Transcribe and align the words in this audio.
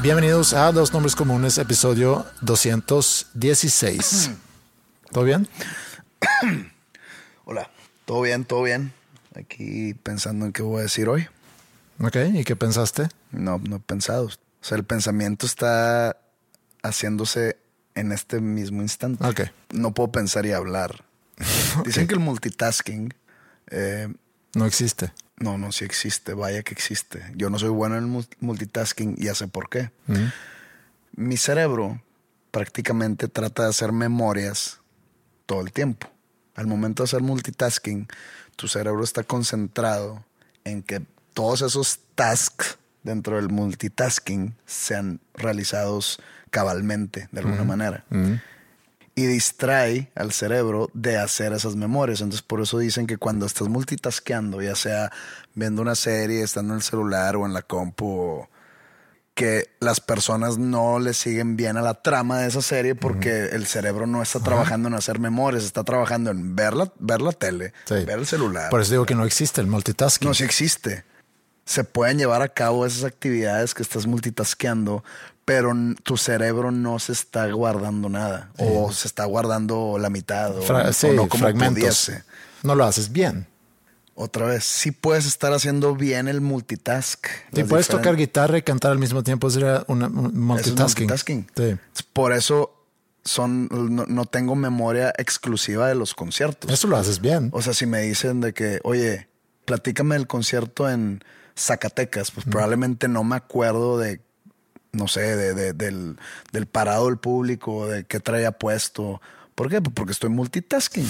Bienvenidos 0.00 0.54
a 0.54 0.70
Dos 0.70 0.92
Nombres 0.92 1.16
Comunes, 1.16 1.58
episodio 1.58 2.24
216. 2.42 4.30
¿Todo 5.10 5.24
bien? 5.24 5.48
Hola, 7.44 7.68
todo 8.04 8.20
bien, 8.22 8.44
todo 8.44 8.62
bien. 8.62 8.92
Aquí 9.34 9.94
pensando 9.94 10.46
en 10.46 10.52
qué 10.52 10.62
voy 10.62 10.78
a 10.78 10.82
decir 10.82 11.08
hoy. 11.08 11.26
Ok, 12.00 12.16
¿y 12.32 12.44
qué 12.44 12.54
pensaste? 12.54 13.08
No, 13.32 13.58
no 13.58 13.76
he 13.76 13.80
pensado. 13.80 14.26
O 14.26 14.30
sea, 14.60 14.78
el 14.78 14.84
pensamiento 14.84 15.46
está 15.46 16.16
haciéndose 16.84 17.58
en 17.96 18.12
este 18.12 18.40
mismo 18.40 18.82
instante. 18.82 19.26
Ok. 19.26 19.40
No 19.72 19.92
puedo 19.94 20.12
pensar 20.12 20.46
y 20.46 20.52
hablar. 20.52 21.04
Dicen 21.84 22.06
que 22.06 22.14
el 22.14 22.20
multitasking, 22.20 23.14
eh, 23.70 24.08
No 24.54 24.64
existe. 24.64 25.12
No, 25.40 25.58
no, 25.58 25.72
sí 25.72 25.84
existe, 25.84 26.34
vaya 26.34 26.62
que 26.62 26.74
existe. 26.74 27.22
Yo 27.36 27.50
no 27.50 27.58
soy 27.58 27.70
bueno 27.70 27.96
en 27.96 28.26
multitasking 28.40 29.16
y 29.18 29.24
ya 29.24 29.34
sé 29.34 29.48
por 29.48 29.68
qué. 29.68 29.90
Mi 31.14 31.36
cerebro 31.36 32.00
prácticamente 32.50 33.28
trata 33.28 33.64
de 33.64 33.70
hacer 33.70 33.92
memorias 33.92 34.80
todo 35.46 35.60
el 35.60 35.72
tiempo. 35.72 36.08
Al 36.54 36.66
momento 36.66 37.02
de 37.02 37.08
hacer 37.08 37.22
multitasking, 37.22 38.08
tu 38.56 38.68
cerebro 38.68 39.04
está 39.04 39.22
concentrado 39.22 40.24
en 40.64 40.82
que 40.82 41.02
todos 41.34 41.62
esos 41.62 42.00
tasks 42.14 42.78
dentro 43.04 43.36
del 43.36 43.48
multitasking 43.48 44.56
sean 44.66 45.20
realizados 45.34 46.20
cabalmente, 46.50 47.28
de 47.30 47.40
alguna 47.40 47.64
manera. 47.64 48.04
Y 49.18 49.26
distrae 49.26 50.10
al 50.14 50.30
cerebro 50.32 50.90
de 50.94 51.18
hacer 51.18 51.52
esas 51.52 51.74
memorias. 51.74 52.20
Entonces, 52.20 52.42
por 52.42 52.60
eso 52.60 52.78
dicen 52.78 53.06
que 53.08 53.16
cuando 53.16 53.46
estás 53.46 53.68
multitaskeando, 53.68 54.62
ya 54.62 54.76
sea 54.76 55.10
viendo 55.54 55.82
una 55.82 55.96
serie, 55.96 56.42
estando 56.42 56.72
en 56.74 56.76
el 56.78 56.82
celular 56.82 57.34
o 57.34 57.44
en 57.44 57.52
la 57.52 57.62
compu, 57.62 58.46
que 59.34 59.70
las 59.80 60.00
personas 60.00 60.58
no 60.58 60.98
le 60.98 61.14
siguen 61.14 61.56
bien 61.56 61.76
a 61.76 61.82
la 61.82 61.94
trama 61.94 62.40
de 62.40 62.48
esa 62.48 62.62
serie 62.62 62.94
porque 62.96 63.46
el 63.52 63.66
cerebro 63.66 64.06
no 64.06 64.20
está 64.22 64.40
trabajando 64.40 64.88
en 64.88 64.94
hacer 64.94 65.18
memorias, 65.20 65.64
está 65.64 65.84
trabajando 65.84 66.30
en 66.30 66.54
ver 66.56 66.74
la, 66.74 66.92
ver 66.98 67.20
la 67.20 67.32
tele, 67.32 67.72
Sí. 67.86 67.94
ver 68.04 68.18
el 68.18 68.26
celular. 68.26 68.68
Por 68.70 68.80
eso 68.80 68.92
digo 68.92 69.06
que 69.06 69.14
no 69.14 69.24
existe 69.24 69.60
el 69.60 69.66
multitasking. 69.68 70.26
No, 70.28 70.34
sí 70.34 70.44
existe. 70.44 71.04
Se 71.68 71.84
pueden 71.84 72.16
llevar 72.16 72.40
a 72.40 72.48
cabo 72.48 72.86
esas 72.86 73.04
actividades 73.04 73.74
que 73.74 73.82
estás 73.82 74.06
multitaskeando, 74.06 75.04
pero 75.44 75.74
tu 76.02 76.16
cerebro 76.16 76.70
no 76.70 76.98
se 76.98 77.12
está 77.12 77.46
guardando 77.52 78.08
nada. 78.08 78.50
O 78.56 78.90
se 78.90 79.06
está 79.06 79.26
guardando 79.26 79.98
la 79.98 80.08
mitad. 80.08 80.56
O, 80.56 80.62
Fra- 80.62 80.88
o 80.88 80.92
sí, 80.94 81.08
no 81.14 81.28
como 81.28 81.42
fragmentos. 81.42 81.74
pudiese. 81.74 82.24
No 82.62 82.74
lo 82.74 82.84
haces 82.84 83.12
bien. 83.12 83.46
Otra 84.14 84.46
vez, 84.46 84.64
sí 84.64 84.92
puedes 84.92 85.26
estar 85.26 85.52
haciendo 85.52 85.94
bien 85.94 86.26
el 86.26 86.40
multitask. 86.40 87.26
Si 87.52 87.60
Las 87.60 87.68
puedes 87.68 87.86
tocar 87.88 88.16
guitarra 88.16 88.56
y 88.56 88.62
cantar 88.62 88.90
al 88.92 88.98
mismo 88.98 89.22
tiempo, 89.22 89.50
sería 89.50 89.84
una, 89.88 90.06
un 90.06 90.26
es 90.28 90.32
multitasking. 90.32 91.06
multitasking. 91.06 91.46
Sí. 91.54 91.76
Por 92.14 92.32
eso 92.32 92.74
son, 93.24 93.68
no, 93.70 94.06
no 94.06 94.24
tengo 94.24 94.56
memoria 94.56 95.12
exclusiva 95.18 95.86
de 95.86 95.94
los 95.94 96.14
conciertos. 96.14 96.70
Eso 96.72 96.88
lo 96.88 96.96
haces 96.96 97.20
bien. 97.20 97.50
O 97.52 97.60
sea, 97.60 97.74
si 97.74 97.84
me 97.84 98.00
dicen 98.00 98.40
de 98.40 98.54
que, 98.54 98.80
oye, 98.84 99.28
platícame 99.66 100.16
el 100.16 100.26
concierto 100.26 100.88
en 100.90 101.22
Zacatecas, 101.58 102.30
pues 102.30 102.46
probablemente 102.46 103.08
no 103.08 103.24
me 103.24 103.36
acuerdo 103.36 103.98
de, 103.98 104.20
no 104.92 105.08
sé, 105.08 105.20
de, 105.36 105.54
de- 105.54 105.72
del, 105.72 106.16
del 106.52 106.66
parado 106.66 107.06
del 107.06 107.18
público, 107.18 107.86
de 107.88 108.04
qué 108.04 108.20
traía 108.20 108.52
puesto. 108.52 109.20
¿Por 109.54 109.68
qué? 109.68 109.80
Pues 109.82 109.92
porque 109.92 110.12
estoy 110.12 110.30
multitasking. 110.30 111.08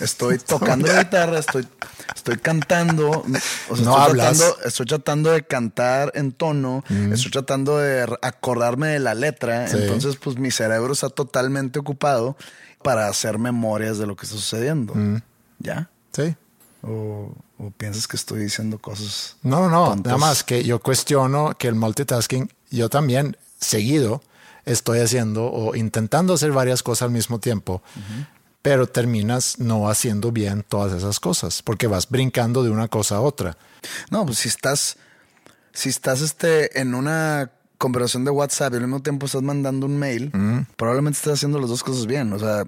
Estoy 0.00 0.36
tocando 0.46 0.86
la 0.86 1.02
guitarra, 1.04 1.38
estoy, 1.38 1.66
estoy 2.14 2.36
cantando. 2.36 3.08
O 3.70 3.76
sea, 3.76 3.84
No 3.86 3.92
estoy, 3.92 3.94
hablas. 4.10 4.36
Tratando, 4.38 4.56
estoy 4.66 4.86
tratando 4.86 5.30
de 5.32 5.42
cantar 5.46 6.12
en 6.14 6.32
tono, 6.32 6.84
estoy 7.10 7.30
tratando 7.30 7.78
de 7.78 8.06
acordarme 8.20 8.88
de 8.88 8.98
la 8.98 9.14
letra. 9.14 9.66
Sí. 9.66 9.78
Entonces, 9.80 10.16
pues 10.16 10.36
mi 10.36 10.50
cerebro 10.50 10.92
está 10.92 11.08
totalmente 11.08 11.78
ocupado 11.78 12.36
para 12.82 13.08
hacer 13.08 13.38
memorias 13.38 13.96
de 13.96 14.06
lo 14.06 14.14
que 14.14 14.26
está 14.26 14.36
sucediendo. 14.36 14.92
¿Ya? 15.58 15.88
Sí. 16.12 16.36
O, 16.82 17.32
o 17.58 17.70
piensas 17.70 18.06
que 18.06 18.16
estoy 18.16 18.40
diciendo 18.40 18.78
cosas. 18.78 19.36
No, 19.42 19.68
no, 19.68 19.86
tontas? 19.86 20.12
nada 20.12 20.18
más 20.18 20.44
que 20.44 20.64
yo 20.64 20.78
cuestiono 20.80 21.56
que 21.58 21.68
el 21.68 21.74
multitasking, 21.74 22.50
yo 22.70 22.88
también 22.88 23.36
seguido 23.60 24.22
estoy 24.64 25.00
haciendo 25.00 25.46
o 25.46 25.74
intentando 25.74 26.34
hacer 26.34 26.52
varias 26.52 26.82
cosas 26.82 27.02
al 27.06 27.12
mismo 27.12 27.38
tiempo, 27.38 27.82
pero 28.62 28.86
terminas 28.86 29.58
no 29.58 29.88
haciendo 29.88 30.32
bien 30.32 30.64
todas 30.68 30.92
esas 30.92 31.20
cosas 31.20 31.62
porque 31.62 31.86
vas 31.86 32.08
brincando 32.10 32.62
de 32.62 32.70
una 32.70 32.88
cosa 32.88 33.16
a 33.16 33.20
otra. 33.20 33.56
No, 34.10 34.26
pues 34.26 34.38
si 34.38 34.48
estás, 34.48 34.96
si 35.72 35.88
estás 35.88 36.20
este, 36.20 36.80
en 36.80 36.94
una 36.94 37.50
conversación 37.78 38.24
de 38.24 38.30
WhatsApp 38.30 38.72
y 38.72 38.76
al 38.76 38.82
mismo 38.82 39.00
tiempo 39.00 39.26
estás 39.26 39.42
mandando 39.42 39.86
un 39.86 39.96
mail, 39.98 40.32
probablemente 40.76 41.18
estás 41.18 41.34
haciendo 41.34 41.60
las 41.60 41.70
dos 41.70 41.84
cosas 41.84 42.06
bien. 42.06 42.32
O 42.32 42.38
sea, 42.38 42.64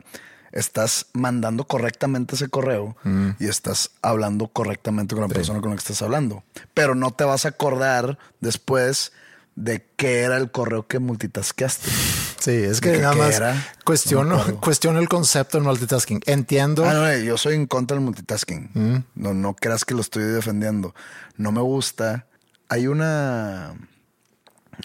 estás 0.59 1.07
mandando 1.13 1.65
correctamente 1.65 2.35
ese 2.35 2.49
correo 2.49 2.97
y 3.39 3.47
estás 3.47 3.91
hablando 4.03 4.49
correctamente 4.49 5.15
con 5.15 5.23
la 5.23 5.29
persona 5.29 5.61
con 5.61 5.71
la 5.71 5.77
que 5.77 5.81
estás 5.81 6.03
hablando. 6.03 6.43
Pero 6.75 6.95
no 6.95 7.11
te 7.13 7.25
vas 7.25 7.45
a 7.45 7.51
acordar 7.51 8.19
después 8.41 9.13
de 9.57 9.85
qué 9.97 10.21
era 10.21 10.37
el 10.37 10.51
correo 10.53 10.87
que 10.87 10.99
multitaskeaste. 11.01 11.91
Sí, 12.39 12.53
es 12.53 12.81
que 12.81 12.91
¿De 12.91 12.97
qué- 12.97 13.03
nada 13.03 13.15
más? 13.17 13.41
No 13.41 13.47
cuestiono, 13.85 14.61
cuestiono 14.61 15.01
el 15.01 15.09
concepto 15.09 15.59
del 15.59 15.65
multitasking. 15.67 16.21
Entiendo. 16.27 16.85
Ah, 16.85 16.95
no, 16.95 17.17
yo 17.19 17.37
soy 17.37 17.55
en 17.57 17.67
contra 17.67 17.97
del 17.97 18.05
multitasking. 18.05 19.05
No, 19.17 19.35
no 19.35 19.55
creas 19.55 19.85
que 19.85 19.95
lo 19.95 20.01
estoy 20.01 20.23
defendiendo. 20.25 20.95
No 21.37 21.51
me 21.51 21.61
gusta. 21.61 22.27
Hay 22.69 22.87
una 22.87 23.75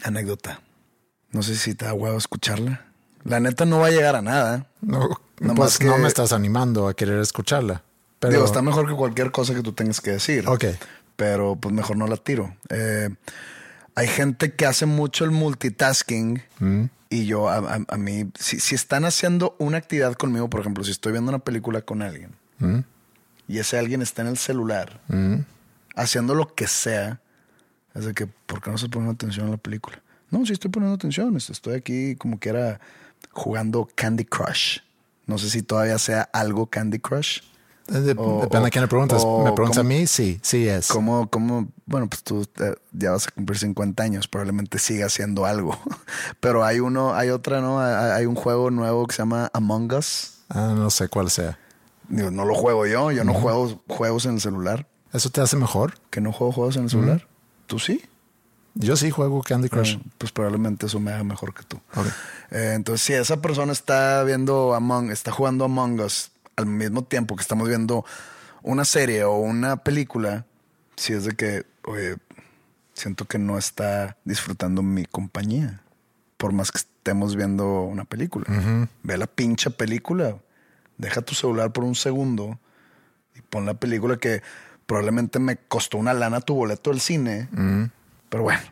anécdota. 0.04 0.62
No 1.32 1.44
sé 1.44 1.56
si 1.56 1.76
te 1.76 1.86
da 1.86 1.94
huevo 1.94 2.18
escucharla. 2.18 2.86
La 3.24 3.40
neta 3.40 3.66
no 3.66 3.80
va 3.80 3.88
a 3.88 3.92
llegar 3.92 4.16
a 4.16 4.22
nada. 4.22 4.68
No, 4.82 5.10
Nomás 5.40 5.58
pues 5.58 5.78
que- 5.80 5.86
no 5.86 5.98
me 5.98 6.08
estás 6.08 6.34
animando 6.34 6.88
a 6.88 6.94
querer 6.94 7.20
escucharla. 7.20 7.84
Pero 8.20 8.34
Digo, 8.34 8.46
está 8.46 8.62
mejor 8.62 8.88
que 8.88 8.96
cualquier 8.96 9.32
cosa 9.32 9.54
que 9.54 9.62
tú 9.62 9.74
tengas 9.74 10.00
que 10.02 10.12
decir. 10.12 10.48
Ok. 10.48 10.66
Pero 11.16 11.56
pues 11.56 11.74
mejor 11.74 11.98
no 11.98 12.08
la 12.08 12.18
tiro. 12.18 12.56
Eh, 12.70 13.10
hay 13.96 14.08
gente 14.08 14.54
que 14.54 14.66
hace 14.66 14.86
mucho 14.86 15.24
el 15.26 15.32
multitasking 15.32 16.42
Mm. 16.60 16.84
y 17.10 17.26
yo, 17.26 17.50
a, 17.50 17.58
a- 17.58 17.86
a 17.88 17.98
mí, 17.98 18.32
si, 18.40 18.60
si 18.60 18.76
están 18.76 19.06
haciendo 19.06 19.56
una 19.60 19.78
actividad 19.78 20.14
conmigo, 20.16 20.50
por 20.50 20.62
ejemplo, 20.62 20.84
si 20.84 20.92
estoy 20.92 21.12
viendo 21.12 21.30
una 21.30 21.40
película 21.40 21.82
con 21.82 22.02
alguien 22.02 22.32
Mm. 22.60 22.80
y 23.48 23.60
ese 23.60 23.78
alguien 23.78 24.02
está 24.02 24.22
en 24.22 24.30
el 24.30 24.38
celular 24.38 25.00
haciendo 25.96 26.34
lo 26.36 26.54
que 26.56 26.68
sea, 26.68 27.20
es 27.94 28.06
de 28.06 28.14
que, 28.14 28.28
¿por 28.28 28.62
qué 28.62 28.72
no 28.72 28.78
se 28.78 28.90
pone 28.90 29.10
atención 29.10 29.48
a 29.48 29.52
la 29.52 29.58
película? 29.58 30.02
No, 30.32 30.46
sí 30.46 30.54
estoy 30.54 30.72
poniendo 30.72 30.96
atención. 30.96 31.36
este, 31.38 31.52
Estoy 31.54 31.76
aquí 31.76 32.16
como 32.16 32.40
que 32.40 32.50
era 32.50 32.80
jugando 33.34 33.90
Candy 33.96 34.26
Crush. 34.26 34.80
No 35.26 35.38
sé 35.38 35.50
si 35.50 35.62
todavía 35.64 35.98
sea 36.00 36.30
algo 36.34 36.68
Candy 36.68 37.00
Crush. 37.00 37.40
Eh, 37.90 37.94
de- 38.00 38.14
depende 38.14 38.68
a 38.68 38.70
quién 38.70 38.82
le 38.84 38.88
preguntas. 38.88 39.26
Me 39.26 39.52
preguntas 39.52 39.78
a 39.78 39.84
mí, 39.84 40.08
sí, 40.08 40.40
sí 40.42 40.68
es. 40.68 40.88
¿Cómo, 40.88 41.30
cómo? 41.30 41.68
Bueno, 41.86 42.08
pues 42.08 42.24
tú 42.24 42.48
eh, 42.62 42.76
ya 42.94 43.12
vas 43.12 43.28
a 43.28 43.32
cumplir 43.32 43.60
50 43.60 44.02
años, 44.04 44.28
probablemente 44.28 44.80
siga 44.80 45.08
haciendo 45.08 45.46
algo. 45.46 45.78
Pero 46.40 46.64
hay 46.64 46.80
uno, 46.80 47.14
hay 47.14 47.30
otra, 47.30 47.60
¿no? 47.60 47.82
Hay, 47.82 48.12
hay 48.12 48.26
un 48.26 48.36
juego 48.36 48.72
nuevo 48.72 49.06
que 49.06 49.16
se 49.16 49.22
llama 49.22 49.50
Among 49.54 49.92
Us. 49.94 50.44
Ah, 50.50 50.74
no 50.76 50.90
sé 50.90 51.10
cuál 51.10 51.30
sea. 51.30 51.60
Digo, 52.08 52.32
no 52.32 52.46
lo 52.46 52.56
juego 52.56 52.86
yo, 52.86 53.12
yo 53.12 53.24
no 53.24 53.34
juego 53.34 53.82
juegos 53.88 54.26
en 54.26 54.36
el 54.36 54.42
celular. 54.42 54.88
¿Eso 55.12 55.30
te 55.30 55.42
hace 55.42 55.58
mejor? 55.58 55.96
¿Que 56.10 56.22
no 56.22 56.32
juego 56.32 56.52
juegos 56.54 56.76
en 56.78 56.84
el 56.84 56.90
celular? 56.90 57.28
¿Tú 57.68 57.80
sí? 57.80 58.02
Yo 58.76 58.96
sí 58.96 59.12
juego 59.12 59.42
Candy 59.44 59.70
Crush. 59.70 59.98
Ah, 60.00 60.10
Pues 60.18 60.32
probablemente 60.32 60.88
eso 60.88 61.00
me 61.00 61.12
haga 61.12 61.24
mejor 61.24 61.54
que 61.54 61.64
tú. 61.64 61.80
Eh, 62.52 62.74
entonces, 62.76 63.06
si 63.06 63.14
esa 63.14 63.42
persona 63.42 63.72
está 63.72 64.24
viendo 64.24 64.74
Among, 64.74 65.12
está 65.12 65.32
jugando 65.32 65.66
Among 65.66 66.00
Us 66.02 66.32
al 66.56 66.66
mismo 66.66 67.04
tiempo 67.04 67.36
que 67.36 67.42
estamos 67.42 67.68
viendo 67.68 68.06
una 68.62 68.86
serie 68.86 69.24
o 69.24 69.36
una 69.38 69.78
película, 69.78 70.46
si 70.96 71.14
es 71.14 71.26
de 71.26 71.36
que, 71.36 71.66
oye, 71.86 72.18
siento 72.94 73.26
que 73.26 73.38
no 73.40 73.58
está 73.58 74.18
disfrutando 74.24 74.82
mi 74.84 75.06
compañía, 75.06 75.82
por 76.38 76.52
más 76.54 76.72
que 76.72 76.78
estemos 76.80 77.36
viendo 77.36 77.82
una 77.82 78.06
película. 78.06 78.46
Ve 79.04 79.18
la 79.18 79.28
pinche 79.28 79.70
película, 79.72 80.38
deja 80.98 81.22
tu 81.22 81.36
celular 81.36 81.72
por 81.74 81.84
un 81.84 81.96
segundo 81.96 82.60
y 83.36 83.42
pon 83.42 83.66
la 83.66 83.74
película 83.74 84.18
que 84.18 84.42
probablemente 84.86 85.40
me 85.40 85.58
costó 85.58 85.98
una 85.98 86.14
lana 86.14 86.40
tu 86.42 86.54
boleto 86.56 86.92
del 86.92 87.02
cine, 87.02 87.50
pero 88.34 88.46
bueno. 88.46 88.64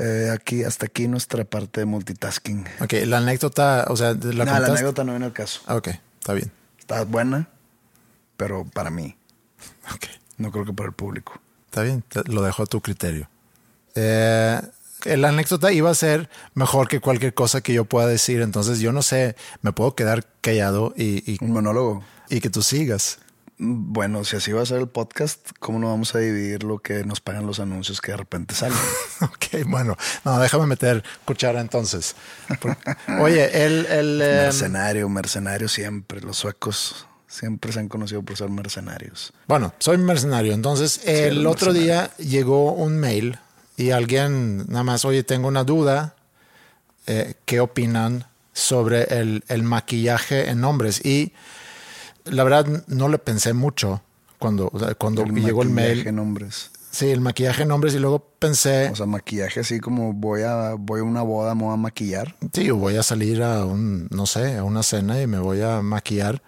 Eh, 0.00 0.28
aquí, 0.34 0.64
hasta 0.64 0.86
aquí 0.86 1.06
nuestra 1.06 1.44
parte 1.44 1.82
de 1.82 1.86
multitasking. 1.86 2.66
Ok, 2.80 2.94
la 3.06 3.18
anécdota, 3.18 3.84
o 3.90 3.96
sea, 3.96 4.08
¿la 4.14 4.44
no, 4.44 4.58
la 4.58 4.66
anécdota 4.66 5.04
no 5.04 5.12
viene 5.12 5.26
al 5.26 5.32
caso. 5.32 5.60
Ah, 5.66 5.76
ok, 5.76 5.90
está 6.18 6.32
bien. 6.34 6.50
Está 6.80 7.04
buena, 7.04 7.48
pero 8.36 8.64
para 8.64 8.90
mí. 8.90 9.16
Ok, 9.94 10.06
No 10.36 10.50
creo 10.50 10.64
que 10.64 10.72
para 10.72 10.88
el 10.88 10.96
público. 10.96 11.40
está 11.66 11.82
bien, 11.82 12.02
lo 12.24 12.42
dejo 12.42 12.64
a 12.64 12.66
tu 12.66 12.80
criterio. 12.80 13.30
Eh, 13.94 14.60
la 15.04 15.28
anécdota 15.28 15.70
iba 15.70 15.88
a 15.88 15.94
ser 15.94 16.28
mejor 16.54 16.88
que 16.88 16.98
cualquier 16.98 17.34
cosa 17.34 17.60
que 17.60 17.72
yo 17.72 17.84
pueda 17.84 18.08
decir, 18.08 18.40
entonces 18.40 18.80
yo 18.80 18.90
no 18.90 19.02
sé, 19.02 19.36
me 19.62 19.70
puedo 19.72 19.94
quedar 19.94 20.26
callado 20.40 20.92
y, 20.96 21.22
y, 21.32 21.38
Un 21.40 21.52
monólogo. 21.52 22.02
y 22.28 22.40
que 22.40 22.50
tú 22.50 22.62
sigas. 22.62 23.20
Bueno, 23.60 24.22
si 24.24 24.36
así 24.36 24.52
va 24.52 24.62
a 24.62 24.66
ser 24.66 24.78
el 24.78 24.88
podcast, 24.88 25.50
¿cómo 25.58 25.80
no 25.80 25.88
vamos 25.88 26.14
a 26.14 26.18
dividir 26.20 26.62
lo 26.62 26.78
que 26.78 27.04
nos 27.04 27.20
pagan 27.20 27.44
los 27.44 27.58
anuncios 27.58 28.00
que 28.00 28.12
de 28.12 28.16
repente 28.18 28.54
salen? 28.54 28.78
Ok, 29.20 29.66
bueno, 29.66 29.96
no, 30.24 30.38
déjame 30.38 30.66
meter 30.66 31.02
cuchara 31.24 31.60
entonces. 31.60 32.14
Oye, 33.20 33.66
el... 33.66 33.84
el 33.86 34.22
eh, 34.22 34.42
mercenario, 34.44 35.08
mercenario 35.08 35.66
siempre. 35.66 36.20
Los 36.20 36.36
suecos 36.38 37.08
siempre 37.26 37.72
se 37.72 37.80
han 37.80 37.88
conocido 37.88 38.22
por 38.22 38.36
ser 38.36 38.48
mercenarios. 38.48 39.32
Bueno, 39.48 39.74
soy 39.80 39.98
mercenario. 39.98 40.52
Entonces, 40.54 41.00
el 41.04 41.44
otro 41.48 41.72
mercenario. 41.72 42.10
día 42.16 42.24
llegó 42.24 42.72
un 42.74 42.96
mail 42.98 43.40
y 43.76 43.90
alguien 43.90 44.58
nada 44.68 44.84
más, 44.84 45.04
oye, 45.04 45.24
tengo 45.24 45.48
una 45.48 45.64
duda. 45.64 46.14
eh, 47.08 47.34
¿Qué 47.44 47.58
opinan 47.58 48.24
sobre 48.52 49.02
el, 49.18 49.42
el 49.48 49.64
maquillaje 49.64 50.48
en 50.48 50.62
hombres? 50.62 51.04
Y 51.04 51.32
la 52.30 52.44
verdad 52.44 52.84
no 52.86 53.08
le 53.08 53.18
pensé 53.18 53.52
mucho 53.52 54.02
cuando, 54.38 54.70
o 54.72 54.78
sea, 54.78 54.94
cuando 54.94 55.22
El 55.22 55.34
llegó 55.34 55.62
el 55.62 55.70
maquillaje 55.70 55.94
mail. 55.96 56.06
en 56.08 56.18
hombres. 56.18 56.70
Sí, 56.90 57.10
el 57.10 57.20
maquillaje 57.20 57.64
en 57.64 57.70
hombres 57.70 57.94
y 57.94 57.98
luego 57.98 58.26
pensé, 58.38 58.88
O 58.90 58.96
sea, 58.96 59.06
maquillaje 59.06 59.60
así 59.60 59.78
como 59.78 60.12
voy 60.14 60.42
a, 60.42 60.74
voy 60.78 61.00
a 61.00 61.02
una 61.04 61.22
boda, 61.22 61.54
me 61.54 61.64
voy 61.64 61.74
a 61.74 61.76
maquillar. 61.76 62.34
sí, 62.52 62.64
yo 62.64 62.76
voy 62.76 62.96
a 62.96 63.02
salir 63.02 63.42
a 63.42 63.64
un, 63.64 64.08
no 64.10 64.26
sé, 64.26 64.56
a 64.56 64.64
una 64.64 64.82
cena 64.82 65.20
y 65.20 65.26
me 65.26 65.38
voy 65.38 65.60
a 65.60 65.82
maquillar. 65.82 66.42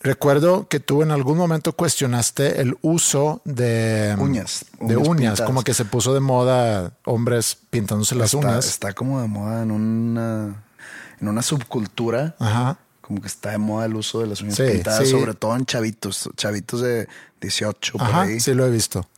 Recuerdo 0.00 0.68
que 0.68 0.78
tú 0.78 1.02
en 1.02 1.10
algún 1.10 1.36
momento 1.36 1.72
cuestionaste 1.72 2.60
el 2.60 2.76
uso 2.82 3.40
de 3.44 4.14
Uñas, 4.18 4.66
de 4.80 4.96
uñas 4.96 5.08
uñas, 5.08 5.30
pintadas. 5.32 5.40
como 5.42 5.62
que 5.62 5.74
se 5.74 5.84
puso 5.84 6.14
de 6.14 6.20
moda 6.20 6.92
hombres 7.04 7.58
pintándose 7.70 8.14
las 8.14 8.32
está, 8.32 8.46
uñas. 8.46 8.66
está 8.66 8.92
como 8.92 9.20
de 9.20 9.26
moda 9.28 9.62
en 9.62 9.70
una, 9.72 10.64
en 11.20 11.28
una 11.28 11.42
subcultura. 11.42 12.36
Ajá. 12.38 12.78
Como 13.06 13.20
que 13.20 13.28
está 13.28 13.50
de 13.50 13.58
moda 13.58 13.86
el 13.86 13.94
uso 13.94 14.20
de 14.20 14.26
las 14.26 14.40
uñas 14.40 14.56
Sí, 14.56 14.64
pintadas, 14.64 15.04
sí. 15.04 15.10
sobre 15.10 15.34
todo 15.34 15.54
en 15.54 15.64
chavitos, 15.64 16.28
chavitos 16.36 16.80
de 16.80 17.08
18 17.40 17.92
por 17.92 18.02
Ajá, 18.02 18.22
ahí. 18.22 18.40
sí 18.40 18.52
lo 18.54 18.66
he 18.66 18.70
visto. 18.70 19.08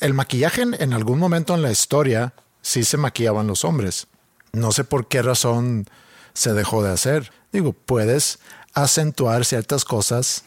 El 0.00 0.14
maquillaje 0.14 0.62
en, 0.62 0.74
en 0.80 0.92
algún 0.94 1.18
momento 1.18 1.54
en 1.54 1.62
la 1.62 1.70
historia 1.70 2.32
sí 2.62 2.84
se 2.84 2.96
maquillaban 2.96 3.46
los 3.46 3.64
hombres. 3.64 4.06
No 4.52 4.72
sé 4.72 4.84
por 4.84 5.06
qué 5.08 5.20
razón 5.22 5.86
se 6.32 6.54
dejó 6.54 6.82
de 6.82 6.90
hacer. 6.92 7.30
Digo, 7.52 7.72
puedes 7.74 8.38
acentuar 8.74 9.44
ciertas 9.44 9.84
cosas. 9.84 10.44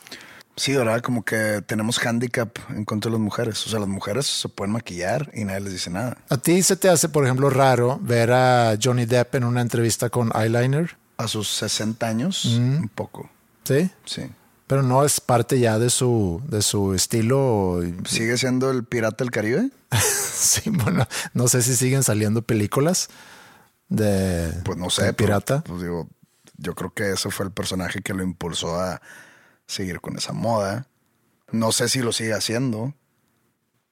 Sí, 0.56 0.74
¿verdad? 0.76 1.02
Como 1.02 1.24
que 1.26 1.64
tenemos 1.66 2.00
handicap 2.06 2.58
en 2.69 2.86
contra 2.86 3.10
de 3.10 3.14
las 3.18 3.22
mujeres. 3.22 3.66
O 3.66 3.69
sea, 3.69 3.80
las 3.80 3.88
mujeres 3.88 4.26
se 4.28 4.50
pueden 4.50 4.72
maquillar 4.72 5.31
y 5.34 5.46
nadie 5.46 5.62
les 5.62 5.74
dice 5.74 5.90
nada. 5.90 6.18
¿A 6.30 6.38
ti 6.38 6.62
se 6.64 6.76
te 6.76 6.90
hace, 6.90 7.10
por 7.10 7.24
ejemplo, 7.26 7.50
raro 7.50 8.00
ver 8.02 8.31
a 8.31 8.78
Johnny 8.81 9.06
Depp 9.06 9.36
en 9.36 9.44
una 9.46 9.62
entrevista 9.62 10.10
con 10.10 10.31
eyeliner? 10.36 10.96
A 11.24 11.28
sus 11.28 11.48
60 11.50 12.08
años, 12.08 12.46
Mm. 12.60 12.78
un 12.84 12.90
poco. 12.90 13.30
Sí, 13.64 13.90
Sí. 14.06 14.24
pero 14.68 14.84
no 14.84 15.06
es 15.06 15.22
parte 15.22 15.60
ya 15.60 15.80
de 15.80 15.90
su, 15.90 16.42
de 16.48 16.62
su 16.62 16.94
estilo. 16.94 17.80
¿Sigue 18.06 18.38
siendo 18.38 18.70
el 18.72 18.84
pirata 18.84 19.24
del 19.24 19.31
Caribe? 19.31 19.70
Sí, 20.44 20.70
bueno, 20.70 21.08
no 21.34 21.48
sé 21.48 21.62
si 21.62 21.74
siguen 21.78 22.04
saliendo 22.04 22.42
películas 22.42 23.08
de, 23.88 24.52
Pues 24.66 24.78
no 24.78 24.86
de 24.86 24.92
sé. 24.92 25.02
pero, 25.14 25.16
pirata. 25.16 25.64
pues 25.64 25.81
digo, 25.81 26.10
yo 26.58 26.75
creo 26.75 26.94
que 26.94 27.12
ese 27.14 27.30
fue 27.31 27.46
el 27.46 27.52
personaje 27.54 28.02
que 28.02 28.14
lo 28.14 28.24
impulsó 28.24 28.76
a 28.80 29.02
seguir 29.66 30.02
con 30.02 30.18
esa 30.18 30.34
moda. 30.34 30.88
No 31.52 31.72
sé 31.72 31.88
si 31.88 32.00
lo 32.00 32.12
sigue 32.12 32.34
haciendo. 32.34 32.94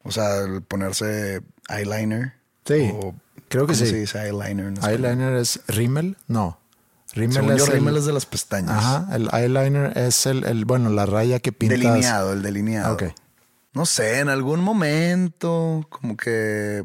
O 0.04 0.12
sea, 0.12 0.39
el 0.42 0.62
ponerse 0.63 1.42
eyeliner. 1.69 2.34
Sí, 2.66 2.92
o- 2.94 3.16
creo 3.48 3.66
que 3.68 3.74
¿cómo 3.74 3.86
sí. 3.86 3.88
se 3.88 3.95
dice 3.95 4.19
eyeliner? 4.27 4.74
Eyeliner 4.84 5.34
es 5.36 5.62
rímel, 5.68 6.18
no. 6.27 6.60
Rímel 7.13 7.52
es 7.58 7.68
el- 7.69 7.98
es 7.98 8.06
de 8.06 8.13
las 8.13 8.25
pestañas. 8.25 8.72
Ajá, 8.78 9.16
el 9.16 9.30
eyeliner 9.34 9.98
es 9.98 10.25
el, 10.25 10.44
el 10.46 10.66
bueno, 10.66 10.90
la 10.90 11.06
raya 11.06 11.40
que 11.40 11.52
pintas. 11.52 11.80
Delineado, 11.80 12.34
el 12.34 12.42
delineado. 12.42 12.94
Ok. 12.94 13.04
No 13.74 13.86
sé, 13.86 14.19
en 14.19 14.30
algún 14.30 14.60
momento, 14.62 15.86
como 15.90 16.16
que 16.18 16.84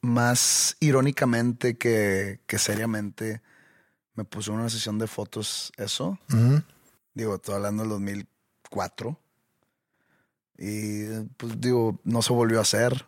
más 0.00 0.76
irónicamente 0.80 1.76
que, 1.78 2.40
que 2.46 2.58
seriamente, 2.58 3.42
me 4.14 4.24
puso 4.24 4.52
una 4.52 4.68
sesión 4.68 4.98
de 4.98 5.06
fotos 5.06 5.72
eso. 5.76 6.18
Ujú. 6.32 6.62
Digo, 7.14 7.36
estoy 7.36 7.54
hablando 7.54 7.82
del 7.82 7.90
2004. 7.90 9.18
Y 10.58 11.04
pues 11.36 11.60
digo, 11.60 11.98
no 12.04 12.22
se 12.22 12.32
volvió 12.32 12.58
a 12.58 12.62
hacer. 12.62 13.06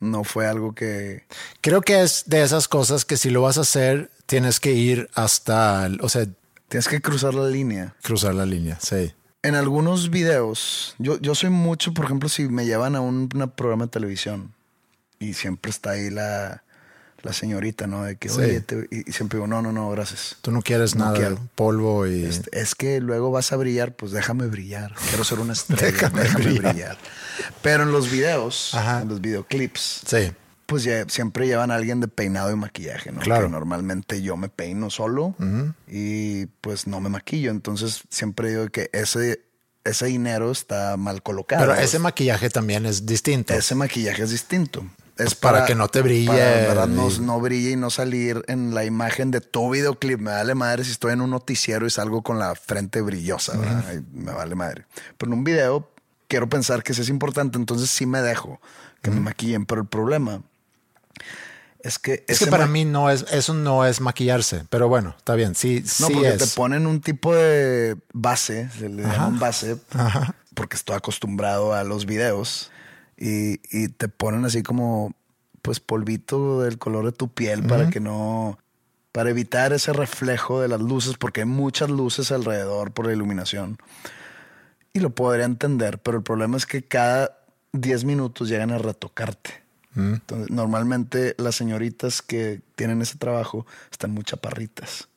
No 0.00 0.22
fue 0.22 0.46
algo 0.46 0.74
que... 0.74 1.26
Creo 1.60 1.80
que 1.80 2.02
es 2.02 2.24
de 2.26 2.42
esas 2.42 2.68
cosas 2.68 3.04
que 3.04 3.16
si 3.16 3.30
lo 3.30 3.42
vas 3.42 3.58
a 3.58 3.62
hacer, 3.62 4.12
tienes 4.28 4.60
que 4.60 4.72
ir 4.72 5.08
hasta, 5.14 5.90
o 6.00 6.08
sea, 6.08 6.26
Tienes 6.68 6.86
que 6.86 7.00
cruzar 7.00 7.32
la 7.34 7.48
línea. 7.48 7.94
cruzar 8.02 8.34
la 8.34 8.44
línea, 8.44 8.78
sí. 8.80 9.12
En 9.42 9.54
algunos 9.54 10.10
videos, 10.10 10.94
yo, 10.98 11.18
yo 11.20 11.34
soy 11.34 11.48
mucho, 11.50 11.94
por 11.94 12.04
ejemplo, 12.04 12.28
si 12.28 12.46
me 12.48 12.66
llevan 12.66 12.94
a 12.94 13.00
un 13.00 13.30
una 13.34 13.46
programa 13.46 13.86
de 13.86 13.90
televisión 13.90 14.52
y 15.18 15.32
siempre 15.32 15.70
está 15.70 15.92
ahí 15.92 16.10
la, 16.10 16.62
la 17.22 17.32
señorita, 17.32 17.86
¿no? 17.86 18.04
De 18.04 18.16
que, 18.16 18.28
Sí. 18.28 18.40
oye, 18.40 18.60
te- 18.60 18.86
y, 18.90 19.10
siempre 19.12 19.38
digo, 19.38 19.46
no, 19.46 19.62
no, 19.62 19.72
no, 19.72 19.88
gracias. 19.90 20.36
Tú 20.42 20.50
no 20.50 20.60
quieres 20.60 20.94
No 20.94 21.06
nada 21.06 21.16
quiero. 21.16 21.38
polvo 21.54 22.06
y... 22.06 22.28
Es 22.52 22.74
que 22.74 23.00
luego 23.00 23.30
vas 23.30 23.50
a 23.52 23.56
brillar, 23.56 23.94
pues 23.94 24.12
déjame 24.12 24.46
brillar. 24.48 24.94
Quiero 25.08 25.24
ser 25.24 25.38
una 25.40 25.52
estrella, 25.54 25.86
Déjame 25.92 26.22
déjame, 26.24 26.44
brillar. 26.44 26.72
brillar. 26.72 26.98
Pero 27.62 27.84
en 27.84 27.92
los 27.92 28.10
videos, 28.10 28.74
Ajá. 28.74 29.00
en 29.02 29.08
los 29.08 29.20
videoclips, 29.22 30.02
Sí, 30.06 30.32
pues 30.68 30.84
ya 30.84 31.06
siempre 31.08 31.46
llevan 31.46 31.70
a 31.70 31.76
alguien 31.76 31.98
de 31.98 32.08
peinado 32.08 32.52
y 32.52 32.56
maquillaje, 32.56 33.10
¿no? 33.10 33.20
Claro. 33.20 33.46
Que 33.46 33.52
normalmente 33.52 34.20
yo 34.20 34.36
me 34.36 34.50
peino 34.50 34.90
solo 34.90 35.34
y 35.86 36.44
pues 36.60 36.86
no 36.86 37.00
me 37.00 37.08
maquillo. 37.08 37.50
Entonces 37.50 38.02
siempre 38.10 38.50
digo 38.50 38.68
que 38.68 38.90
ese, 38.92 39.46
ese 39.84 40.06
dinero 40.06 40.50
está 40.50 40.98
mal 40.98 41.22
colocado. 41.22 41.62
pero 41.62 41.74
ese 41.74 41.98
maquillaje 41.98 42.50
también 42.50 42.84
es 42.84 43.06
distinto. 43.06 43.54
Ese 43.54 43.74
maquillaje 43.74 44.22
es 44.22 44.30
distinto. 44.30 44.84
Es 45.16 45.34
para 45.34 45.64
que 45.64 45.74
no 45.74 45.88
te 45.88 46.02
brille 46.02 46.66
Para, 46.68 46.86
no, 46.86 47.08
no 47.18 47.40
brille 47.40 47.70
y 47.70 47.76
no 47.76 47.88
salir 47.88 48.44
en 48.46 48.74
la 48.74 48.84
imagen 48.84 49.30
de 49.30 49.40
tu 49.40 49.70
videoclip. 49.70 50.20
Me 50.20 50.32
vale 50.32 50.54
madre 50.54 50.84
si 50.84 50.90
estoy 50.90 51.14
en 51.14 51.22
un 51.22 51.30
noticiero 51.30 51.86
y 51.86 51.90
salgo 51.90 52.20
con 52.22 52.38
la 52.38 52.54
frente 52.54 53.00
brillosa. 53.00 53.58
Me 54.12 54.32
vale 54.32 54.54
madre. 54.54 54.84
Pero 55.16 55.32
en 55.32 55.38
un 55.38 55.44
video 55.44 55.90
quiero 56.26 56.46
pensar 56.46 56.82
que 56.82 56.92
sí 56.92 57.00
es 57.00 57.08
importante. 57.08 57.56
Entonces 57.56 57.88
sí 57.88 58.04
me 58.04 58.20
dejo 58.20 58.60
que 59.00 59.10
me 59.10 59.20
maquillen. 59.20 59.64
Pero 59.64 59.80
el 59.80 59.88
problema 59.88 60.42
es 61.80 61.98
que... 61.98 62.24
es 62.28 62.38
que 62.40 62.46
para 62.48 62.66
mí 62.66 62.84
no 62.84 63.10
es, 63.10 63.24
eso 63.30 63.54
no 63.54 63.84
es 63.84 64.00
maquillarse, 64.00 64.64
pero 64.70 64.88
bueno, 64.88 65.14
está 65.16 65.34
bien, 65.34 65.54
sí, 65.54 65.82
No, 66.00 66.06
sí 66.08 66.12
porque 66.14 66.28
es. 66.28 66.38
te 66.38 66.46
ponen 66.56 66.86
un 66.86 67.00
tipo 67.00 67.34
de 67.34 67.96
base, 68.12 68.68
se 68.70 68.88
le 68.88 69.02
llaman 69.02 69.38
base, 69.38 69.76
Ajá. 69.92 70.34
porque 70.54 70.76
estoy 70.76 70.96
acostumbrado 70.96 71.74
a 71.74 71.84
los 71.84 72.04
videos 72.06 72.70
y, 73.16 73.60
y 73.76 73.88
te 73.88 74.08
ponen 74.08 74.44
así 74.44 74.62
como, 74.62 75.14
pues, 75.62 75.80
polvito 75.80 76.62
del 76.62 76.78
color 76.78 77.04
de 77.06 77.12
tu 77.12 77.28
piel 77.28 77.62
para 77.64 77.90
que 77.90 78.00
no, 78.00 78.58
para 79.12 79.30
evitar 79.30 79.72
ese 79.72 79.92
reflejo 79.92 80.60
de 80.60 80.68
las 80.68 80.80
luces, 80.80 81.16
porque 81.16 81.40
hay 81.40 81.46
muchas 81.46 81.90
luces 81.90 82.30
alrededor 82.32 82.92
por 82.92 83.06
la 83.06 83.12
iluminación. 83.12 83.78
Y 84.92 85.00
lo 85.00 85.10
podría 85.10 85.44
entender, 85.44 85.98
pero 86.00 86.16
el 86.18 86.22
problema 86.24 86.56
es 86.56 86.66
que 86.66 86.82
cada 86.82 87.38
10 87.72 88.04
minutos 88.04 88.48
llegan 88.48 88.70
a 88.72 88.78
retocarte. 88.78 89.62
Entonces, 89.96 90.50
normalmente 90.50 91.34
las 91.38 91.56
señoritas 91.56 92.22
que 92.22 92.60
tienen 92.76 93.02
ese 93.02 93.18
trabajo 93.18 93.66
están 93.90 94.12
muy 94.12 94.22
chaparritas 94.22 95.08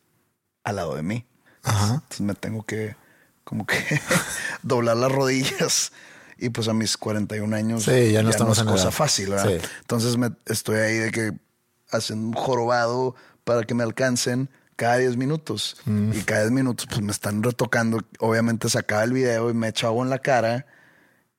al 0.64 0.78
lado 0.78 0.96
de 0.96 1.04
mí. 1.04 1.26
Entonces 1.64 2.22
me 2.22 2.34
tengo 2.34 2.64
que 2.64 2.96
como 3.44 3.66
que 3.66 3.78
doblar 4.64 4.98
las 4.98 5.12
rodillas 5.12 5.92
y 6.38 6.50
pues 6.50 6.68
a 6.68 6.74
mis 6.74 6.98
41 6.98 7.56
años 7.56 7.84
sí, 7.84 8.12
ya 8.12 8.24
no, 8.24 8.32
estamos 8.32 8.58
es 8.58 8.64
en 8.64 8.70
cosa 8.70 8.90
fácil, 8.92 9.30
¿verdad? 9.30 9.62
Entonces 9.82 10.18
me 10.18 10.32
estoy 10.48 10.78
ahí 10.78 10.98
de 10.98 11.12
que 11.12 11.34
haciendo 11.92 12.28
un 12.28 12.34
jorobado 12.34 13.16
para 13.44 13.64
que 13.64 13.76
me 13.76 13.84
alcancen 13.84 14.50
cada 14.76 14.98
10 14.98 15.18
minutos. 15.18 15.78
Mm. 15.86 16.14
Y 16.14 16.22
cada 16.22 16.42
10 16.42 16.52
minutos 16.52 16.88
pues 16.88 17.02
me 17.02 17.12
están 17.12 17.44
retocando. 17.44 18.00
Obviamente 18.20 18.70
se 18.70 18.80
acaba 18.80 19.04
el 19.04 19.14
video 19.14 19.52
y 19.52 19.54
me 19.54 19.68
echo 19.68 19.86
agua 19.86 20.04
en 20.04 20.10
la 20.10 20.20
cara 20.20 20.66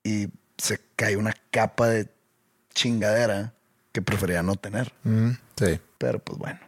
y 0.04 0.28
se 0.58 0.80
cae 0.94 1.16
una 1.16 1.34
capa 1.50 1.88
de 1.88 2.08
chingadera 2.72 3.52
que 3.92 4.02
prefería 4.02 4.42
no 4.42 4.56
tener. 4.56 4.92
Mm, 5.04 5.30
sí. 5.56 5.80
Pero 5.98 6.18
pues 6.18 6.38
bueno. 6.38 6.60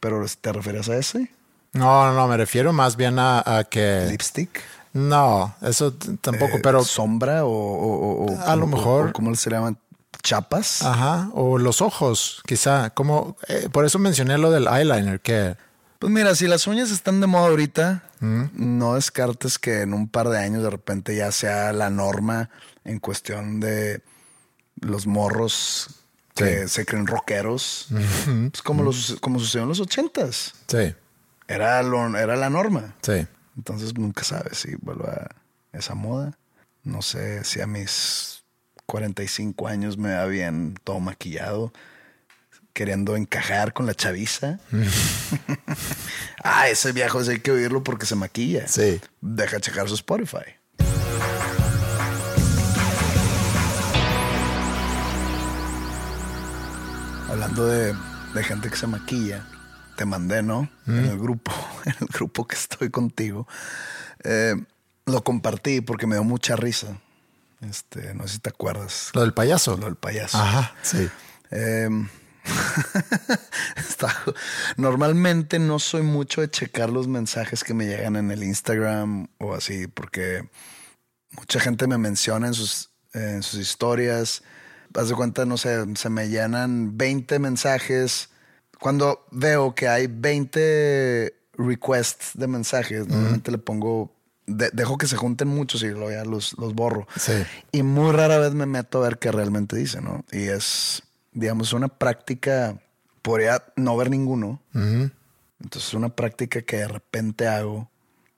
¿Pero 0.00 0.24
te 0.40 0.52
refieres 0.52 0.88
a 0.88 0.96
ese? 0.96 1.30
No, 1.72 2.06
no, 2.06 2.14
no, 2.14 2.28
me 2.28 2.36
refiero 2.36 2.72
más 2.72 2.96
bien 2.96 3.16
a, 3.18 3.66
que... 3.68 4.06
¿Lipstick? 4.10 4.62
No, 4.92 5.54
eso 5.60 5.92
tampoco, 5.92 6.56
Eh, 6.56 6.60
pero... 6.62 6.82
¿Sombra 6.84 7.44
o...? 7.44 8.26
A 8.46 8.56
lo 8.56 8.66
mejor. 8.66 9.12
¿Cómo 9.12 9.34
se 9.34 9.50
llaman? 9.50 9.78
¿Chapas? 10.22 10.82
Ajá, 10.82 11.30
o 11.34 11.58
los 11.58 11.80
ojos, 11.82 12.42
quizá. 12.46 12.90
Como, 12.90 13.36
eh, 13.48 13.68
por 13.70 13.84
eso 13.84 13.98
mencioné 13.98 14.38
lo 14.38 14.50
del 14.50 14.66
eyeliner, 14.66 15.20
que... 15.20 15.56
Pues 15.98 16.12
mira, 16.12 16.34
si 16.34 16.46
las 16.46 16.66
uñas 16.66 16.90
están 16.90 17.20
de 17.20 17.26
moda 17.26 17.48
ahorita, 17.48 18.04
no 18.20 18.94
descartes 18.94 19.58
que 19.58 19.82
en 19.82 19.92
un 19.92 20.08
par 20.08 20.28
de 20.28 20.38
años 20.38 20.62
de 20.62 20.70
repente 20.70 21.16
ya 21.16 21.32
sea 21.32 21.72
la 21.72 21.90
norma 21.90 22.50
en 22.84 23.00
cuestión 23.00 23.58
de 23.58 24.02
los 24.80 25.06
morros 25.06 25.88
que 26.34 26.68
se 26.68 26.84
creen 26.86 27.06
rockeros. 27.06 27.88
Pues 28.50 28.62
como, 28.62 28.82
los, 28.82 29.16
como 29.20 29.38
sucedió 29.40 29.64
en 29.64 29.68
los 29.70 29.80
ochentas. 29.80 30.54
Sí, 30.68 30.94
Era, 31.48 31.82
lo, 31.82 32.16
era 32.16 32.36
la 32.36 32.50
norma. 32.50 32.94
sí. 33.02 33.26
Entonces 33.56 33.92
nunca 33.98 34.22
sabes 34.22 34.58
si 34.58 34.76
vuelve 34.76 35.08
a 35.08 35.28
esa 35.72 35.96
moda. 35.96 36.38
No 36.84 37.02
sé 37.02 37.42
si 37.42 37.60
a 37.60 37.66
mis 37.66 38.44
45 38.86 39.66
años 39.66 39.98
me 39.98 40.14
va 40.14 40.26
bien 40.26 40.78
todo 40.84 41.00
maquillado, 41.00 41.72
queriendo 42.72 43.16
encajar 43.16 43.72
con 43.72 43.84
la 43.86 43.94
chaviza. 43.94 44.60
ah, 46.44 46.68
ese 46.68 46.92
viejo 46.92 47.22
sí 47.24 47.32
hay 47.32 47.40
que 47.40 47.50
oírlo 47.50 47.82
porque 47.82 48.06
se 48.06 48.14
maquilla. 48.14 48.68
Sí. 48.68 49.00
Deja 49.20 49.58
checar 49.60 49.88
su 49.88 49.94
Spotify. 49.96 50.54
Hablando 57.38 57.68
de, 57.68 57.94
de 58.34 58.42
gente 58.42 58.68
que 58.68 58.74
se 58.74 58.88
maquilla, 58.88 59.46
te 59.96 60.04
mandé, 60.04 60.42
¿no? 60.42 60.68
En 60.88 61.04
el 61.04 61.16
grupo, 61.20 61.52
en 61.84 61.94
el 62.00 62.08
grupo 62.08 62.48
que 62.48 62.56
estoy 62.56 62.90
contigo. 62.90 63.46
Eh, 64.24 64.56
lo 65.06 65.22
compartí 65.22 65.80
porque 65.80 66.08
me 66.08 66.16
dio 66.16 66.24
mucha 66.24 66.56
risa. 66.56 66.98
Este, 67.60 68.12
no 68.14 68.26
sé 68.26 68.34
si 68.34 68.38
te 68.40 68.48
acuerdas. 68.50 69.10
Lo 69.14 69.20
del 69.20 69.34
payaso. 69.34 69.76
Lo 69.76 69.84
del 69.86 69.94
payaso. 69.94 70.36
Ajá, 70.36 70.74
sí. 70.82 71.08
Eh, 71.52 71.88
está- 73.76 74.16
normalmente 74.76 75.60
no 75.60 75.78
soy 75.78 76.02
mucho 76.02 76.40
de 76.40 76.50
checar 76.50 76.90
los 76.90 77.06
mensajes 77.06 77.62
que 77.62 77.72
me 77.72 77.86
llegan 77.86 78.16
en 78.16 78.32
el 78.32 78.42
Instagram 78.42 79.28
o 79.38 79.54
así, 79.54 79.86
porque 79.86 80.50
mucha 81.36 81.60
gente 81.60 81.86
me 81.86 81.98
menciona 81.98 82.48
en 82.48 82.54
sus, 82.54 82.90
en 83.12 83.44
sus 83.44 83.60
historias. 83.60 84.42
Haz 84.98 85.08
de 85.08 85.14
cuenta, 85.14 85.44
no 85.44 85.56
sé, 85.56 85.84
se 85.96 86.10
me 86.10 86.28
llenan 86.28 86.96
20 86.98 87.38
mensajes. 87.38 88.30
Cuando 88.80 89.26
veo 89.30 89.74
que 89.74 89.88
hay 89.88 90.06
20 90.08 91.34
requests 91.56 92.30
de 92.34 92.46
mensajes, 92.46 93.06
normalmente 93.08 93.50
le 93.50 93.58
pongo, 93.58 94.12
de- 94.46 94.70
dejo 94.72 94.98
que 94.98 95.06
se 95.06 95.16
junten 95.16 95.48
muchos 95.48 95.82
y 95.82 95.88
luego 95.88 96.10
ya 96.10 96.24
los, 96.24 96.56
los 96.58 96.74
borro. 96.74 97.06
Sí. 97.16 97.32
Y 97.72 97.82
muy 97.82 98.12
rara 98.12 98.38
vez 98.38 98.54
me 98.54 98.66
meto 98.66 98.98
a 98.98 99.08
ver 99.08 99.18
qué 99.18 99.30
realmente 99.32 99.76
dice, 99.76 100.00
¿no? 100.00 100.24
Y 100.32 100.48
es, 100.48 101.02
digamos, 101.32 101.72
una 101.72 101.88
práctica, 101.88 102.80
podría 103.22 103.62
no 103.76 103.96
ver 103.96 104.10
ninguno. 104.10 104.60
Entonces, 105.60 105.92
una 105.94 106.08
práctica 106.10 106.62
que 106.62 106.76
de 106.78 106.88
repente 106.88 107.48
hago, 107.48 107.90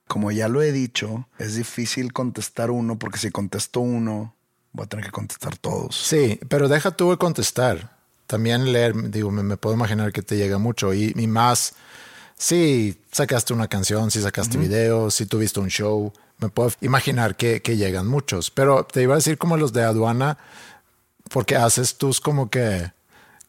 como 0.09 0.31
ya 0.31 0.49
lo 0.49 0.63
he 0.63 0.73
dicho, 0.73 1.29
es 1.39 1.55
difícil 1.55 2.13
contestar 2.13 2.71
uno, 2.71 2.99
porque 2.99 3.19
si 3.19 3.31
contesto 3.31 3.81
uno, 3.81 4.35
voy 4.73 4.85
a 4.85 4.89
tener 4.89 5.05
que 5.07 5.13
contestar 5.13 5.57
todos. 5.57 5.97
Sí, 5.97 6.39
pero 6.49 6.69
deja 6.69 6.91
tú 6.91 7.11
de 7.11 7.17
contestar. 7.17 7.97
También 8.27 8.73
leer, 8.73 9.11
digo, 9.11 9.31
me, 9.31 9.43
me 9.43 9.57
puedo 9.57 9.75
imaginar 9.75 10.13
que 10.13 10.23
te 10.23 10.37
llega 10.37 10.59
mucho 10.59 10.95
y, 10.95 11.13
y 11.17 11.27
más 11.27 11.75
si 12.37 12.99
sacaste 13.13 13.53
una 13.53 13.69
canción, 13.69 14.11
si 14.11 14.23
sacaste 14.23 14.57
videos, 14.57 15.15
si 15.15 15.27
tuviste 15.27 15.61
un 15.61 15.69
show, 15.69 16.13
me 16.39 16.49
puedo 16.49 16.71
imaginar 16.81 17.37
que, 17.37 17.61
que 17.61 17.77
llegan 17.77 18.07
muchos. 18.07 18.51
Pero 18.51 18.85
te 18.85 19.03
iba 19.03 19.15
a 19.15 19.17
decir 19.17 19.37
como 19.37 19.57
los 19.59 19.73
de 19.75 19.83
aduana, 19.83 20.39
porque 21.29 21.57
haces 21.57 21.99
tus 21.99 22.21
como 22.21 22.49
que, 22.49 22.93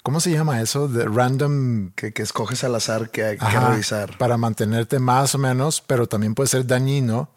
¿cómo 0.03 0.19
se 0.19 0.31
llama 0.31 0.61
eso? 0.61 0.87
De 0.89 1.05
random 1.05 1.91
Que, 1.91 2.11
que 2.11 2.21
escoges 2.23 2.63
al 2.65 2.75
azar 2.75 3.11
que 3.11 3.23
hay 3.23 3.37
que 3.37 3.45
Ajá, 3.45 3.69
revisar. 3.69 4.17
para 4.17 4.35
mantenerte 4.37 4.99
más 4.99 5.35
o 5.35 5.37
menos, 5.37 5.81
pero 5.85 6.07
también 6.07 6.35
puede 6.35 6.49
ser 6.49 6.65
dañino, 6.67 7.29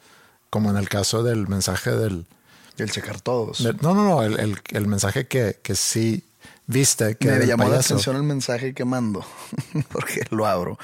como 0.51 0.71
en 0.71 0.77
el 0.77 0.89
caso 0.89 1.23
del 1.23 1.47
mensaje 1.47 1.93
del... 1.93 2.27
Y 2.77 2.83
el 2.83 2.91
checar 2.91 3.21
todos. 3.21 3.61
no, 3.61 3.73
no, 3.95 3.95
no, 3.95 4.23
el, 4.23 4.39
el- 4.41 4.59
el 4.71 4.87
mensaje 4.87 5.27
que, 5.27 5.59
que 5.63 5.75
sí 5.75 6.25
viste, 6.67 7.17
que 7.17 7.31
Me 7.31 7.47
llamó 7.47 7.69
la 7.69 7.79
atención 7.79 8.17
el 8.17 8.23
mensaje 8.25 8.75
que 8.75 8.85
mando, 8.85 9.25
porque 9.93 10.23
lo 10.31 10.47
abro. 10.47 10.79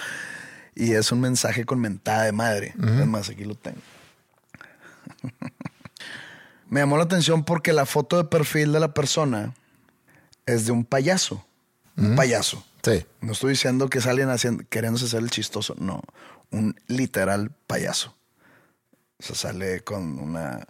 Y 0.74 0.92
es 0.92 1.10
un 1.12 1.20
mensaje 1.20 1.64
con 1.64 1.80
mentada 1.80 2.22
de 2.24 2.32
madre. 2.32 2.74
Además, 2.80 3.28
aquí 3.28 3.44
lo 3.44 3.54
tengo. 3.56 3.78
Me 6.68 6.80
llamó 6.80 6.96
la 6.96 7.02
atención 7.04 7.44
porque 7.44 7.72
la 7.72 7.84
foto 7.86 8.16
de 8.16 8.24
perfil 8.24 8.72
de 8.72 8.80
la 8.80 8.94
persona 8.94 9.54
es 10.46 10.66
de 10.66 10.72
un 10.72 10.84
payaso. 10.84 11.44
Un 11.96 12.14
payaso. 12.16 12.64
Sí, 12.82 13.04
No 13.20 13.32
estoy 13.32 13.50
diciendo 13.50 13.90
que 13.90 14.00
salen 14.00 14.30
haciendo, 14.30 14.64
queriéndose 14.70 15.04
hacer 15.06 15.20
el 15.20 15.30
chistoso. 15.30 15.74
No, 15.78 16.00
un 16.50 16.74
literal 16.86 17.50
payaso. 17.66 18.14
O 19.18 19.22
sea, 19.22 19.34
sale 19.34 19.80
con 19.82 20.18
una 20.18 20.66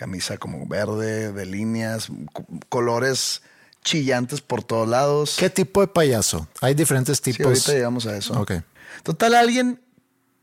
camisa 0.00 0.38
como 0.38 0.66
verde, 0.66 1.30
de 1.32 1.44
líneas, 1.46 2.08
co- 2.32 2.46
colores 2.70 3.42
chillantes 3.84 4.40
por 4.40 4.64
todos 4.64 4.88
lados. 4.88 5.36
¿Qué 5.38 5.50
tipo 5.50 5.82
de 5.82 5.88
payaso? 5.88 6.48
Hay 6.62 6.72
diferentes 6.74 7.18
Sí, 7.18 7.32
tipos. 7.32 7.46
ahorita 7.46 7.72
llegamos 7.72 8.06
a 8.06 8.16
eso. 8.16 8.40
Ok. 8.40 8.52
Total, 9.02 9.34
alguien 9.34 9.80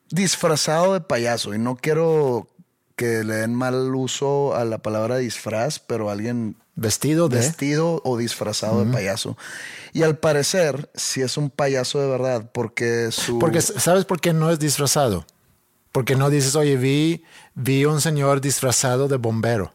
disfrazado 0.09 0.93
de 0.93 1.01
payaso. 1.01 1.53
Y 1.53 1.59
no 1.59 1.75
quiero 1.75 2.47
que 2.95 3.23
le 3.23 3.35
den 3.35 3.53
mal 3.55 3.93
uso 3.95 4.55
a 4.55 4.63
la 4.65 4.77
palabra 4.79 5.17
disfraz, 5.17 5.79
pero 5.79 6.09
alguien 6.09 6.55
Vestido 6.75 7.27
de. 7.29 7.37
vestido 7.39 8.01
o 8.05 8.17
disfrazado 8.17 8.85
de 8.85 8.91
payaso. 8.91 9.35
Y 9.93 10.03
al 10.03 10.17
parecer, 10.19 10.91
sí 10.93 11.21
es 11.21 11.35
un 11.37 11.49
payaso 11.49 11.99
de 11.99 12.07
verdad, 12.07 12.51
porque 12.53 13.09
su... 13.11 13.39
Porque 13.39 13.61
¿sabes 13.61 14.05
por 14.05 14.21
qué 14.21 14.31
no 14.33 14.51
es 14.51 14.59
disfrazado? 14.59 15.25
Porque 15.97 16.15
no 16.15 16.29
dices, 16.29 16.55
oye, 16.55 16.77
vi, 16.77 17.23
vi 17.55 17.83
un 17.85 18.01
señor 18.01 18.39
disfrazado 18.39 19.07
de 19.07 19.17
bombero. 19.17 19.73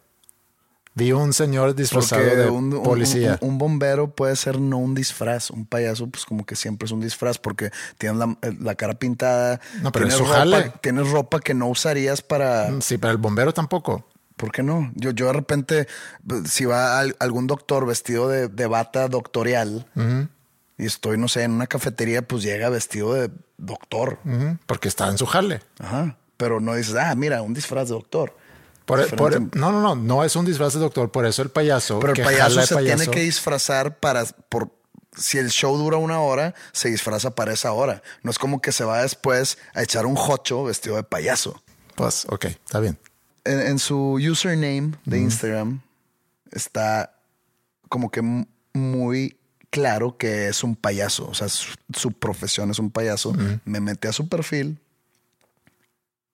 Vi 0.94 1.10
un 1.10 1.32
señor 1.32 1.74
disfrazado 1.74 2.22
porque 2.22 2.36
de 2.36 2.48
un, 2.48 2.80
policía. 2.84 3.38
un- 3.40 3.48
un 3.50 3.58
bombero 3.58 4.14
puede 4.14 4.36
ser 4.36 4.60
no 4.60 4.78
un 4.78 4.94
disfraz. 4.94 5.50
Un 5.50 5.66
payaso, 5.66 6.06
pues 6.08 6.24
como 6.24 6.46
que 6.46 6.54
siempre 6.54 6.86
es 6.86 6.92
un 6.92 7.00
disfraz 7.00 7.38
porque 7.38 7.72
tienes 7.98 8.18
la, 8.20 8.38
la 8.60 8.76
cara 8.76 8.94
pintada. 8.94 9.58
No, 9.82 9.90
pero 9.90 10.06
tienes 10.06 10.24
ropa, 10.24 10.38
jale. 10.38 10.72
tienes 10.80 11.10
ropa 11.10 11.40
que 11.40 11.54
no 11.54 11.66
usarías 11.66 12.22
para... 12.22 12.80
sí, 12.82 12.98
pero 12.98 13.10
el 13.10 13.16
bombero 13.18 13.52
tampoco. 13.52 14.06
¿Por 14.36 14.52
qué 14.52 14.62
no? 14.62 14.92
Yo, 14.94 15.10
yo 15.10 15.26
de 15.26 15.32
repente, 15.32 15.88
pues, 16.24 16.48
si 16.52 16.66
va 16.66 17.00
al- 17.00 17.16
algún 17.18 17.48
doctor 17.48 17.84
vestido 17.84 18.28
de, 18.28 18.46
de 18.46 18.66
bata 18.68 19.08
doctorial 19.08 19.88
y 20.78 20.86
estoy, 20.86 21.18
no 21.18 21.28
sé, 21.28 21.42
en 21.42 21.52
una 21.52 21.66
cafetería, 21.66 22.22
pues 22.22 22.42
llega 22.42 22.68
vestido 22.68 23.14
de 23.14 23.30
doctor. 23.58 24.18
Porque 24.66 24.88
está 24.88 25.08
en 25.08 25.18
su 25.18 25.26
jale. 25.26 25.60
Ajá. 25.78 26.16
Pero 26.36 26.60
no 26.60 26.74
dices, 26.74 26.94
ah, 26.96 27.14
mira, 27.14 27.42
un 27.42 27.54
disfraz 27.54 27.88
de 27.88 27.94
doctor. 27.94 28.36
Por- 28.84 29.00
e, 29.00 29.06
por- 29.06 29.40
no, 29.56 29.70
no, 29.70 29.80
no, 29.80 29.94
no 29.94 30.24
es 30.24 30.34
un 30.34 30.44
disfraz 30.44 30.72
de 30.74 30.80
doctor, 30.80 31.10
por 31.12 31.24
eso 31.24 31.42
el 31.42 31.50
payaso. 31.50 32.00
Pero 32.00 32.12
el 32.12 32.16
que 32.16 32.24
payaso 32.24 32.56
jala 32.56 32.66
se 32.66 32.74
payaso, 32.74 32.96
tiene 32.96 33.12
que 33.12 33.20
disfrazar 33.22 33.98
para, 34.00 34.24
por, 34.48 34.70
si 35.16 35.38
el 35.38 35.50
show 35.50 35.76
dura 35.78 35.98
una 35.98 36.20
hora, 36.20 36.54
se 36.72 36.88
disfraza 36.90 37.34
para 37.34 37.52
esa 37.52 37.72
hora. 37.72 38.02
No 38.22 38.30
es 38.32 38.38
como 38.40 38.60
que 38.60 38.72
se 38.72 38.82
va 38.84 39.02
después 39.02 39.56
a 39.74 39.82
echar 39.82 40.04
un 40.06 40.16
jocho 40.16 40.64
vestido 40.64 40.96
de 40.96 41.04
payaso. 41.04 41.62
Pues, 41.94 42.26
ok, 42.28 42.46
está 42.46 42.80
bien. 42.80 42.98
En, 43.44 43.60
en 43.60 43.78
su 43.78 44.14
username 44.14 44.94
de 45.04 45.18
Instagram 45.20 45.80
está 46.50 47.14
como 47.88 48.10
que 48.10 48.22
muy 48.72 49.36
claro 49.72 50.16
que 50.16 50.46
es 50.48 50.62
un 50.62 50.76
payaso. 50.76 51.26
O 51.28 51.34
sea, 51.34 51.48
su, 51.48 51.72
su 51.96 52.12
profesión 52.12 52.70
es 52.70 52.78
un 52.78 52.90
payaso. 52.92 53.32
Me 53.64 53.80
metí 53.80 54.06
a 54.06 54.12
su 54.12 54.28
perfil 54.28 54.78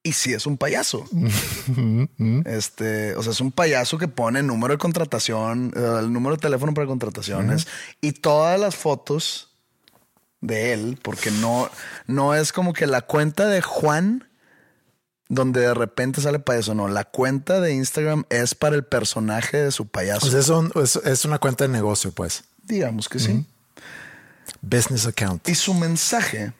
Y 0.03 0.13
sí 0.13 0.33
es 0.35 0.45
un 0.47 0.57
payaso. 0.59 1.05
este, 2.47 3.15
o 3.17 3.23
sea, 3.23 3.33
es 3.33 3.41
un 3.41 3.53
payaso 3.53 3.99
que 3.99 4.09
pone 4.09 4.43
número 4.43 4.75
de 4.75 4.79
contratación, 4.79 5.73
eh, 5.77 5.97
el 6.01 6.13
número 6.13 6.37
de 6.37 6.41
teléfono 6.43 6.75
para 6.75 6.87
contrataciones 6.87 7.67
y 8.01 8.13
todas 8.13 8.59
las 8.59 8.77
fotos 8.77 9.51
de 10.41 10.73
él, 10.73 10.99
porque 11.03 11.31
no, 11.31 11.69
no 12.07 12.35
es 12.35 12.53
como 12.53 12.73
que 12.73 12.87
la 12.87 13.03
cuenta 13.03 13.47
de 13.47 13.61
Juan 13.63 14.25
donde 15.31 15.61
de 15.61 15.75
repente 15.75 16.21
sale 16.23 16.39
payaso. 16.39 16.75
No, 16.75 16.89
la 16.89 17.05
cuenta 17.05 17.61
de 17.61 17.75
Instagram 17.75 18.25
es 18.31 18.55
para 18.55 18.77
el 18.77 18.85
personaje 18.85 19.59
de 19.59 19.73
su 19.73 19.87
payaso. 19.87 20.27
O 20.27 20.31
sea, 20.31 20.41
es, 20.41 20.49
un- 20.49 20.73
es- 20.83 20.97
es 20.97 21.25
una 21.27 21.39
cuenta 21.39 21.65
de 21.67 21.69
negocio, 21.73 22.13
pues. 22.13 22.45
Digamos 22.69 23.09
que 23.09 23.19
sí. 23.19 23.47
Business 24.61 25.07
account. 25.07 25.49
Y 25.49 25.55
su 25.55 25.75
mensaje 25.75 26.53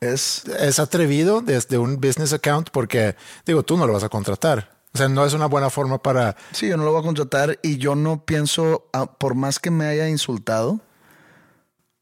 es 0.00 0.44
Es 0.46 0.78
atrevido 0.78 1.40
desde 1.40 1.78
un 1.78 2.00
business 2.00 2.32
account 2.32 2.70
porque, 2.70 3.16
digo, 3.46 3.62
tú 3.62 3.76
no 3.76 3.86
lo 3.86 3.92
vas 3.92 4.04
a 4.04 4.08
contratar. 4.08 4.70
O 4.94 4.98
sea, 4.98 5.08
no 5.08 5.24
es 5.24 5.32
una 5.32 5.46
buena 5.46 5.70
forma 5.70 6.02
para... 6.02 6.36
Sí, 6.52 6.68
yo 6.68 6.76
no 6.76 6.84
lo 6.84 6.92
voy 6.92 7.00
a 7.00 7.04
contratar 7.04 7.58
y 7.62 7.78
yo 7.78 7.94
no 7.94 8.24
pienso, 8.26 8.88
ah, 8.92 9.06
por 9.06 9.34
más 9.34 9.58
que 9.58 9.70
me 9.70 9.86
haya 9.86 10.08
insultado 10.08 10.80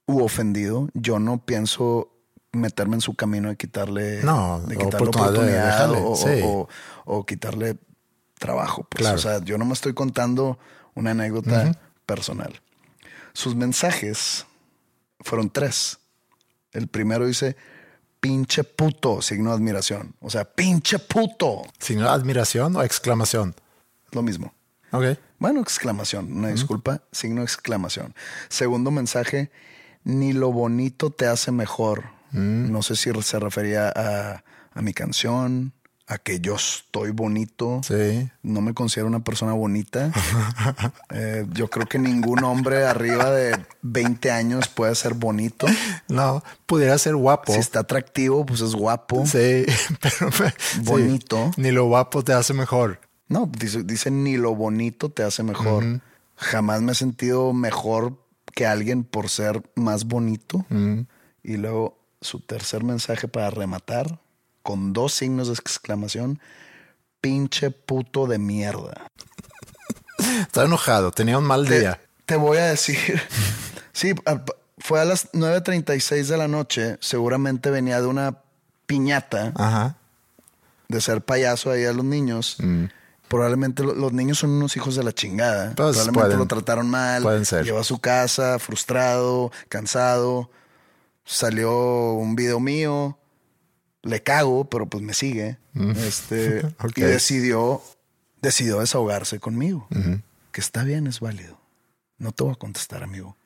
u 0.06 0.22
ofendido, 0.24 0.88
yo 0.94 1.20
no 1.20 1.44
pienso 1.44 2.08
meterme 2.52 2.96
en 2.96 3.00
su 3.00 3.14
camino 3.14 3.48
de 3.48 3.56
quitarle, 3.56 4.24
No, 4.24 4.60
de 4.66 4.76
quitarle 4.76 5.08
oportunidad 5.08 5.32
de 5.40 5.52
dejarle, 5.52 5.98
o, 6.04 6.16
sí. 6.16 6.40
o- 6.44 6.68
o 7.04 7.24
quitarle 7.24 7.76
trabajo. 8.40 8.84
Pues. 8.90 9.02
Claro. 9.02 9.16
O 9.16 9.20
sea, 9.20 9.38
yo 9.44 9.56
no 9.56 9.64
me 9.64 9.72
estoy 9.72 9.94
contando 9.94 10.58
una 10.96 11.12
anécdota 11.12 11.78
personal. 12.06 12.60
Sus 13.32 13.54
mensajes 13.54 14.46
fueron 15.20 15.50
tres. 15.50 15.98
El 16.72 16.88
primero 16.88 17.26
dice, 17.26 17.56
pinche 18.20 18.64
puto, 18.64 19.22
signo 19.22 19.50
de 19.50 19.56
admiración. 19.56 20.14
O 20.20 20.30
sea, 20.30 20.44
pinche 20.44 20.98
puto. 20.98 21.62
Signo 21.78 22.04
de 22.04 22.10
admiración 22.10 22.76
o 22.76 22.82
exclamación. 22.82 23.54
Lo 24.12 24.22
mismo. 24.22 24.54
Ok. 24.92 25.18
Bueno, 25.38 25.60
exclamación, 25.60 26.32
una 26.32 26.48
disculpa, 26.48 27.02
signo 27.12 27.40
de 27.40 27.46
exclamación. 27.46 28.14
Segundo 28.48 28.90
mensaje, 28.90 29.50
ni 30.04 30.32
lo 30.32 30.52
bonito 30.52 31.10
te 31.10 31.26
hace 31.26 31.50
mejor. 31.50 32.10
No 32.32 32.82
sé 32.82 32.94
si 32.94 33.10
se 33.22 33.38
refería 33.40 33.92
a, 33.94 34.44
a 34.72 34.82
mi 34.82 34.92
canción, 34.92 35.72
a 36.10 36.18
que 36.18 36.40
yo 36.40 36.56
estoy 36.56 37.12
bonito. 37.12 37.80
Sí. 37.84 38.28
No 38.42 38.60
me 38.60 38.74
considero 38.74 39.06
una 39.06 39.24
persona 39.24 39.52
bonita. 39.52 40.12
Eh, 41.12 41.44
yo 41.52 41.68
creo 41.68 41.86
que 41.86 41.98
ningún 41.98 42.44
hombre 42.44 42.84
arriba 42.86 43.30
de 43.30 43.58
20 43.82 44.30
años 44.30 44.68
puede 44.68 44.94
ser 44.94 45.14
bonito. 45.14 45.66
No, 46.08 46.42
pudiera 46.66 46.96
ser 46.98 47.16
guapo. 47.16 47.52
Si 47.52 47.58
está 47.58 47.80
atractivo, 47.80 48.46
pues 48.46 48.60
es 48.60 48.74
guapo. 48.74 49.26
Sí, 49.26 49.66
pero 50.00 50.30
sí. 50.30 50.80
Bonito. 50.82 51.50
Ni 51.56 51.72
lo 51.72 51.86
guapo 51.86 52.22
te 52.22 52.32
hace 52.32 52.54
mejor. 52.54 53.00
No, 53.28 53.50
dice, 53.58 53.82
dice 53.82 54.10
ni 54.10 54.36
lo 54.36 54.54
bonito 54.54 55.10
te 55.10 55.22
hace 55.22 55.42
mejor. 55.42 56.00
Jamás 56.36 56.80
me 56.80 56.92
he 56.92 56.94
sentido 56.94 57.52
mejor 57.52 58.16
que 58.54 58.66
alguien 58.66 59.04
por 59.04 59.28
ser 59.28 59.62
más 59.74 60.04
bonito. 60.04 60.64
Y 61.42 61.56
luego 61.56 61.98
su 62.20 62.40
tercer 62.40 62.84
mensaje 62.84 63.28
para 63.28 63.50
rematar, 63.50 64.20
con 64.62 64.92
dos 64.92 65.14
signos 65.14 65.48
de 65.48 65.54
exclamación, 65.54 66.40
pinche 67.20 67.70
puto 67.70 68.26
de 68.26 68.38
mierda. 68.38 69.06
Está 70.40 70.64
enojado, 70.64 71.10
tenía 71.10 71.38
un 71.38 71.44
mal 71.44 71.66
Te, 71.66 71.80
día. 71.80 72.00
te 72.26 72.36
voy 72.36 72.58
a 72.58 72.66
decir, 72.66 72.98
sí, 73.92 74.14
fue 74.78 75.00
a 75.00 75.04
las 75.04 75.32
9.36 75.32 76.26
de 76.26 76.36
la 76.36 76.48
noche, 76.48 76.98
seguramente 77.00 77.70
venía 77.70 78.00
de 78.00 78.06
una 78.06 78.38
piñata 78.86 79.52
Ajá. 79.56 79.96
de 80.88 81.00
ser 81.00 81.22
payaso 81.22 81.70
ahí 81.70 81.84
a 81.84 81.92
los 81.92 82.04
niños. 82.04 82.56
Probablemente 83.28 83.84
lo- 83.84 83.94
los 83.94 84.12
niños 84.12 84.38
son 84.40 84.50
unos 84.50 84.76
hijos 84.76 84.96
de 84.96 85.04
la 85.04 85.12
chingada. 85.12 85.66
Mm. 85.70 85.74
Pues 85.76 85.96
Probablemente 85.96 86.20
pueden- 86.20 86.38
lo 86.38 86.46
trataron 86.46 86.90
mal. 86.90 87.22
pueden 87.22 87.44
ser. 87.44 87.64
Llegó 87.64 87.78
a 87.78 87.84
su 87.84 88.00
casa 88.00 88.58
frustrado, 88.58 89.52
cansado. 89.68 90.50
Salió 91.24 92.12
un 92.14 92.34
video 92.34 92.58
mío. 92.58 93.16
Le 94.02 94.22
cago, 94.22 94.64
pero 94.64 94.86
pues 94.86 95.02
me 95.02 95.14
sigue. 95.14 95.58
Este, 95.96 96.62
Mm. 96.62 96.66
Ok. 96.86 96.98
Y 96.98 97.00
decidió, 97.02 97.82
decidió 98.42 98.80
desahogarse 98.80 99.38
conmigo. 99.40 99.86
Que 100.52 100.60
está 100.60 100.84
bien, 100.84 101.06
es 101.06 101.20
válido. 101.20 101.58
No 102.18 102.32
te 102.32 102.42
voy 102.44 102.52
a 102.52 102.56
contestar, 102.56 103.02
amigo. 103.02 103.36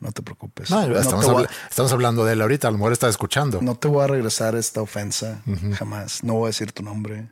No 0.00 0.10
te 0.12 0.20
preocupes. 0.22 0.68
No, 0.70 0.86
No 0.88 0.98
estamos, 0.98 1.26
te 1.26 1.32
a- 1.44 1.48
estamos 1.70 1.92
hablando 1.92 2.24
de 2.24 2.32
él 2.32 2.42
ahorita, 2.42 2.66
a 2.68 2.70
lo 2.72 2.78
mejor 2.78 2.92
está 2.92 3.08
escuchando. 3.08 3.60
no 3.62 3.76
te 3.76 3.86
voy 3.88 4.02
a 4.02 4.08
regresar 4.08 4.56
esta 4.56 4.82
ofensa, 4.82 5.42
jamás. 5.74 6.24
No 6.24 6.34
voy 6.34 6.46
a 6.46 6.48
decir 6.48 6.72
tu 6.72 6.82
nombre. 6.82 7.30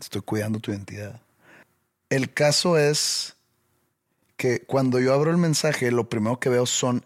Estoy 0.00 0.22
cuidando 0.22 0.58
tu 0.58 0.70
identidad. 0.70 1.20
El 2.08 2.32
caso 2.32 2.78
es 2.78 3.34
que 4.36 4.60
cuando 4.60 4.98
yo 5.00 5.12
abro 5.14 5.30
el 5.30 5.36
mensaje, 5.36 5.90
lo 5.90 6.08
primero 6.08 6.38
que 6.40 6.48
veo 6.48 6.64
son 6.66 7.04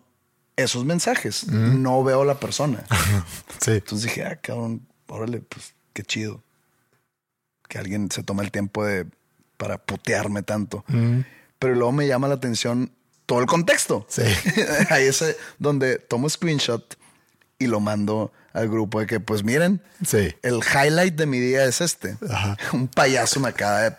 esos 0.56 0.84
mensajes. 0.84 1.46
No 1.48 2.02
veo 2.04 2.24
la 2.24 2.38
persona. 2.38 2.84
Sí. 3.60 3.72
Entonces 3.72 4.04
dije, 4.08 4.24
ah, 4.24 4.36
cabrón, 4.36 4.86
órale, 5.10 5.40
pues 5.40 5.74
qué 5.92 6.02
chido. 6.02 6.42
Que 7.68 7.78
alguien 7.78 8.10
se 8.10 8.22
tome 8.22 8.42
el 8.42 8.50
tiempo 8.50 8.84
de 8.84 9.06
para 9.56 9.78
putearme 9.78 10.42
tanto. 10.42 10.84
Pero 11.58 11.74
luego 11.74 11.92
me 11.92 12.06
llama 12.08 12.26
la 12.28 12.34
atención 12.34 12.90
todo 13.26 13.40
el 13.40 13.46
contexto. 13.46 14.06
Sí. 14.08 14.22
Ahí 14.90 15.04
es 15.04 15.20
eh, 15.22 15.36
donde 15.58 15.98
tomo 15.98 16.28
screenshot 16.30 16.96
y 17.58 17.66
lo 17.66 17.78
mando 17.80 18.32
al 18.54 18.68
grupo 18.68 18.98
de 19.00 19.06
que, 19.06 19.20
pues 19.20 19.44
miren, 19.44 19.82
Sí. 20.04 20.34
el 20.42 20.60
highlight 20.74 21.14
de 21.14 21.26
mi 21.26 21.38
día 21.38 21.64
es 21.66 21.80
este. 21.82 22.16
Ajá. 22.28 22.56
Un 22.72 22.88
payaso 22.88 23.38
me 23.40 23.48
acaba 23.50 23.80
de 23.82 23.96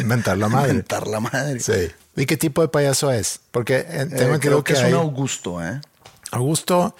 Inventar 0.00 0.36
la 0.38 0.48
madre. 0.48 0.74
mentar 0.74 1.06
la 1.08 1.18
madre. 1.20 1.58
Sí. 1.60 1.90
¿Y 2.14 2.26
qué 2.26 2.36
tipo 2.36 2.60
de 2.62 2.68
payaso 2.68 3.10
es? 3.10 3.40
Porque 3.50 3.76
eh, 3.78 3.86
Eh, 3.88 4.06
tengo 4.06 4.34
entendido 4.34 4.38
creo 4.40 4.64
que, 4.64 4.74
que, 4.74 4.78
es 4.78 4.84
hay- 4.84 4.92
un 4.92 4.98
Augusto, 5.00 5.64
¿eh? 5.64 5.80
Augusto, 6.30 6.94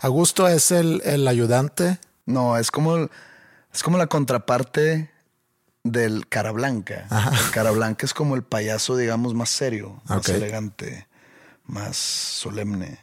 Augusto 0.00 0.48
es 0.48 0.70
el, 0.72 1.00
el 1.04 1.28
ayudante. 1.28 1.98
No, 2.26 2.56
es 2.56 2.70
como, 2.70 3.08
es 3.72 3.82
como 3.82 3.98
la 3.98 4.06
contraparte 4.06 5.10
del 5.84 6.28
cara 6.28 6.52
blanca. 6.52 7.06
El 7.10 7.50
cara 7.50 7.70
blanca 7.70 8.06
es 8.06 8.14
como 8.14 8.36
el 8.36 8.42
payaso, 8.42 8.96
digamos, 8.96 9.34
más 9.34 9.50
serio, 9.50 10.00
más 10.06 10.28
elegante, 10.28 11.08
más 11.64 11.96
solemne. 11.96 13.00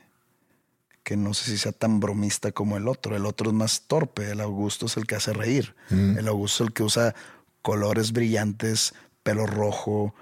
Que 1.03 1.17
no 1.17 1.33
sé 1.33 1.45
si 1.45 1.57
sea 1.57 1.71
tan 1.71 1.99
bromista 1.99 2.51
como 2.51 2.77
el 2.77 2.87
otro. 2.87 3.15
El 3.15 3.25
otro 3.25 3.49
es 3.49 3.55
más 3.55 3.81
torpe. 3.87 4.29
El 4.31 4.41
Augusto 4.41 4.85
es 4.85 4.95
el 4.95 5.07
que 5.07 5.15
hace 5.15 5.33
reír. 5.33 5.75
Mm. 5.89 6.19
El 6.19 6.27
Augusto 6.27 6.63
es 6.63 6.67
el 6.67 6.73
que 6.73 6.83
usa 6.83 7.15
colores 7.61 8.11
brillantes, 8.11 8.93
pelo 9.23 9.47
rojo. 9.47 10.13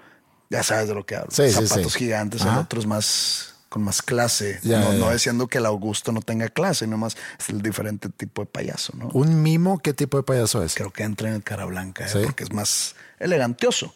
Ya 0.48 0.62
sabes 0.62 0.88
de 0.88 0.94
lo 0.94 1.04
que 1.04 1.16
hablo. 1.16 1.30
Sí, 1.30 1.48
sí, 1.48 1.66
Zapatos 1.66 1.92
sí. 1.92 1.98
gigantes. 1.98 2.40
Ajá. 2.40 2.54
El 2.54 2.58
otro 2.60 2.80
es 2.80 2.86
más 2.86 3.57
con 3.68 3.82
más 3.82 4.02
clase. 4.02 4.60
No, 4.64 5.10
diciendo 5.12 5.46
que 5.48 5.58
el 5.58 5.66
Augusto 5.66 6.12
no 6.12 6.20
tenga 6.22 6.48
clase, 6.48 6.86
nomás 6.86 7.16
es 7.38 7.48
el 7.50 7.60
diferente 7.62 8.08
tipo 8.08 8.42
de 8.42 8.46
payaso, 8.46 8.92
¿no? 8.96 9.08
¿Un 9.08 9.42
mimo 9.42 9.78
qué 9.78 9.92
tipo 9.92 10.16
de 10.16 10.22
payaso 10.22 10.62
es? 10.62 10.74
Creo 10.74 10.92
que 10.92 11.02
entra 11.02 11.28
en 11.28 11.34
el 11.36 11.42
cara 11.42 11.64
blanca, 11.66 12.06
¿eh? 12.06 12.08
Sí. 12.10 12.18
porque 12.24 12.44
es 12.44 12.52
más 12.52 12.94
elegantioso. 13.18 13.94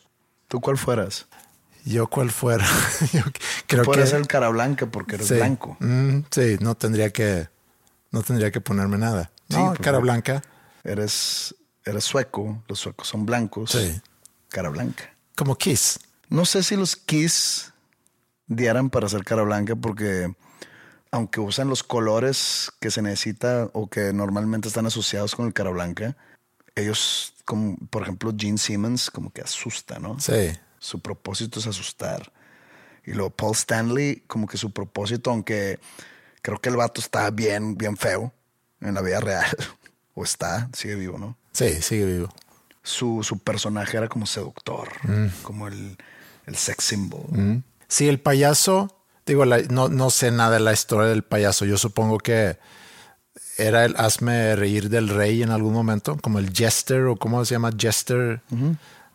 ¿Tú 0.49 0.61
cuál 0.61 0.77
fueras? 0.77 1.27
Yo 1.85 2.09
cuál 2.09 2.31
fuera. 2.31 2.67
Yo 3.13 3.23
creo 3.67 3.85
Puedes 3.85 4.05
que 4.05 4.11
ser 4.11 4.21
el 4.21 4.27
cara 4.27 4.49
blanca 4.51 4.87
porque 4.87 5.17
eres 5.17 5.29
sí. 5.29 5.35
blanco. 5.35 5.77
Mm, 5.81 6.19
sí, 6.31 6.57
no 6.61 6.77
tendría 6.77 7.11
que 7.11 7.49
no 8.11 8.23
tendría 8.23 8.51
que 8.51 8.61
ponerme 8.61 8.99
nada. 8.99 9.31
Sí, 9.49 9.57
No, 9.57 9.69
porque- 9.69 9.83
cara 9.83 9.99
blanca. 9.99 10.43
Eres, 10.85 11.55
eres 11.85 12.05
sueco, 12.05 12.63
los 12.69 12.79
suecos 12.79 13.09
son 13.09 13.25
blancos. 13.25 13.71
Sí. 13.71 14.01
Cara 14.49 14.69
blanca. 14.69 15.15
Como 15.35 15.57
Kiss. 15.57 15.99
No 16.29 16.45
sé 16.45 16.63
si 16.63 16.77
los 16.77 16.95
Kiss 16.97 17.72
dieran 18.57 18.91
para 18.91 19.09
ser 19.09 19.25
cara 19.25 19.43
blanca 19.43 19.75
porque 19.77 20.35
aunque 21.11 21.41
usan 21.41 21.69
los 21.69 21.83
colores 21.83 22.71
que 22.81 22.91
se 22.91 23.03
necesita 23.03 23.69
o 23.75 23.89
que 23.89 24.13
normalmente 24.13 24.69
están 24.69 24.87
asociados 24.87 25.35
con 25.37 25.47
el 25.47 25.53
cara 25.53 25.71
blanca, 25.71 26.17
ellos, 26.75 27.35
como 27.45 27.77
por 27.91 28.03
ejemplo 28.03 28.33
Gene 28.37 28.57
Simmons, 28.59 29.11
como 29.11 29.31
que 29.31 29.43
asusta, 29.43 29.99
¿no? 29.99 30.19
Sí. 30.21 30.53
Su 30.79 31.01
propósito 31.01 31.61
es 31.61 31.67
asustar. 31.67 32.33
Y 33.05 33.13
luego 33.13 33.31
Paul 33.31 33.53
Stanley, 33.53 34.23
como 34.27 34.47
que 34.47 34.57
su 34.57 34.71
propósito, 34.73 35.31
aunque 35.31 35.79
creo 36.41 36.61
que 36.61 36.71
el 36.71 36.77
vato 36.77 37.01
está 37.01 37.31
bien, 37.31 37.77
bien 37.77 37.97
feo 37.97 38.33
en 38.81 38.95
la 38.95 39.03
vida 39.03 39.21
real, 39.21 39.45
o 40.15 40.25
está, 40.25 40.71
sigue 40.73 40.95
vivo, 40.95 41.19
¿no? 41.19 41.37
Sí, 41.53 41.83
sigue 41.83 42.07
vivo. 42.07 42.35
Su, 42.83 43.23
su 43.23 43.39
personaje 43.39 43.97
era 43.99 44.09
como 44.09 44.25
seductor, 44.27 44.89
Mm. 45.05 45.27
como 45.43 45.69
el, 45.69 45.97
el 46.47 46.57
sex 46.57 46.85
symbol. 46.85 47.63
Sí, 47.93 48.09
el 48.09 48.19
payaso, 48.21 48.97
digo, 49.27 49.45
la- 49.45 49.59
no, 49.69 49.89
no 49.91 50.09
sé 50.09 50.31
nada 50.31 50.53
de 50.55 50.61
la 50.61 50.73
historia 50.73 51.09
del 51.11 51.23
payaso. 51.25 51.67
Yo 51.67 51.77
supongo 51.77 52.17
que 52.17 52.57
era 53.59 53.85
el 53.85 53.95
hazme 53.99 54.57
reír 54.57 54.89
del 54.89 55.11
rey 55.11 55.43
en 55.43 55.51
algún 55.51 55.75
momento, 55.75 56.17
como 56.17 56.39
el 56.39 56.53
jester 56.55 57.03
o 57.05 57.17
cómo 57.17 57.45
se 57.45 57.55
llama 57.55 57.71
jester, 57.77 58.41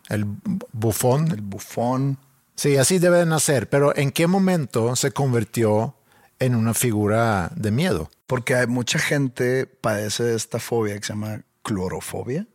el 0.10 0.26
bufón. 0.74 1.32
El 1.32 1.42
bufón. 1.42 2.20
Sí, 2.56 2.78
así 2.78 3.00
debe 3.00 3.18
de 3.18 3.26
nacer, 3.26 3.68
pero 3.68 3.96
¿en 3.98 4.12
qué 4.12 4.28
momento 4.28 4.96
se 4.96 5.12
convirtió 5.12 5.96
en 6.38 6.54
una 6.54 6.76
figura 6.76 7.52
de 7.56 7.72
miedo? 7.72 8.12
Porque 8.28 8.54
hay 8.54 8.68
mucha 8.68 9.00
gente 9.00 9.66
padece 9.66 10.24
de 10.24 10.36
esta 10.36 10.60
fobia 10.60 10.96
que 11.00 11.04
se 11.08 11.14
llama 11.14 11.42
clorofobia. 11.64 12.46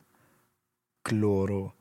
cloro, 1.02 1.74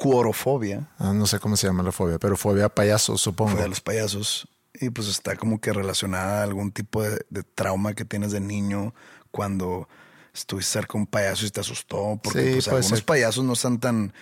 cuorofobia, 0.00 0.88
Ah, 0.98 1.12
no 1.12 1.26
sé 1.26 1.38
cómo 1.38 1.56
se 1.56 1.66
llama 1.66 1.82
la 1.82 1.92
fobia, 1.92 2.18
pero 2.18 2.36
fobia 2.36 2.64
a 2.66 2.68
payasos, 2.70 3.20
supongo. 3.20 3.50
fobia 3.52 3.64
a 3.66 3.68
los 3.68 3.80
payasos. 3.80 4.48
Y 4.74 4.88
pues 4.90 5.08
está 5.08 5.36
como 5.36 5.60
que 5.60 5.72
relacionada 5.72 6.40
a 6.40 6.42
algún 6.44 6.72
tipo 6.72 7.02
de, 7.02 7.24
de 7.28 7.42
trauma 7.42 7.92
que 7.94 8.04
tienes 8.06 8.32
de 8.32 8.40
niño 8.40 8.94
cuando 9.30 9.88
estuviste 10.32 10.72
cerca 10.72 10.94
de 10.94 11.00
un 11.00 11.06
payaso 11.06 11.44
y 11.44 11.50
te 11.50 11.60
asustó. 11.60 12.18
Porque 12.22 12.40
Sí, 12.46 12.52
pues 12.54 12.68
algunos 12.68 12.88
ser. 12.88 13.04
payasos 13.04 13.44
no 13.44 13.52
están 13.52 13.78
tan, 13.78 14.14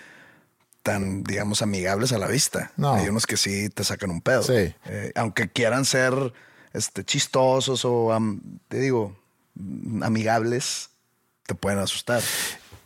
tan, 0.83 1.23
digamos, 1.23 1.61
amigables 1.61 2.11
a 2.11 2.17
la 2.17 2.27
vista. 2.27 2.71
No. 2.75 2.93
Hay 2.95 3.07
unos 3.07 3.25
que 3.25 3.37
sí 3.37 3.69
te 3.69 3.83
sacan 3.85 4.09
un 4.11 4.21
pedo. 4.21 4.43
Sí. 4.43 4.73
Eh, 4.85 5.11
aunque 5.15 5.49
quieran 5.49 5.85
ser 5.85 6.13
este, 6.73 7.05
chistosos 7.05 7.85
o, 7.85 8.11
te 8.67 8.79
digo, 8.79 9.15
amigables, 10.01 10.89
te 11.45 11.55
pueden 11.55 11.79
asustar. 11.79 12.21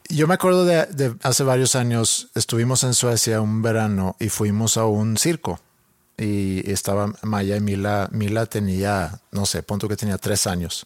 Yo 0.09 0.27
me 0.27 0.33
acuerdo 0.35 0.65
de, 0.65 0.85
de 0.87 1.15
hace 1.23 1.43
varios 1.43 1.75
años, 1.75 2.29
estuvimos 2.35 2.83
en 2.83 2.93
Suecia 2.93 3.41
un 3.41 3.61
verano 3.61 4.15
y 4.19 4.29
fuimos 4.29 4.77
a 4.77 4.85
un 4.85 5.17
circo. 5.17 5.59
Y 6.17 6.69
estaba 6.69 7.11
Maya 7.23 7.55
y 7.55 7.61
Mila. 7.61 8.09
Mila 8.11 8.45
tenía, 8.45 9.19
no 9.31 9.45
sé, 9.45 9.63
punto 9.63 9.87
que 9.87 9.95
tenía 9.95 10.17
tres 10.17 10.45
años. 10.45 10.85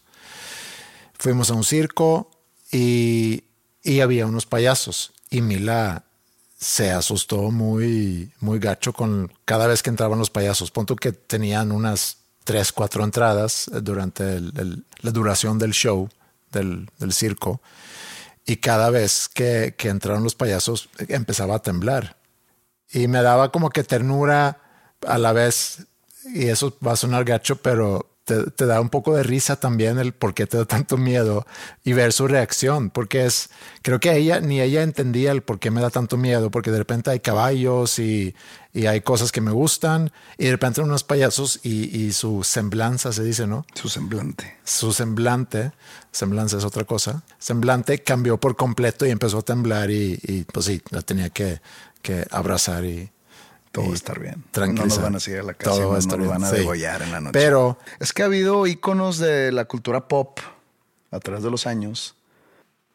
Fuimos 1.20 1.50
a 1.50 1.56
un 1.56 1.64
circo 1.66 2.32
y, 2.72 3.44
y 3.84 4.00
había 4.00 4.26
unos 4.26 4.46
payasos. 4.46 5.12
Y 5.30 5.42
Mila 5.42 6.06
se 6.58 6.92
asustó 6.92 7.52
muy, 7.52 8.32
muy 8.40 8.60
gacho 8.60 8.94
con 8.94 9.32
cada 9.44 9.68
vez 9.68 9.84
que 9.84 9.90
entraban 9.90 10.20
los 10.20 10.30
payasos. 10.30 10.72
Punto 10.72 10.96
que 10.96 11.12
tenían 11.12 11.72
unas 11.74 12.18
tres, 12.46 12.72
cuatro 12.72 13.04
entradas 13.04 13.70
durante 13.82 14.38
el- 14.38 14.54
el- 14.58 14.86
la 15.02 15.12
duración 15.12 15.60
del 15.60 15.72
show, 15.74 16.08
del, 16.54 16.90
del 17.00 17.12
circo. 17.12 17.62
Y 18.48 18.58
cada 18.58 18.90
vez 18.90 19.30
que, 19.30 19.76
que 19.78 19.90
entraron 19.90 20.24
los 20.24 20.34
payasos 20.34 20.90
empezaba 21.10 21.58
a 21.58 21.62
temblar. 21.62 22.18
Y 22.90 23.08
me 23.08 23.22
daba 23.22 23.52
como 23.52 23.70
que 23.70 23.84
ternura 23.84 24.62
a 25.06 25.18
la 25.20 25.34
vez. 25.34 25.86
Y 26.34 26.48
eso 26.48 26.76
va 26.86 26.94
a 26.94 26.96
sonar 26.96 27.26
gacho, 27.26 27.58
pero 27.58 28.17
te, 28.28 28.52
te 28.52 28.66
da 28.66 28.82
un 28.82 28.90
poco 28.90 29.16
de 29.16 29.24
risa 29.24 29.56
también 29.56 29.98
el 29.98 30.14
por 30.14 30.34
qué 30.34 30.46
te 30.46 30.58
da 30.58 30.66
tanto 30.66 30.98
miedo 30.98 31.48
y 31.84 31.94
ver 31.94 32.14
su 32.14 32.28
reacción. 32.28 32.90
Porque 32.92 33.26
es, 33.26 33.50
creo 33.82 34.00
que 34.00 34.16
ella, 34.16 34.42
ni 34.42 34.62
ella 34.62 34.84
entendía 34.84 35.32
el 35.32 35.42
por 35.42 35.58
qué 35.60 35.72
me 35.72 35.82
da 35.82 35.90
tanto 35.90 36.18
miedo, 36.18 36.52
porque 36.52 36.70
de 36.72 36.78
repente 36.78 37.10
hay 37.10 37.22
caballos 37.22 37.98
y, 38.00 38.36
y 38.74 38.86
hay 38.86 39.02
cosas 39.02 39.32
que 39.32 39.42
me 39.42 39.52
gustan. 39.52 40.12
Y 40.38 40.46
de 40.46 40.52
repente 40.52 40.82
unos 40.82 41.04
payasos 41.04 41.62
y, 41.64 41.98
y 41.98 42.12
su 42.12 42.44
semblanza 42.44 43.14
se 43.14 43.24
dice, 43.24 43.48
¿no? 43.48 43.66
Su 43.74 43.90
semblante. 43.90 44.58
su 44.64 44.92
semblante, 44.92 45.72
semblanza 46.12 46.58
es 46.58 46.66
otra 46.66 46.84
cosa, 46.84 47.24
semblante 47.40 48.04
cambió 48.04 48.38
por 48.38 48.56
completo 48.56 49.06
y 49.06 49.12
empezó 49.12 49.40
a 49.40 49.42
temblar 49.42 49.90
y, 49.90 50.20
y, 50.22 50.44
pues 50.44 50.66
sí, 50.66 50.82
la 50.92 51.02
tenía 51.02 51.30
que, 51.30 51.62
que 52.02 52.26
abrazar 52.30 52.84
y 52.86 53.10
Todo 53.78 53.88
va 53.88 53.92
a 53.94 53.96
estar 53.96 54.20
bien. 54.20 54.44
tranquilizar. 54.52 54.88
No 54.88 54.96
nos 54.96 55.04
van 55.04 55.16
a 55.16 55.20
seguir 55.20 55.40
a 55.40 55.44
la 55.44 55.54
casa 55.54 55.72
Todo 55.72 55.82
va 55.90 55.92
a 55.92 55.94
no 55.94 56.00
estar 56.00 56.20
nos 56.20 56.28
van 56.28 56.44
a 56.44 56.50
sí. 56.50 56.56
degollar 56.58 57.02
en 57.02 57.12
la 57.12 57.20
noche. 57.22 57.34
Pero 57.40 57.78
Es 58.00 58.14
que 58.14 58.24
ha 58.24 58.26
habido 58.26 58.66
íconos 58.68 59.18
de 59.18 59.52
la 59.52 59.66
cultura 59.66 60.08
pop 60.08 60.40
a 61.12 61.20
través 61.20 61.44
de 61.44 61.52
los 61.52 61.68
años. 61.68 62.16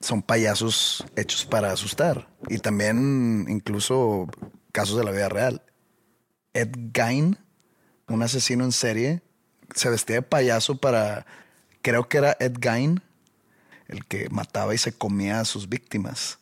Son 0.00 0.22
payasos 0.22 1.04
hechos 1.16 1.44
para 1.44 1.72
asustar. 1.72 2.28
Y 2.48 2.58
también 2.58 3.46
incluso 3.48 4.28
casos 4.72 4.96
de 4.98 5.04
la 5.04 5.10
vida 5.12 5.28
real. 5.28 5.62
Ed 6.54 6.70
Gein, 6.92 7.38
un 8.08 8.22
asesino 8.22 8.64
en 8.64 8.72
serie, 8.72 9.22
se 9.74 9.88
vestía 9.88 10.16
de 10.16 10.22
payaso 10.22 10.76
para... 10.78 11.24
Creo 11.82 12.08
que 12.08 12.18
era 12.18 12.36
Ed 12.38 12.56
Gein, 12.60 13.00
el 13.88 14.04
que 14.06 14.28
mataba 14.30 14.74
y 14.74 14.78
se 14.78 14.92
comía 14.92 15.40
a 15.40 15.44
sus 15.44 15.68
víctimas. 15.68 16.38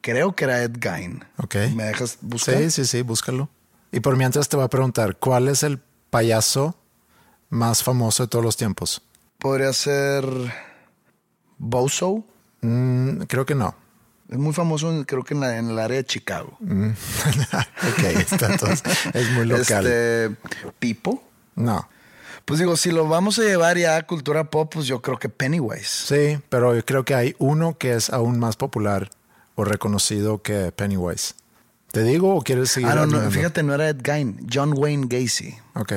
Creo 0.00 0.34
que 0.36 0.44
era 0.44 0.62
Ed 0.62 0.76
Gein. 0.80 1.24
Ok. 1.38 1.54
¿Me 1.74 1.84
dejas 1.84 2.18
buscar? 2.20 2.56
sí, 2.58 2.70
sí, 2.70 2.84
sí, 2.84 3.02
búscalo. 3.02 3.48
Y 3.92 4.00
por 4.00 4.16
mientras 4.16 4.48
te 4.48 4.56
voy 4.56 4.64
a 4.64 4.68
preguntar, 4.68 5.16
¿cuál 5.16 5.48
es 5.48 5.62
el 5.62 5.80
payaso 6.10 6.76
más 7.50 7.82
famoso 7.82 8.24
de 8.24 8.28
todos 8.28 8.44
los 8.44 8.56
tiempos? 8.56 9.02
Podría 9.38 9.72
ser 9.72 10.24
Bozo. 11.58 12.24
Mm, 12.60 13.22
creo 13.22 13.46
que 13.46 13.54
no. 13.54 13.74
Es 14.28 14.36
muy 14.36 14.52
famoso, 14.52 15.04
creo 15.06 15.24
que 15.24 15.32
en, 15.34 15.40
la- 15.40 15.56
en 15.56 15.70
el 15.70 15.78
área 15.78 15.96
de 15.96 16.04
Chicago. 16.04 16.58
ok, 16.60 18.04
está 18.18 18.52
entonces, 18.52 18.82
es 19.14 19.30
muy 19.30 19.46
local. 19.46 19.86
Este, 19.86 20.36
Pipo. 20.78 21.22
No. 21.54 21.88
Pues 22.44 22.60
digo, 22.60 22.76
si 22.76 22.90
lo 22.90 23.06
vamos 23.08 23.38
a 23.38 23.42
llevar 23.42 23.76
ya 23.78 23.96
a 23.96 24.06
cultura 24.06 24.50
pop, 24.50 24.70
pues 24.74 24.86
yo 24.86 25.00
creo 25.02 25.18
que 25.18 25.28
Pennywise. 25.28 25.86
Sí, 26.06 26.40
pero 26.48 26.74
yo 26.74 26.84
creo 26.84 27.04
que 27.04 27.14
hay 27.14 27.34
uno 27.38 27.76
que 27.78 27.94
es 27.94 28.10
aún 28.10 28.38
más 28.38 28.56
popular 28.56 29.10
o 29.54 29.64
reconocido 29.64 30.42
que 30.42 30.72
Pennywise. 30.72 31.34
¿Te 31.92 32.02
digo 32.02 32.36
o 32.36 32.42
quieres 32.42 32.70
seguir? 32.70 32.90
Ah, 32.90 32.94
no, 32.94 33.06
no, 33.06 33.30
fíjate, 33.30 33.62
no 33.62 33.74
era 33.74 33.88
Ed 33.88 33.98
Gein, 34.02 34.46
John 34.52 34.74
Wayne 34.76 35.06
Gacy. 35.08 35.56
Ok. 35.74 35.94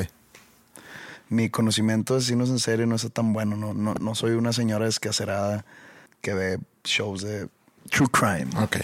Mi 1.30 1.50
conocimiento 1.50 2.14
de 2.14 2.20
asesinos 2.20 2.50
en 2.50 2.60
serie 2.60 2.86
no 2.86 2.96
es 2.96 3.10
tan 3.12 3.34
bueno. 3.34 3.56
No, 3.56 3.74
no, 3.74 3.94
no 3.96 4.16
soy 4.16 4.32
una 4.32 4.54
señora 4.54 4.86
descacerada 4.86 5.66
que 6.22 6.34
ve 6.34 6.60
shows 6.84 7.22
de 7.22 7.50
true 7.90 8.08
crime. 8.12 8.48
Ok. 8.62 8.78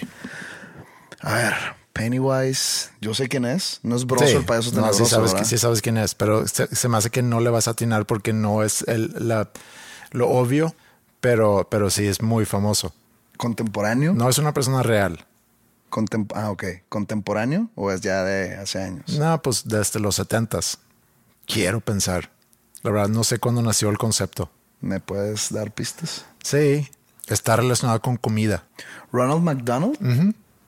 A 1.22 1.34
ver, 1.34 1.54
Pennywise, 1.94 2.90
yo 3.02 3.14
sé 3.14 3.28
quién 3.28 3.46
es. 3.46 3.80
No 3.84 3.96
es 3.96 4.06
Broso 4.06 4.28
Sí, 4.28 4.34
el 4.34 4.46
payaso 4.46 4.72
no, 4.80 4.94
sí 4.94 5.06
sabes, 5.06 5.34
sí 5.48 5.58
sabes 5.58 5.82
quién 5.82 5.98
es, 5.98 6.14
pero 6.14 6.48
se, 6.48 6.74
se 6.74 6.88
me 6.90 6.98
hace 6.98 7.10
que 7.10 7.22
no 7.22 7.40
le 7.40 7.50
vas 7.50 7.68
a 7.68 7.72
atinar 7.72 8.06
porque 8.06 8.34
no 8.34 8.64
es 8.64 8.84
el, 8.84 9.14
la, 9.18 9.50
lo 10.12 10.30
obvio, 10.30 10.76
pero, 11.22 11.68
pero 11.70 11.90
sí 11.90 12.06
es 12.06 12.22
muy 12.22 12.46
famoso. 12.46 12.94
Contemporáneo. 13.38 14.14
No 14.14 14.30
es 14.30 14.38
una 14.38 14.54
persona 14.54 14.84
real. 14.84 15.26
Contem- 15.90 16.32
ah, 16.36 16.52
ok. 16.52 16.64
¿Contemporáneo 16.90 17.70
o 17.76 17.92
es 17.92 18.02
ya 18.02 18.24
de 18.24 18.56
hace 18.56 18.82
años? 18.82 19.18
No, 19.18 19.42
pues 19.42 19.64
desde 19.68 20.00
los 20.00 20.16
setentas. 20.16 20.80
Quiero 21.46 21.80
pensar. 21.80 22.30
La 22.84 22.92
verdad, 22.92 23.10
no 23.10 23.24
sé 23.24 23.40
cuándo 23.40 23.62
nació 23.62 23.90
el 23.90 23.98
concepto. 23.98 24.50
¿Me 24.82 25.00
puedes 25.00 25.52
dar 25.52 25.72
pistas? 25.72 26.26
Sí, 26.44 26.88
está 27.28 27.56
relacionado 27.56 28.02
con 28.02 28.18
comida. 28.18 28.66
Ronald 29.12 29.42
McDonald. 29.42 29.98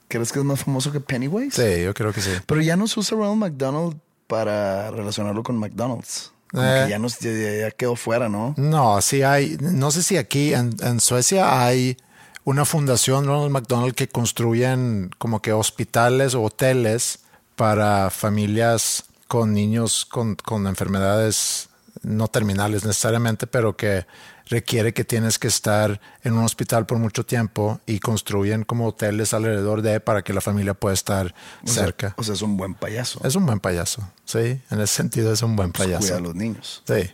¿Crees 0.07 0.31
que 0.31 0.39
es 0.39 0.45
más 0.45 0.63
famoso 0.63 0.91
que 0.91 0.99
Pennywise? 0.99 1.55
Sí, 1.55 1.83
yo 1.83 1.93
creo 1.93 2.11
que 2.13 2.21
sí. 2.21 2.31
Pero 2.47 2.61
ya 2.61 2.75
no 2.75 2.87
se 2.87 2.99
usa 2.99 3.15
Ronald 3.17 3.37
McDonald 3.37 3.97
para 4.27 4.89
relacionarlo 4.91 5.43
con 5.43 5.57
McDonald's. 5.57 6.31
Como 6.51 6.63
Eh. 6.63 6.85
que 6.85 6.89
ya, 6.91 6.97
ya, 6.97 7.31
ya- 7.31 7.57
ya 7.67 7.71
quedó 7.71 7.95
fuera, 7.95 8.27
¿no? 8.27 8.55
No, 8.57 8.99
sí 9.01 9.21
hay, 9.21 9.57
no 9.61 9.91
sé 9.91 10.01
si 10.01 10.17
aquí 10.17 10.53
en, 10.55 10.75
en 10.81 10.99
Suecia 10.99 11.63
hay 11.63 11.95
una 12.43 12.65
fundación 12.65 13.25
Ronald 13.25 13.51
McDonald 13.51 13.93
que 13.95 14.07
construyen 14.07 15.11
como 15.17 15.41
que 15.41 15.53
hospitales 15.53 16.33
o 16.35 16.41
hoteles 16.43 17.19
para 17.55 18.09
familias 18.09 19.03
con 19.27 19.53
niños 19.53 20.05
con, 20.05 20.35
con 20.35 20.65
enfermedades 20.67 21.69
no 22.01 22.27
terminales 22.29 22.85
necesariamente, 22.85 23.45
pero 23.45 23.75
que 23.75 24.07
requiere 24.47 24.93
que 24.93 25.03
tienes 25.03 25.37
que 25.37 25.47
estar 25.49 25.99
en 26.23 26.33
un 26.33 26.43
hospital 26.45 26.85
por 26.87 26.97
mucho 26.97 27.23
tiempo 27.25 27.81
y 27.85 27.99
construyen 27.99 28.63
como 28.63 28.87
hoteles 28.87 29.33
alrededor 29.33 29.81
de 29.83 29.99
para 29.99 30.23
que 30.23 30.33
la 30.33 30.41
familia 30.41 30.73
pueda 30.73 30.93
estar 30.93 31.35
O 31.63 31.67
sea- 31.67 31.83
cerca. 31.83 32.15
O 32.17 32.23
sea, 32.23 32.33
es 32.33 32.41
un 32.41 32.57
buen 32.57 32.73
payaso. 32.73 33.19
es 33.23 33.35
un 33.35 33.45
buen 33.45 33.59
payaso, 33.59 34.09
sí, 34.25 34.39
en 34.71 34.79
ese 34.81 34.87
sentido 34.87 35.31
es 35.33 35.43
un 35.43 35.55
buen 35.55 35.71
Pues 35.71 35.85
payaso. 35.87 36.05
Cuida 36.07 36.17
a 36.17 36.21
los 36.21 36.35
niños. 36.35 36.81
Sí. 36.87 37.11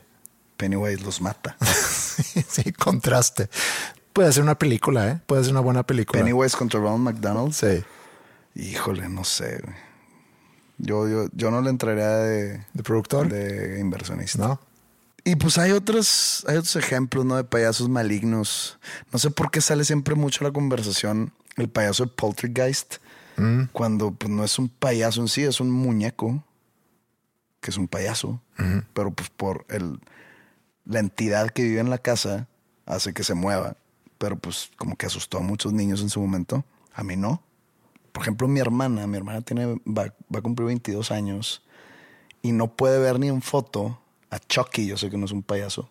Pennywise 0.55 1.03
los 1.03 1.19
mata. 1.19 1.57
sí, 2.47 2.71
contraste. 2.71 3.49
Puede 4.15 4.31
ser 4.31 4.43
una 4.43 4.57
película, 4.57 5.09
¿eh? 5.09 5.21
Puede 5.25 5.43
ser 5.43 5.51
una 5.51 5.59
buena 5.59 5.83
película. 5.83 6.17
Pennywise 6.23 6.55
contra 6.55 6.79
Ronald 6.79 7.01
McDonald. 7.03 7.51
Sí, 7.51 7.83
Híjole, 8.55 9.09
no 9.09 9.25
sé. 9.25 9.59
güey. 9.61 9.75
Yo, 10.77 11.09
yo, 11.09 11.27
yo 11.33 11.51
no 11.51 11.61
le 11.61 11.69
entraría 11.69 12.07
de, 12.15 12.65
de 12.73 12.83
productor. 12.83 13.27
de 13.27 13.77
inversionista. 13.81 14.47
¿No? 14.47 14.61
Y 15.25 15.35
pues 15.35 15.57
hay 15.57 15.71
otros, 15.71 16.45
hay 16.47 16.55
otros 16.55 16.77
ejemplos, 16.77 17.25
¿no? 17.25 17.35
De 17.35 17.43
payasos 17.43 17.89
malignos. 17.89 18.79
No 19.11 19.19
sé 19.19 19.31
por 19.31 19.51
qué 19.51 19.59
sale 19.59 19.83
siempre 19.83 20.15
mucho 20.15 20.45
la 20.45 20.51
conversación 20.53 21.33
el 21.57 21.67
payaso 21.67 22.05
de 22.05 22.11
Poltergeist. 22.11 22.95
Cuando 23.73 24.11
pues 24.11 24.31
no 24.31 24.45
es 24.45 24.57
un 24.57 24.69
payaso 24.69 25.19
en 25.19 25.27
sí, 25.27 25.43
es 25.43 25.59
un 25.59 25.69
muñeco. 25.71 26.41
Que 27.59 27.71
es 27.71 27.77
un 27.77 27.89
payaso. 27.89 28.41
Pero 28.93 29.11
pues 29.11 29.29
por 29.29 29.65
el, 29.67 29.99
la 30.85 30.99
entidad 30.99 31.49
que 31.49 31.63
vive 31.63 31.81
en 31.81 31.89
la 31.89 31.97
casa 31.97 32.47
hace 32.85 33.13
que 33.13 33.25
se 33.25 33.33
mueva. 33.33 33.75
Pero 34.17 34.37
pues 34.37 34.71
como 34.77 34.95
que 34.95 35.05
asustó 35.05 35.37
a 35.37 35.41
muchos 35.41 35.73
niños 35.73 36.01
en 36.01 36.09
su 36.09 36.19
momento. 36.21 36.63
A 36.93 37.03
mí 37.03 37.15
no. 37.15 37.41
Por 38.11 38.23
ejemplo, 38.23 38.47
mi 38.47 38.59
hermana, 38.59 39.07
mi 39.07 39.17
hermana 39.17 39.41
tiene, 39.41 39.81
va, 39.85 40.13
va 40.33 40.39
a 40.39 40.41
cumplir 40.41 40.67
22 40.67 41.11
años 41.11 41.61
y 42.41 42.51
no 42.51 42.75
puede 42.75 42.99
ver 42.99 43.19
ni 43.19 43.27
en 43.27 43.41
foto 43.41 43.99
a 44.29 44.39
Chucky, 44.39 44.85
yo 44.85 44.97
sé 44.97 45.09
que 45.09 45.17
no 45.17 45.25
es 45.25 45.31
un 45.31 45.41
payaso, 45.41 45.89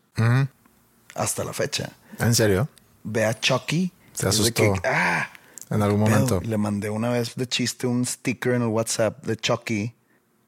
hasta 1.14 1.44
la 1.44 1.52
fecha. 1.52 1.92
¿En 2.18 2.34
serio? 2.34 2.68
Ve 3.02 3.24
a 3.24 3.38
Chucky. 3.38 3.92
Se 4.12 4.28
asustó. 4.28 4.54
que, 4.54 4.72
ah, 4.84 5.28
En 5.70 5.82
algún 5.82 6.00
momento. 6.00 6.40
Le 6.44 6.56
mandé 6.56 6.90
una 6.90 7.10
vez 7.10 7.34
de 7.34 7.48
chiste 7.48 7.86
un 7.86 8.06
sticker 8.06 8.54
en 8.54 8.62
el 8.62 8.68
WhatsApp 8.68 9.24
de 9.26 9.36
Chucky 9.36 9.94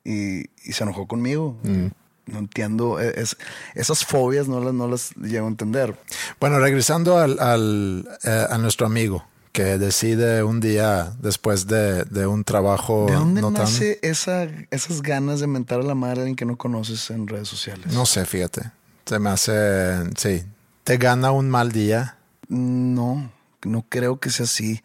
y, 0.04 0.40
y 0.40 0.72
se 0.72 0.84
enojó 0.84 1.08
conmigo. 1.08 1.58
Mm. 1.64 1.86
No 2.26 2.38
entiendo. 2.40 3.00
e- 3.00 3.20
es- 3.20 3.36
esas 3.74 4.04
fobias 4.04 4.48
no 4.48 4.60
las, 4.60 4.74
no 4.74 4.88
las 4.88 5.14
llego 5.16 5.46
a 5.46 5.50
entender. 5.50 5.96
Bueno, 6.40 6.58
regresando 6.58 7.18
al, 7.18 7.38
al, 7.40 8.08
eh, 8.24 8.46
a 8.50 8.58
nuestro 8.58 8.86
amigo 8.86 9.24
que 9.52 9.78
decide 9.78 10.42
un 10.42 10.60
día 10.60 11.14
después 11.20 11.66
de, 11.66 12.04
de 12.04 12.26
un 12.26 12.44
trabajo. 12.44 13.06
¿De 13.08 13.14
dónde 13.14 13.40
no 13.40 13.52
tan- 13.52 13.62
nace 13.62 13.98
esa, 14.02 14.48
esas 14.70 15.00
ganas 15.02 15.40
de 15.40 15.46
mentar 15.46 15.80
a 15.80 15.82
la 15.84 15.94
madre 15.94 16.20
alguien 16.20 16.36
que 16.36 16.44
no 16.44 16.56
conoces 16.58 17.08
en 17.10 17.26
redes 17.26 17.48
sociales? 17.48 17.92
No 17.94 18.04
sé, 18.06 18.26
fíjate. 18.26 18.70
Se 19.06 19.18
me 19.18 19.30
hace. 19.30 20.10
Sí. 20.16 20.44
Te 20.84 20.96
gana 20.98 21.30
un 21.30 21.48
mal 21.48 21.72
día. 21.72 22.16
No, 22.48 23.30
no 23.64 23.86
creo 23.88 24.18
que 24.20 24.30
sea 24.30 24.44
así. 24.44 24.82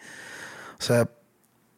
O 0.79 0.83
sea, 0.83 1.09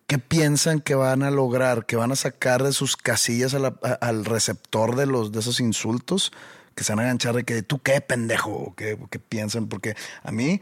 ¿qué 0.07 0.17
piensan 0.19 0.79
que 0.81 0.95
van 0.95 1.23
a 1.23 1.31
lograr? 1.31 1.85
¿Que 1.85 1.95
van 1.95 2.11
a 2.11 2.15
sacar 2.15 2.63
de 2.63 2.73
sus 2.73 2.95
casillas 2.97 3.53
a 3.53 3.59
la- 3.59 3.75
a- 3.83 3.93
al 3.93 4.25
receptor 4.25 4.95
de, 4.95 5.05
los, 5.05 5.31
de 5.31 5.39
esos 5.39 5.59
insultos? 5.59 6.31
Que 6.75 6.83
se 6.83 6.91
van 6.93 6.99
a 6.99 7.03
enganchar 7.03 7.35
de 7.35 7.43
que 7.43 7.61
tú 7.63 7.79
qué 7.81 8.01
pendejo, 8.01 8.51
o 8.51 8.75
qué, 8.75 8.93
o 8.93 9.07
qué 9.07 9.19
piensan, 9.19 9.67
porque 9.67 9.95
a 10.23 10.31
mí 10.31 10.59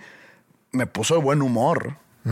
me 0.71 0.85
puso 0.87 1.15
de 1.15 1.21
buen 1.21 1.41
humor. 1.41 1.97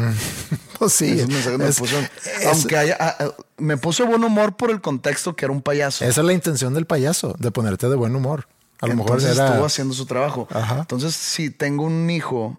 Pues 0.79 0.93
sí. 0.93 1.11
Esos 1.19 1.27
mensajes 1.29 1.59
me 1.59 1.67
es- 1.67 1.79
puso- 1.79 1.99
es- 1.99 2.45
aunque 2.45 2.77
haya, 2.77 2.95
ah, 2.99 3.15
ah, 3.19 3.29
me 3.57 3.75
puso 3.77 4.03
de 4.03 4.09
buen 4.09 4.23
humor 4.23 4.55
por 4.55 4.69
el 4.71 4.79
contexto 4.81 5.35
que 5.35 5.45
era 5.45 5.51
un 5.51 5.61
payaso. 5.61 6.05
esa 6.05 6.21
es 6.21 6.25
la 6.25 6.31
intención 6.33 6.73
del 6.73 6.85
payaso, 6.85 7.35
de 7.37 7.51
ponerte 7.51 7.89
de 7.89 7.95
buen 7.95 8.15
humor. 8.15 8.47
A 8.81 8.87
lo 8.87 8.93
mejor 8.95 9.17
Entonces 9.17 9.35
era. 9.37 9.47
estuvo 9.49 9.65
haciendo 9.65 9.93
su 9.93 10.05
trabajo. 10.05 10.47
Ajá. 10.51 10.79
Entonces, 10.79 11.13
si 11.13 11.49
tengo 11.49 11.83
un 11.83 12.09
hijo 12.09 12.57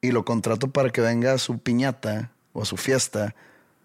y 0.00 0.12
lo 0.12 0.24
contrato 0.24 0.70
para 0.70 0.88
que 0.88 1.02
venga 1.02 1.34
a 1.34 1.38
su 1.38 1.58
piñata 1.58 2.30
o 2.54 2.62
a 2.62 2.64
su 2.64 2.78
fiesta, 2.78 3.34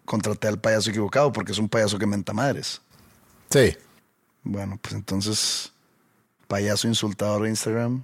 contraté 0.10 0.48
al 0.48 0.60
payaso 0.60 0.89
equivocado 0.89 1.32
porque 1.32 1.52
es 1.52 1.60
un 1.60 1.69
payaso 1.69 2.00
que 2.00 2.08
menta 2.08 2.34
madres. 2.34 2.82
Sí. 3.52 3.78
Bueno, 4.43 4.80
pues 4.82 4.95
entonces, 4.95 5.72
payaso 6.48 6.88
insultador 6.88 7.43
de 7.43 7.50
Instagram, 7.50 8.04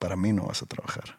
para 0.00 0.16
mí 0.16 0.32
no 0.32 0.46
vas 0.46 0.60
a 0.62 0.66
trabajar. 0.66 1.16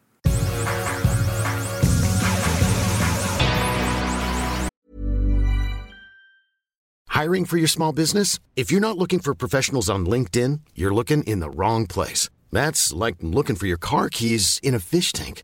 Hiring 7.07 7.45
for 7.45 7.57
your 7.57 7.69
small 7.69 7.93
business? 7.93 8.39
If 8.55 8.71
you're 8.71 8.81
not 8.81 8.97
looking 8.97 9.19
for 9.19 9.33
professionals 9.33 9.89
on 9.89 10.05
LinkedIn, 10.05 10.59
you're 10.75 10.93
looking 10.93 11.23
in 11.23 11.39
the 11.39 11.49
wrong 11.49 11.87
place. 11.87 12.29
That's 12.51 12.93
like 12.93 13.15
looking 13.21 13.55
for 13.55 13.67
your 13.67 13.79
car 13.79 14.09
keys 14.09 14.59
in 14.61 14.73
a 14.73 14.79
fish 14.79 15.11
tank. 15.13 15.43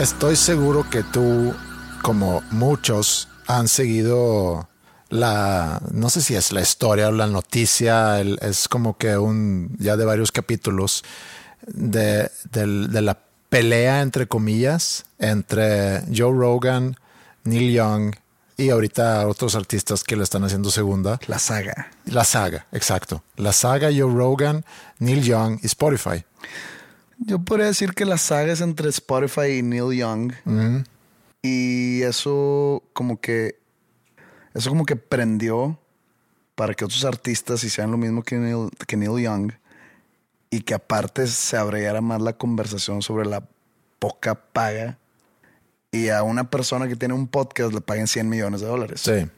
Estoy 0.00 0.36
seguro 0.36 0.88
que 0.88 1.02
tú, 1.02 1.54
como 2.02 2.42
muchos, 2.50 3.28
han 3.46 3.68
seguido 3.68 4.66
la, 5.10 5.82
no 5.92 6.08
sé 6.08 6.22
si 6.22 6.34
es 6.34 6.52
la 6.52 6.62
historia 6.62 7.08
o 7.08 7.12
la 7.12 7.26
noticia, 7.26 8.18
el- 8.20 8.38
es 8.40 8.66
como 8.66 8.96
que 8.96 9.18
un, 9.18 9.76
ya 9.78 9.96
de 9.98 10.06
varios 10.06 10.32
capítulos, 10.32 11.04
de, 11.66 12.30
la 12.54 13.18
pelea, 13.50 14.00
entre 14.00 14.26
comillas, 14.26 15.04
entre 15.18 16.00
Joe 16.14 16.32
Rogan, 16.32 16.96
Neil 17.44 17.72
Young 17.72 18.14
y 18.56 18.70
ahorita 18.70 19.26
otros 19.28 19.54
artistas 19.54 20.02
que 20.02 20.16
le 20.16 20.22
están 20.22 20.44
haciendo 20.44 20.70
segunda. 20.70 21.20
La 21.26 21.38
saga. 21.38 21.90
La 22.06 22.24
saga, 22.24 22.66
exacto. 22.72 23.22
La 23.36 23.52
saga 23.52 23.88
Joe 23.88 24.12
Rogan, 24.14 24.64
Neil 24.98 25.22
Young 25.22 25.58
y 25.62 25.66
Spotify. 25.66 26.24
Yo 27.20 27.38
podría 27.38 27.66
decir 27.66 27.92
que 27.92 28.04
la 28.06 28.18
saga 28.18 28.52
es 28.52 28.60
entre 28.60 28.88
Spotify 28.88 29.58
y 29.58 29.62
Neil 29.62 29.96
Young. 29.96 30.32
Y 31.42 32.02
eso 32.02 32.82
como 32.92 33.20
que 33.20 33.58
eso 34.54 34.68
como 34.68 34.84
que 34.84 34.96
prendió 34.96 35.78
para 36.54 36.74
que 36.74 36.84
otros 36.84 37.04
artistas 37.04 37.62
hicieran 37.64 37.90
lo 37.90 37.96
mismo 37.96 38.22
que 38.22 38.36
Neil, 38.36 38.68
que 38.86 38.96
Neil 38.96 39.22
Young 39.22 39.52
y 40.50 40.62
que 40.62 40.74
aparte 40.74 41.26
se 41.26 41.56
abriera 41.56 42.00
más 42.00 42.20
la 42.20 42.32
conversación 42.32 43.00
sobre 43.02 43.26
la 43.26 43.46
poca 43.98 44.34
paga 44.34 44.98
y 45.92 46.08
a 46.08 46.22
una 46.22 46.50
persona 46.50 46.88
que 46.88 46.96
tiene 46.96 47.14
un 47.14 47.28
podcast 47.28 47.72
le 47.72 47.80
paguen 47.80 48.06
100 48.06 48.28
millones 48.28 48.60
de 48.60 48.66
dólares. 48.66 49.00
Sí. 49.00 49.28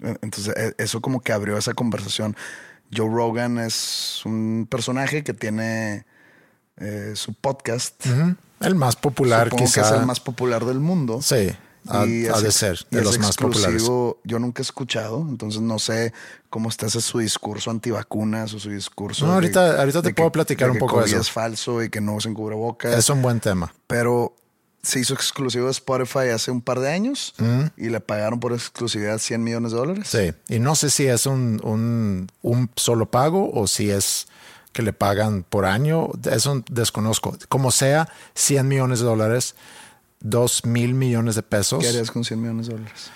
Entonces, 0.00 0.54
e- 0.56 0.74
eso 0.78 1.00
como 1.00 1.20
que 1.20 1.32
abrió 1.32 1.56
esa 1.56 1.74
conversación. 1.74 2.36
Joe 2.94 3.08
Rogan 3.08 3.58
es 3.58 4.22
un 4.24 4.66
personaje 4.68 5.22
que 5.22 5.32
tiene 5.34 6.04
eh, 6.82 7.12
su 7.14 7.34
podcast. 7.34 8.04
El 8.60 8.74
más 8.74 8.96
popular 8.96 9.48
Supongo 9.48 9.64
quizá. 9.64 9.82
que 9.82 9.88
es 9.88 9.94
el 10.00 10.06
más 10.06 10.20
popular 10.20 10.64
del 10.64 10.78
mundo. 10.80 11.20
Sí, 11.22 11.48
ha, 11.88 12.06
Y 12.06 12.26
ha 12.26 12.32
es 12.34 12.42
de 12.42 12.52
ser 12.52 12.78
de 12.90 13.02
los 13.02 13.18
más 13.18 13.36
populares. 13.36 13.82
Yo 13.82 14.38
nunca 14.38 14.60
he 14.60 14.64
escuchado, 14.64 15.26
entonces 15.28 15.60
no 15.60 15.78
sé 15.78 16.12
cómo 16.50 16.68
está 16.68 16.86
ese 16.86 17.00
su 17.00 17.18
discurso 17.18 17.70
antivacunas 17.70 18.52
o 18.54 18.58
su 18.60 18.70
discurso. 18.70 19.24
No, 19.26 19.32
de- 19.32 19.34
ahorita- 19.36 19.80
ahorita 19.80 20.02
te 20.02 20.08
de 20.08 20.14
puedo 20.14 20.30
que- 20.30 20.34
platicar 20.34 20.68
de 20.68 20.72
un 20.72 20.78
poco 20.78 21.00
de 21.00 21.06
eso. 21.06 21.18
es 21.18 21.30
falso 21.30 21.82
y 21.82 21.88
que 21.90 22.00
no 22.00 22.14
usen 22.14 22.34
cubrebocas. 22.34 22.94
Es 22.96 23.08
un 23.10 23.20
buen 23.22 23.40
tema. 23.40 23.74
Pero 23.88 24.34
se 24.84 24.98
hizo 25.00 25.14
exclusivo 25.14 25.66
de 25.66 25.70
Spotify 25.72 26.28
hace 26.34 26.50
un 26.50 26.60
par 26.60 26.80
de 26.80 26.90
años 26.92 27.34
y 27.76 27.88
le 27.88 28.00
pagaron 28.00 28.38
por 28.40 28.52
exclusividad 28.52 29.18
100 29.18 29.42
millones 29.42 29.70
de 29.72 29.78
dólares. 29.78 30.08
Sí, 30.08 30.32
y 30.48 30.58
no 30.58 30.74
sé 30.74 30.90
si 30.90 31.06
es 31.06 31.26
un, 31.26 31.60
un, 31.64 32.28
un 32.42 32.70
solo 32.76 33.10
pago 33.10 33.50
o 33.52 33.66
si 33.68 33.90
es 33.90 34.26
que 34.72 34.82
le 34.82 34.92
pagan 34.92 35.44
por 35.48 35.64
año. 35.66 36.08
Eso 36.30 36.62
desconozco. 36.70 37.36
Como 37.48 37.70
sea, 37.70 38.08
100 38.34 38.66
millones 38.68 39.00
de 39.00 39.04
dólares, 39.06 39.54
2 40.20 40.64
mil 40.66 40.94
millones 40.94 41.34
de 41.34 41.42
pesos. 41.42 41.80
¿Qué 41.80 41.88
harías 41.88 42.10
con 42.10 42.24
100 42.24 42.40
millones 42.40 42.66
de 42.68 42.74
dólares? 42.74 43.10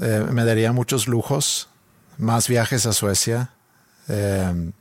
Eh, 0.00 0.26
me 0.30 0.44
daría 0.44 0.72
muchos 0.72 1.06
lujos, 1.06 1.68
más 2.18 2.48
viajes 2.48 2.86
a 2.86 2.92
Suecia, 2.92 3.50
eh, 4.08 4.72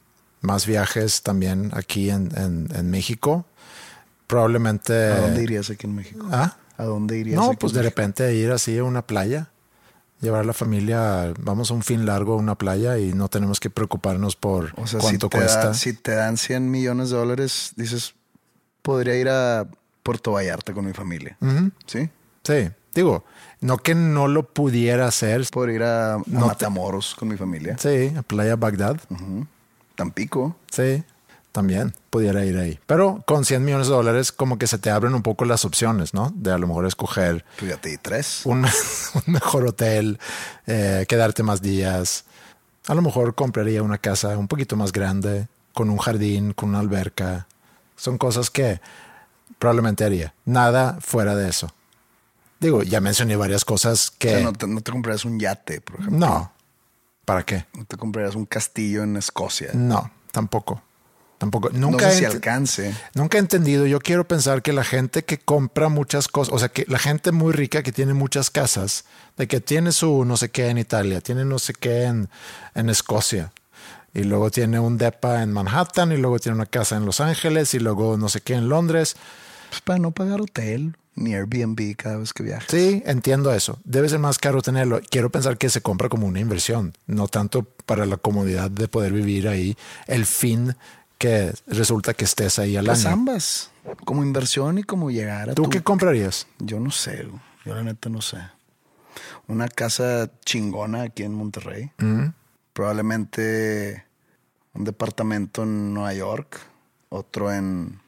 más 0.41 0.65
viajes 0.65 1.21
también 1.21 1.71
aquí 1.73 2.09
en, 2.09 2.31
en- 2.37 2.69
en 2.75 2.89
México. 2.89 3.45
Probablemente. 4.27 4.93
¿A 5.11 5.17
dónde 5.21 5.43
irías 5.43 5.69
aquí 5.69 5.85
en 5.87 5.95
México? 5.95 6.25
¿Ah? 6.31 6.55
¿A 6.77 6.83
dónde 6.85 7.17
irías? 7.17 7.35
No, 7.35 7.47
aquí 7.47 7.57
pues 7.59 7.73
en 7.73 7.77
de 7.77 7.83
México? 7.83 7.95
repente 8.01 8.33
ir 8.35 8.51
así 8.51 8.77
a 8.77 8.83
una 8.83 9.05
playa, 9.05 9.49
llevar 10.21 10.41
a 10.41 10.43
la 10.43 10.53
familia, 10.53 11.33
vamos 11.39 11.71
a 11.71 11.73
un 11.73 11.81
fin 11.83 12.05
largo 12.05 12.33
a 12.33 12.37
una 12.37 12.55
playa 12.55 12.97
y 12.99 13.13
no 13.13 13.27
tenemos 13.27 13.59
que 13.59 13.69
preocuparnos 13.69 14.35
por 14.35 14.73
O 14.77 14.87
sea, 14.87 14.99
cuánto 14.99 15.27
si 15.27 15.29
te, 15.29 15.37
da- 15.39 15.43
cuesta. 15.45 15.73
si 15.73 15.93
te 15.93 16.11
dan 16.15 16.37
100 16.37 16.69
millones 16.71 17.09
de 17.09 17.17
dólares, 17.17 17.73
dices, 17.75 18.13
podría 18.81 19.15
ir 19.15 19.29
a 19.29 19.67
Puerto 20.03 20.31
Vallarta 20.33 20.73
con 20.73 20.85
mi 20.85 20.93
familia. 20.93 21.37
¿Sí? 21.87 22.09
Sí, 22.43 22.69
digo, 22.95 23.23
no 23.59 23.77
que 23.77 23.93
no 23.95 24.27
lo 24.27 24.43
pudiera 24.47 25.07
hacer. 25.07 25.45
Podría 25.51 25.75
ir 25.75 25.83
a, 25.83 26.13
a 26.15 26.17
No 26.17 26.23
te- 26.25 26.45
Matamoros 26.47 27.13
con 27.15 27.27
mi 27.27 27.37
familia. 27.37 27.77
Sí, 27.77 28.11
a 28.17 28.21
Playa 28.23 28.55
Bagdad. 28.55 28.99
Tampico. 29.95 30.55
Sí, 30.71 31.03
también 31.51 31.93
pudiera 32.09 32.45
ir 32.45 32.57
ahí. 32.57 32.79
Pero 32.85 33.23
con 33.25 33.45
100 33.45 33.63
millones 33.63 33.87
de 33.87 33.93
dólares 33.93 34.31
como 34.31 34.57
que 34.57 34.67
se 34.67 34.77
te 34.77 34.89
abren 34.89 35.13
un 35.13 35.21
poco 35.23 35.45
las 35.45 35.65
opciones, 35.65 36.13
¿no? 36.13 36.31
De 36.35 36.51
a 36.51 36.57
lo 36.57 36.67
mejor 36.67 36.85
escoger 36.85 37.43
Pues 37.59 37.77
tres. 38.01 38.41
un, 38.45 38.65
un 39.15 39.33
mejor 39.33 39.65
hotel, 39.67 40.19
eh, 40.67 41.05
quedarte 41.07 41.43
más 41.43 41.61
días. 41.61 42.25
A 42.87 42.93
lo 42.95 43.01
mejor 43.01 43.35
compraría 43.35 43.83
una 43.83 43.97
casa 43.97 44.37
un 44.37 44.47
poquito 44.47 44.75
más 44.75 44.91
grande, 44.91 45.47
con 45.73 45.89
un 45.89 45.97
jardín, 45.97 46.53
con 46.53 46.69
una 46.69 46.79
alberca. 46.79 47.47
Son 47.95 48.17
cosas 48.17 48.49
que 48.49 48.81
probablemente 49.59 50.03
haría. 50.03 50.33
Nada 50.45 50.97
fuera 51.01 51.35
de 51.35 51.49
eso. 51.49 51.73
Digo, 52.59 52.83
ya 52.83 53.01
mencioné 53.01 53.35
varias 53.35 53.65
cosas 53.65 54.09
O 54.09 54.13
que... 54.19 54.29
sea, 54.29 54.41
no 54.41 54.53
te, 54.53 54.67
no 54.67 54.81
te 54.81 54.91
comprarías 54.91 55.25
un 55.25 55.39
yate, 55.39 55.81
por 55.81 55.99
ejemplo. 55.99 56.17
no. 56.27 56.51
¿Para 57.25 57.43
qué? 57.43 57.65
No 57.77 57.85
te 57.85 57.97
comprarías 57.97 58.35
un 58.35 58.45
castillo 58.45 59.03
en 59.03 59.15
Escocia. 59.15 59.69
No, 59.73 60.11
tampoco. 60.31 60.81
Tampoco. 61.41 61.71
No 61.71 61.89
Nunca 61.89 62.11
sé 62.11 62.17
si 62.19 62.23
he 62.23 62.27
ent- 62.29 62.33
alcance. 62.35 62.95
Nunca 63.15 63.39
he 63.39 63.41
entendido, 63.41 63.87
yo 63.87 63.99
quiero 63.99 64.27
pensar 64.27 64.61
que 64.61 64.73
la 64.73 64.83
gente 64.83 65.23
que 65.25 65.39
compra 65.39 65.89
muchas 65.89 66.27
cosas, 66.27 66.53
o 66.53 66.59
sea, 66.59 66.69
que 66.69 66.85
la 66.87 66.99
gente 66.99 67.31
muy 67.31 67.51
rica 67.51 67.81
que 67.81 67.91
tiene 67.91 68.13
muchas 68.13 68.51
casas, 68.51 69.05
de 69.37 69.47
que 69.47 69.59
tiene 69.59 69.91
su 69.91 70.23
no 70.23 70.37
sé 70.37 70.49
qué 70.49 70.67
en 70.69 70.77
Italia, 70.77 71.19
tiene 71.19 71.43
no 71.43 71.57
sé 71.57 71.73
qué 71.73 72.03
en, 72.03 72.29
en 72.75 72.89
Escocia, 72.91 73.51
y 74.13 74.21
luego 74.23 74.51
tiene 74.51 74.79
un 74.79 74.99
depa 74.99 75.41
en 75.41 75.51
Manhattan, 75.51 76.11
y 76.11 76.17
luego 76.17 76.37
tiene 76.37 76.57
una 76.57 76.67
casa 76.67 76.95
en 76.95 77.05
Los 77.07 77.19
Ángeles, 77.19 77.73
y 77.73 77.79
luego 77.79 78.17
no 78.17 78.29
sé 78.29 78.41
qué 78.41 78.53
en 78.53 78.69
Londres. 78.69 79.15
Pues 79.69 79.81
para 79.81 79.97
no 79.97 80.11
pagar 80.11 80.41
hotel 80.41 80.95
ni 81.15 81.33
Airbnb 81.33 81.95
cada 81.97 82.17
vez 82.17 82.33
que 82.33 82.43
viajes. 82.43 82.67
Sí, 82.69 83.01
entiendo 83.05 83.51
eso. 83.53 83.79
Debe 83.83 84.07
ser 84.09 84.19
más 84.19 84.37
caro 84.37 84.61
tenerlo. 84.61 85.01
Quiero 85.09 85.29
pensar 85.31 85.57
que 85.57 85.69
se 85.69 85.81
compra 85.81 86.07
como 86.07 86.27
una 86.27 86.39
inversión, 86.39 86.93
no 87.07 87.27
tanto 87.27 87.63
para 87.85 88.05
la 88.05 88.17
comodidad 88.17 88.69
de 88.71 88.87
poder 88.87 89.11
vivir 89.11 89.47
ahí, 89.47 89.75
el 90.07 90.25
fin 90.25 90.75
que 91.21 91.53
resulta 91.67 92.15
que 92.15 92.25
estés 92.25 92.57
ahí 92.57 92.75
al 92.77 92.85
Las 92.85 93.05
año. 93.05 93.13
ambas, 93.13 93.69
como 94.05 94.23
inversión 94.23 94.79
y 94.79 94.83
como 94.83 95.11
llegar 95.11 95.51
a 95.51 95.53
¿Tú 95.53 95.63
tu- 95.63 95.69
qué 95.69 95.81
comprarías? 95.83 96.47
Yo 96.57 96.79
no 96.79 96.89
sé, 96.89 97.27
yo 97.63 97.75
la 97.75 97.83
neta 97.83 98.09
no 98.09 98.21
sé. 98.23 98.37
Una 99.47 99.67
casa 99.67 100.31
chingona 100.45 101.03
aquí 101.03 101.21
en 101.21 101.33
Monterrey. 101.35 101.91
Probablemente 102.73 104.03
un 104.73 104.83
departamento 104.83 105.63
en 105.63 105.93
Nueva 105.93 106.13
York, 106.13 106.59
otro 107.09 107.53
en, 107.53 107.99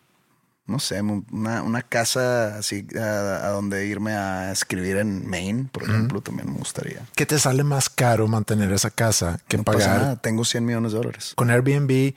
no 0.66 0.80
sé, 0.80 1.00
una, 1.02 1.62
una 1.62 1.82
casa 1.84 2.58
así 2.58 2.88
a, 3.00 3.46
a 3.46 3.50
donde 3.50 3.86
irme 3.86 4.14
a 4.14 4.52
escribir 4.52 4.98
en 4.98 5.28
Maine, 5.30 5.70
por 5.72 5.84
ejemplo, 5.84 6.22
también 6.22 6.52
me 6.52 6.58
gustaría. 6.58 7.06
¿Qué 7.16 7.26
te 7.26 7.38
sale 7.38 7.64
más 7.64 7.90
caro 7.90 8.28
mantener 8.28 8.72
esa 8.72 8.90
casa 8.90 9.40
que 9.48 9.58
No 9.58 9.64
pasa 9.64 9.78
pagar? 9.80 10.02
nada, 10.02 10.16
tengo 10.16 10.44
100 10.46 10.66
millones 10.66 10.94
de 10.94 10.98
dólares. 10.98 11.34
Con 11.36 11.52
Airbnb 11.52 12.16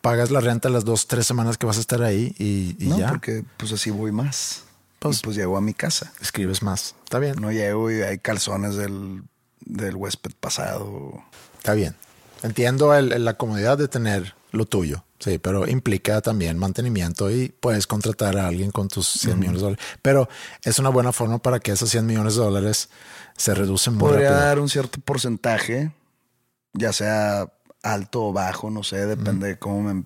pagas 0.00 0.30
la 0.30 0.40
renta 0.40 0.68
las 0.68 0.84
dos, 0.84 1.06
tres 1.06 1.26
semanas 1.26 1.58
que 1.58 1.66
vas 1.66 1.76
a 1.76 1.80
estar 1.80 2.02
ahí 2.02 2.34
y, 2.38 2.76
y 2.78 2.88
no, 2.88 2.98
ya 2.98 3.08
porque 3.08 3.44
pues 3.56 3.72
así 3.72 3.90
voy 3.90 4.12
más. 4.12 4.62
Pues- 4.98 5.16
Pues, 5.16 5.22
pues 5.22 5.36
llego 5.36 5.56
a 5.56 5.60
mi 5.62 5.72
casa. 5.74 6.12
escribes 6.20 6.62
más. 6.62 6.94
Está 7.04 7.18
bien, 7.18 7.36
No 7.40 7.50
llego 7.50 7.90
y 7.90 8.02
hay 8.02 8.18
calzones 8.18 8.76
del, 8.76 9.22
del 9.60 9.96
huésped 9.96 10.32
pasado. 10.38 11.22
está 11.58 11.72
bien. 11.74 11.94
Entiendo 12.42 12.94
el- 12.94 13.24
la 13.24 13.34
comodidad 13.34 13.78
de 13.78 13.88
tener 13.88 14.34
lo 14.52 14.66
tuyo, 14.66 15.04
sí, 15.18 15.38
pero 15.38 15.68
implica 15.68 16.20
también 16.22 16.58
mantenimiento 16.58 17.30
y 17.30 17.48
puedes 17.48 17.86
contratar 17.86 18.36
a 18.36 18.46
alguien 18.48 18.70
con 18.72 18.88
tus 18.88 19.06
100 19.06 19.38
millones 19.38 19.60
de 19.60 19.64
dólares. 19.68 19.84
Pero 20.02 20.28
es 20.64 20.78
una 20.78 20.88
buena 20.88 21.12
forma 21.12 21.38
para 21.38 21.60
que 21.60 21.72
esos 21.72 21.88
100 21.90 22.04
millones 22.06 22.34
de 22.34 22.40
dólares 22.42 22.88
se 23.36 23.54
reducen 23.54 23.94
muy 23.94 24.08
Podría 24.08 24.30
rápido. 24.30 24.44
dar 24.46 24.58
un 24.60 24.68
cierto 24.68 24.98
porcentaje, 25.00 25.92
ya 26.74 26.92
sea 26.92 27.50
alto 27.82 28.24
o 28.26 28.32
bajo, 28.32 28.70
no 28.70 28.82
sé, 28.82 29.06
depende 29.06 29.48
de 29.48 29.58
cómo 29.58 29.82
me, 29.82 30.04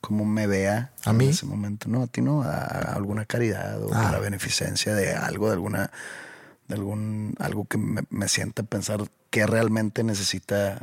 cómo 0.00 0.24
me 0.24 0.46
vea 0.46 0.92
¿A 1.04 1.10
en 1.10 1.16
mí? 1.16 1.26
ese 1.28 1.46
momento. 1.46 1.88
No, 1.88 2.02
a 2.02 2.06
ti 2.06 2.20
no, 2.20 2.42
a, 2.42 2.50
a 2.56 2.94
alguna 2.94 3.24
caridad 3.24 3.82
o 3.82 3.88
Ah. 3.92 4.02
para 4.04 4.18
beneficencia 4.20 4.94
de 4.94 5.14
algo, 5.14 5.46
de 5.48 5.54
alguna, 5.54 5.90
de 6.68 6.74
algún, 6.74 7.34
algo 7.38 7.64
que 7.66 7.78
me, 7.78 8.02
me 8.10 8.28
sienta 8.28 8.62
pensar 8.62 9.00
que 9.30 9.46
realmente 9.46 10.04
necesita 10.04 10.82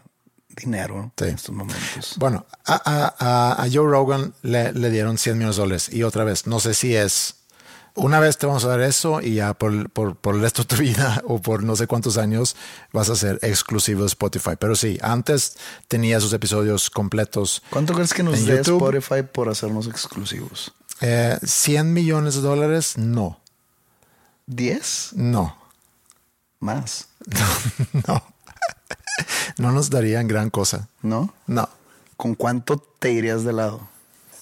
dinero 0.49 1.11
Sí. 1.17 1.25
en 1.25 1.35
estos 1.35 1.53
momentos. 1.55 2.15
Bueno, 2.17 2.45
a, 2.65 2.73
a- 2.85 3.15
a- 3.19 3.63
a 3.63 3.67
Joe 3.71 3.89
Rogan 3.89 4.33
le, 4.41 4.71
le 4.73 4.89
dieron 4.89 5.17
100 5.17 5.38
millones 5.38 5.57
de 5.57 5.61
dólares. 5.61 5.89
Y 5.93 6.03
otra 6.03 6.23
vez, 6.23 6.47
no 6.47 6.59
sé 6.59 6.73
si 6.73 6.95
es 6.95 7.35
una 7.95 8.19
vez 8.19 8.38
te 8.38 8.45
vamos 8.45 8.63
a 8.65 8.67
dar 8.67 8.81
eso 8.81 9.21
y 9.21 9.36
ya 9.36 9.53
por, 9.53 9.89
por, 9.89 10.15
por 10.15 10.36
el 10.36 10.41
resto 10.41 10.63
de 10.63 10.67
tu 10.67 10.75
vida 10.81 11.21
o 11.25 11.41
por 11.41 11.63
no 11.63 11.75
sé 11.75 11.88
cuántos 11.88 12.17
años 12.17 12.55
vas 12.93 13.10
a 13.10 13.15
ser 13.15 13.39
exclusivo 13.41 14.01
de 14.01 14.08
Spotify. 14.08 14.51
Pero 14.60 14.75
sí, 14.75 14.97
antes 15.01 15.58
tenía 15.88 16.19
sus 16.19 16.34
episodios 16.34 16.89
completos. 16.89 17.63
¿Cuánto 17.69 17.93
crees 17.93 18.13
que 18.13 18.23
nos 18.23 18.45
dé. 18.45 18.62
Spotify 18.62 19.23
por 19.23 19.49
hacernos 19.49 19.88
exclusivos? 19.88 20.71
Eh, 21.01 21.38
100 21.43 21.93
millones 21.93 22.36
de 22.36 22.41
dólares, 22.41 22.97
no, 22.97 23.39
¿10? 24.47 25.13
no, 25.13 25.58
Más, 26.60 27.10
no. 28.08 28.23
No 29.58 29.71
nos 29.71 29.89
darían 29.89 30.27
gran 30.27 30.49
cosa. 30.49 30.89
¿no? 31.01 31.34
No. 31.47 31.69
¿Con 32.17 32.36
cuánto 32.36 32.77
te 32.77 33.12
irías 33.12 33.43
de 33.43 33.53
lado? 33.53 33.88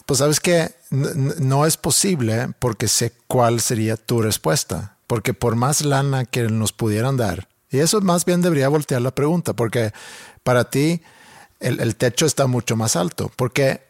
Pues 0.05 0.19
sabes 0.19 0.39
que 0.39 0.71
no 0.89 1.65
es 1.65 1.77
posible 1.77 2.49
porque 2.59 2.87
sé 2.87 3.13
cuál 3.27 3.61
sería 3.61 3.97
tu 3.97 4.21
respuesta. 4.21 4.97
Porque 5.07 5.33
por 5.33 5.55
más 5.55 5.83
lana 5.83 6.25
que 6.25 6.43
nos 6.43 6.71
pudieran 6.73 7.17
dar, 7.17 7.47
y 7.73 7.79
eso 7.79 7.99
más 8.01 8.23
bien 8.23 8.41
debería 8.41 8.69
voltear 8.69 9.01
la 9.01 9.13
pregunta, 9.15 9.53
porque 9.53 9.91
para 10.43 10.69
ti 10.69 11.01
el, 11.59 11.95
techo 11.95 12.27
está 12.27 12.45
mucho 12.45 12.75
más 12.75 12.95
alto, 12.95 13.31
porque 13.35 13.81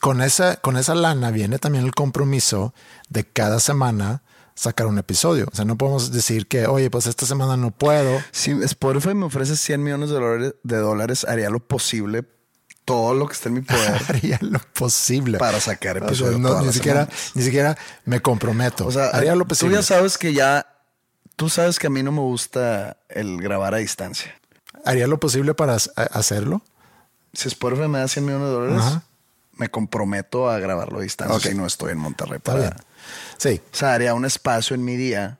con 0.00 0.20
esa, 0.20 0.56
con 0.56 0.76
esa 0.76 0.96
lana 0.96 1.30
viene 1.30 1.58
también 1.58 1.84
el 1.84 1.94
compromiso 1.94 2.74
de 3.08 3.24
cada 3.24 3.60
semana 3.60 4.22
sacar 4.54 4.86
un 4.86 4.98
episodio. 4.98 5.46
O 5.52 5.54
sea, 5.54 5.64
no 5.64 5.78
podemos 5.78 6.10
decir 6.10 6.48
que, 6.48 6.66
oye, 6.66 6.90
pues 6.90 7.06
esta 7.06 7.24
semana 7.24 7.56
no 7.56 7.70
puedo. 7.70 8.20
Si 8.32 8.50
Spotify 8.50 9.14
me 9.14 9.26
ofrece 9.26 9.56
100 9.56 9.82
millones 9.82 10.10
de 10.10 10.16
dólares, 10.16 10.54
de 10.64 10.76
dólares, 10.78 11.24
haría 11.24 11.50
lo 11.50 11.60
posible, 11.60 12.24
todo 12.92 13.14
lo 13.14 13.26
que 13.26 13.32
esté 13.34 13.48
en 13.48 13.54
mi 13.54 13.60
poder 13.62 14.00
Haría 14.08 14.38
lo 14.42 14.58
posible 14.58 15.38
para 15.38 15.60
sacar 15.60 15.96
episodios. 15.98 16.38
no, 16.40 16.60
ni 16.62 16.72
siquiera, 16.72 17.04
semanas. 17.06 17.30
ni 17.34 17.42
siquiera 17.42 17.78
me 18.04 18.20
comprometo. 18.20 18.86
O 18.86 18.90
sea, 18.92 19.06
haría 19.08 19.34
lo 19.34 19.42
tú 19.44 19.48
posible. 19.48 19.76
ya 19.76 19.82
sabes 19.82 20.18
que 20.18 20.32
ya, 20.32 20.66
tú 21.36 21.48
sabes 21.48 21.78
que 21.78 21.86
a 21.86 21.90
mí 21.90 22.02
no 22.02 22.12
me 22.12 22.20
gusta 22.20 22.96
el 23.08 23.40
grabar 23.40 23.74
a 23.74 23.78
distancia. 23.78 24.34
haría 24.84 25.06
lo 25.06 25.18
posible 25.20 25.54
para 25.54 25.74
ha- 25.74 26.02
hacerlo. 26.12 26.62
Si 27.32 27.46
Spotify 27.48 27.86
me 27.88 27.98
da 28.00 28.08
100 28.08 28.24
millones 28.24 28.48
de 28.48 28.52
dólares, 28.54 28.82
Ajá. 28.84 29.02
me 29.54 29.68
comprometo 29.68 30.50
a 30.50 30.58
grabarlo 30.58 30.98
a 30.98 31.02
distancia 31.02 31.36
Ok. 31.36 31.42
si 31.42 31.54
no 31.54 31.64
estoy 31.66 31.92
en 31.92 31.98
Monterrey. 31.98 32.38
Está 32.38 32.52
Para, 32.52 32.62
bien. 32.70 32.74
Sí, 33.38 33.60
O 33.72 33.76
sea, 33.76 33.94
haría 33.94 34.14
un 34.14 34.24
espacio 34.24 34.74
en 34.74 34.84
mi 34.84 34.96
día 34.96 35.38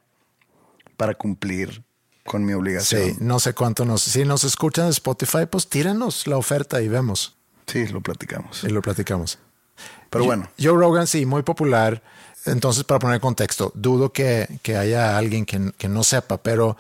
para 0.96 1.14
cumplir 1.14 1.82
con 2.26 2.44
mi 2.44 2.52
obligación. 2.52 3.02
sí. 3.02 3.16
No 3.18 3.40
sé 3.40 3.54
cuánto 3.54 3.84
nos. 3.84 4.02
Si 4.02 4.24
nos 4.24 4.44
escuchan 4.44 4.86
Spotify, 4.88 5.46
pues 5.50 5.68
tíranos 5.68 6.26
la 6.28 6.36
oferta 6.36 6.80
y 6.80 6.86
vemos 6.88 7.36
Sí, 7.66 7.86
lo 7.88 8.00
platicamos. 8.00 8.64
y 8.64 8.68
lo 8.68 8.82
platicamos. 8.82 9.38
Pero 10.10 10.24
bueno, 10.24 10.48
Joe 10.58 10.76
Rogan, 10.76 11.06
sí, 11.06 11.24
muy 11.24 11.42
popular. 11.42 12.02
Entonces, 12.46 12.84
para 12.84 12.98
poner 12.98 13.20
contexto, 13.20 13.70
dudo 13.74 14.12
que, 14.12 14.60
que 14.62 14.76
haya 14.76 15.16
alguien 15.16 15.44
que, 15.44 15.72
que 15.76 15.88
no 15.88 16.02
sepa, 16.02 16.38
pero 16.38 16.76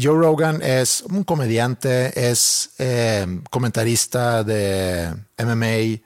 Joe 0.00 0.18
Rogan 0.18 0.62
es 0.62 1.02
un 1.02 1.24
comediante, 1.24 2.30
es 2.30 2.70
eh, 2.78 3.26
comentarista 3.50 4.44
de 4.44 5.14
MMA, 5.38 6.00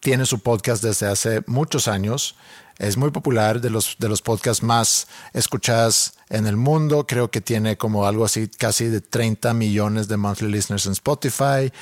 tiene 0.00 0.26
su 0.26 0.40
podcast 0.40 0.82
desde 0.82 1.06
hace 1.06 1.42
muchos 1.46 1.88
años, 1.88 2.36
es 2.78 2.96
muy 2.96 3.10
popular, 3.10 3.60
de 3.60 3.70
los, 3.70 3.96
de 3.98 4.08
los 4.08 4.22
podcasts 4.22 4.62
más 4.62 5.06
escuchados 5.32 6.14
en 6.28 6.46
el 6.46 6.56
mundo, 6.56 7.06
creo 7.06 7.30
que 7.30 7.40
tiene 7.40 7.76
como 7.76 8.06
algo 8.06 8.24
así 8.24 8.48
casi 8.48 8.86
de 8.86 9.00
30 9.00 9.52
millones 9.54 10.08
de 10.08 10.16
monthly 10.16 10.50
listeners 10.50 10.86
en 10.86 10.92
Spotify, 10.92 11.72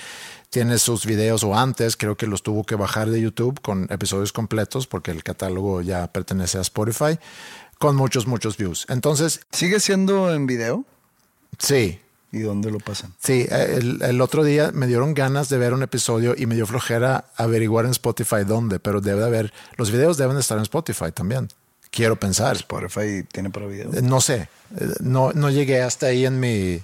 tiene 0.51 0.79
sus 0.79 1.05
videos 1.07 1.45
o 1.45 1.55
antes 1.57 1.97
creo 1.97 2.17
que 2.17 2.27
los 2.27 2.43
tuvo 2.43 2.65
que 2.65 2.75
bajar 2.75 3.11
de 3.11 3.21
YouTube 3.21 3.61
con 3.61 3.87
episodios 3.91 4.33
completos 4.33 4.87
porque 4.87 5.11
el 5.11 5.23
catálogo 5.23 5.83
ya 5.83 6.07
pertenece 6.13 6.59
a 6.59 6.63
Spotify, 6.63 7.19
con 7.79 7.97
muchos, 7.97 8.27
muchos 8.27 8.57
views. 8.57 8.87
Entonces, 8.89 9.41
¿sigue 9.53 9.81
siendo 9.81 10.33
en 10.35 10.47
video? 10.47 10.85
sí, 11.59 12.01
¿Y 12.31 12.41
dónde 12.41 12.71
lo 12.71 12.79
pasan? 12.79 13.15
Sí, 13.19 13.47
el, 13.51 14.03
el 14.03 14.21
otro 14.21 14.45
día 14.45 14.71
me 14.75 14.87
dieron 14.87 15.15
ganas 15.15 15.49
de 15.49 15.57
ver 15.57 15.73
un 15.73 15.83
episodio 15.83 16.35
y 16.37 16.45
me 16.45 16.57
dio 16.57 16.67
flojera 16.67 17.25
averiguar 17.37 17.87
en 17.87 17.93
Spotify 17.93 18.45
dónde, 18.47 18.79
pero 18.79 19.01
debe 19.01 19.21
de 19.21 19.27
haber, 19.27 19.53
los 19.79 19.91
videos 19.91 20.19
deben 20.19 20.35
de 20.35 20.41
estar 20.43 20.59
en 20.59 20.65
Spotify 20.65 21.11
también. 21.11 21.49
Quiero 21.91 22.17
pensar. 22.17 22.55
Spotify 22.57 23.23
tiene 23.33 23.49
para 23.49 23.65
video. 23.67 23.91
Eh, 23.95 24.03
No 24.03 24.21
sé, 24.21 24.51
no, 25.01 25.33
no 25.33 25.49
llegué 25.49 25.81
hasta 25.81 26.09
ahí 26.09 26.27
en 26.27 26.39
mi, 26.39 26.83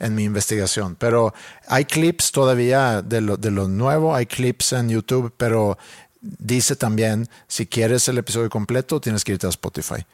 en 0.00 0.14
mi 0.14 0.24
investigación, 0.24 0.96
pero 0.98 1.32
hay 1.68 1.84
clips 1.84 2.32
todavía 2.32 3.02
de 3.02 3.20
lo, 3.20 3.36
de 3.36 3.50
lo 3.50 3.68
nuevo, 3.68 4.14
hay 4.14 4.26
clips 4.26 4.72
en 4.72 4.88
YouTube, 4.88 5.32
pero 5.36 5.78
dice 6.20 6.76
también, 6.76 7.28
si 7.46 7.66
quieres 7.66 8.08
el 8.08 8.18
episodio 8.18 8.50
completo, 8.50 9.00
tienes 9.00 9.24
que 9.24 9.32
irte 9.32 9.46
a 9.46 9.50
Spotify. 9.50 10.04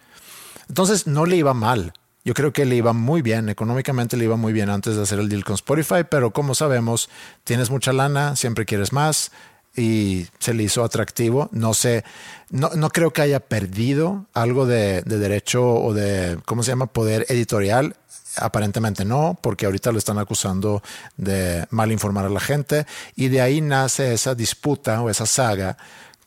Entonces 0.68 1.06
no 1.06 1.26
le 1.26 1.36
iba 1.36 1.54
mal. 1.54 1.92
Yo 2.24 2.34
creo 2.34 2.52
que 2.52 2.64
le 2.66 2.74
iba 2.74 2.92
muy 2.92 3.22
bien, 3.22 3.48
económicamente 3.48 4.16
le 4.16 4.24
iba 4.24 4.36
muy 4.36 4.52
bien 4.52 4.68
antes 4.68 4.96
de 4.96 5.02
hacer 5.02 5.20
el 5.20 5.28
deal 5.28 5.44
con 5.44 5.54
Spotify, 5.54 6.02
pero 6.10 6.32
como 6.32 6.56
sabemos, 6.56 7.08
tienes 7.44 7.70
mucha 7.70 7.92
lana, 7.92 8.34
siempre 8.34 8.66
quieres 8.66 8.92
más 8.92 9.30
y 9.76 10.26
se 10.40 10.52
le 10.52 10.64
hizo 10.64 10.82
atractivo. 10.82 11.48
No 11.52 11.72
sé, 11.72 12.04
no, 12.50 12.70
no 12.70 12.90
creo 12.90 13.12
que 13.12 13.22
haya 13.22 13.38
perdido 13.38 14.26
algo 14.32 14.66
de, 14.66 15.02
de 15.02 15.18
derecho 15.18 15.64
o 15.74 15.94
de, 15.94 16.38
¿cómo 16.46 16.64
se 16.64 16.72
llama?, 16.72 16.86
poder 16.86 17.26
editorial. 17.28 17.94
Aparentemente 18.36 19.04
no, 19.04 19.38
porque 19.40 19.66
ahorita 19.66 19.92
lo 19.92 19.98
están 19.98 20.18
acusando 20.18 20.82
de 21.16 21.66
mal 21.70 21.90
informar 21.92 22.24
a 22.26 22.30
la 22.30 22.40
gente 22.40 22.86
y 23.14 23.28
de 23.28 23.40
ahí 23.40 23.60
nace 23.60 24.12
esa 24.12 24.34
disputa 24.34 25.00
o 25.02 25.10
esa 25.10 25.26
saga 25.26 25.76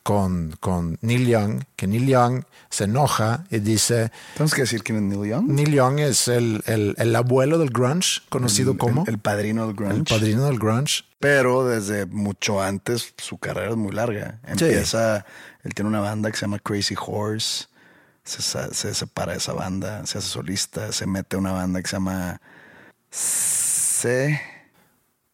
con, 0.02 0.56
con 0.60 0.98
Neil 1.02 1.26
Young, 1.26 1.62
que 1.76 1.86
Neil 1.86 2.06
Young 2.06 2.44
se 2.70 2.84
enoja 2.84 3.44
y 3.50 3.58
dice... 3.58 4.10
Tenemos 4.34 4.54
que 4.54 4.62
decir 4.62 4.82
quién 4.82 4.96
es 4.98 5.02
Neil 5.18 5.30
Young. 5.30 5.46
Neil 5.48 5.72
Young 5.72 5.98
es 6.00 6.28
el, 6.28 6.62
el, 6.66 6.94
el 6.98 7.14
abuelo 7.16 7.58
del 7.58 7.70
grunge, 7.70 8.20
conocido 8.28 8.72
El- 8.72 8.78
como... 8.78 9.04
El, 9.06 9.18
padrino 9.18 9.66
del 9.66 9.76
grunge. 9.76 9.96
el 9.96 10.04
padrino 10.04 10.44
del 10.46 10.58
grunge. 10.58 11.04
Pero 11.18 11.66
desde 11.66 12.06
mucho 12.06 12.62
antes 12.62 13.12
su 13.18 13.38
carrera 13.38 13.70
es 13.70 13.76
muy 13.76 13.92
larga. 13.92 14.38
Empieza, 14.46 15.26
él 15.64 15.74
tiene 15.74 15.88
una 15.90 16.00
banda 16.00 16.30
que 16.30 16.36
se 16.38 16.42
llama 16.42 16.58
Crazy 16.60 16.94
Horse. 16.98 17.66
Se, 18.24 18.94
separa 18.94 19.32
de 19.32 19.38
esa 19.38 19.52
banda, 19.52 20.06
se 20.06 20.18
hace 20.18 20.28
solista, 20.28 20.92
se 20.92 21.06
mete 21.06 21.36
a 21.36 21.38
una 21.38 21.52
banda 21.52 21.80
que 21.82 21.88
se 21.88 21.96
llama 21.96 22.40
C 23.10 24.40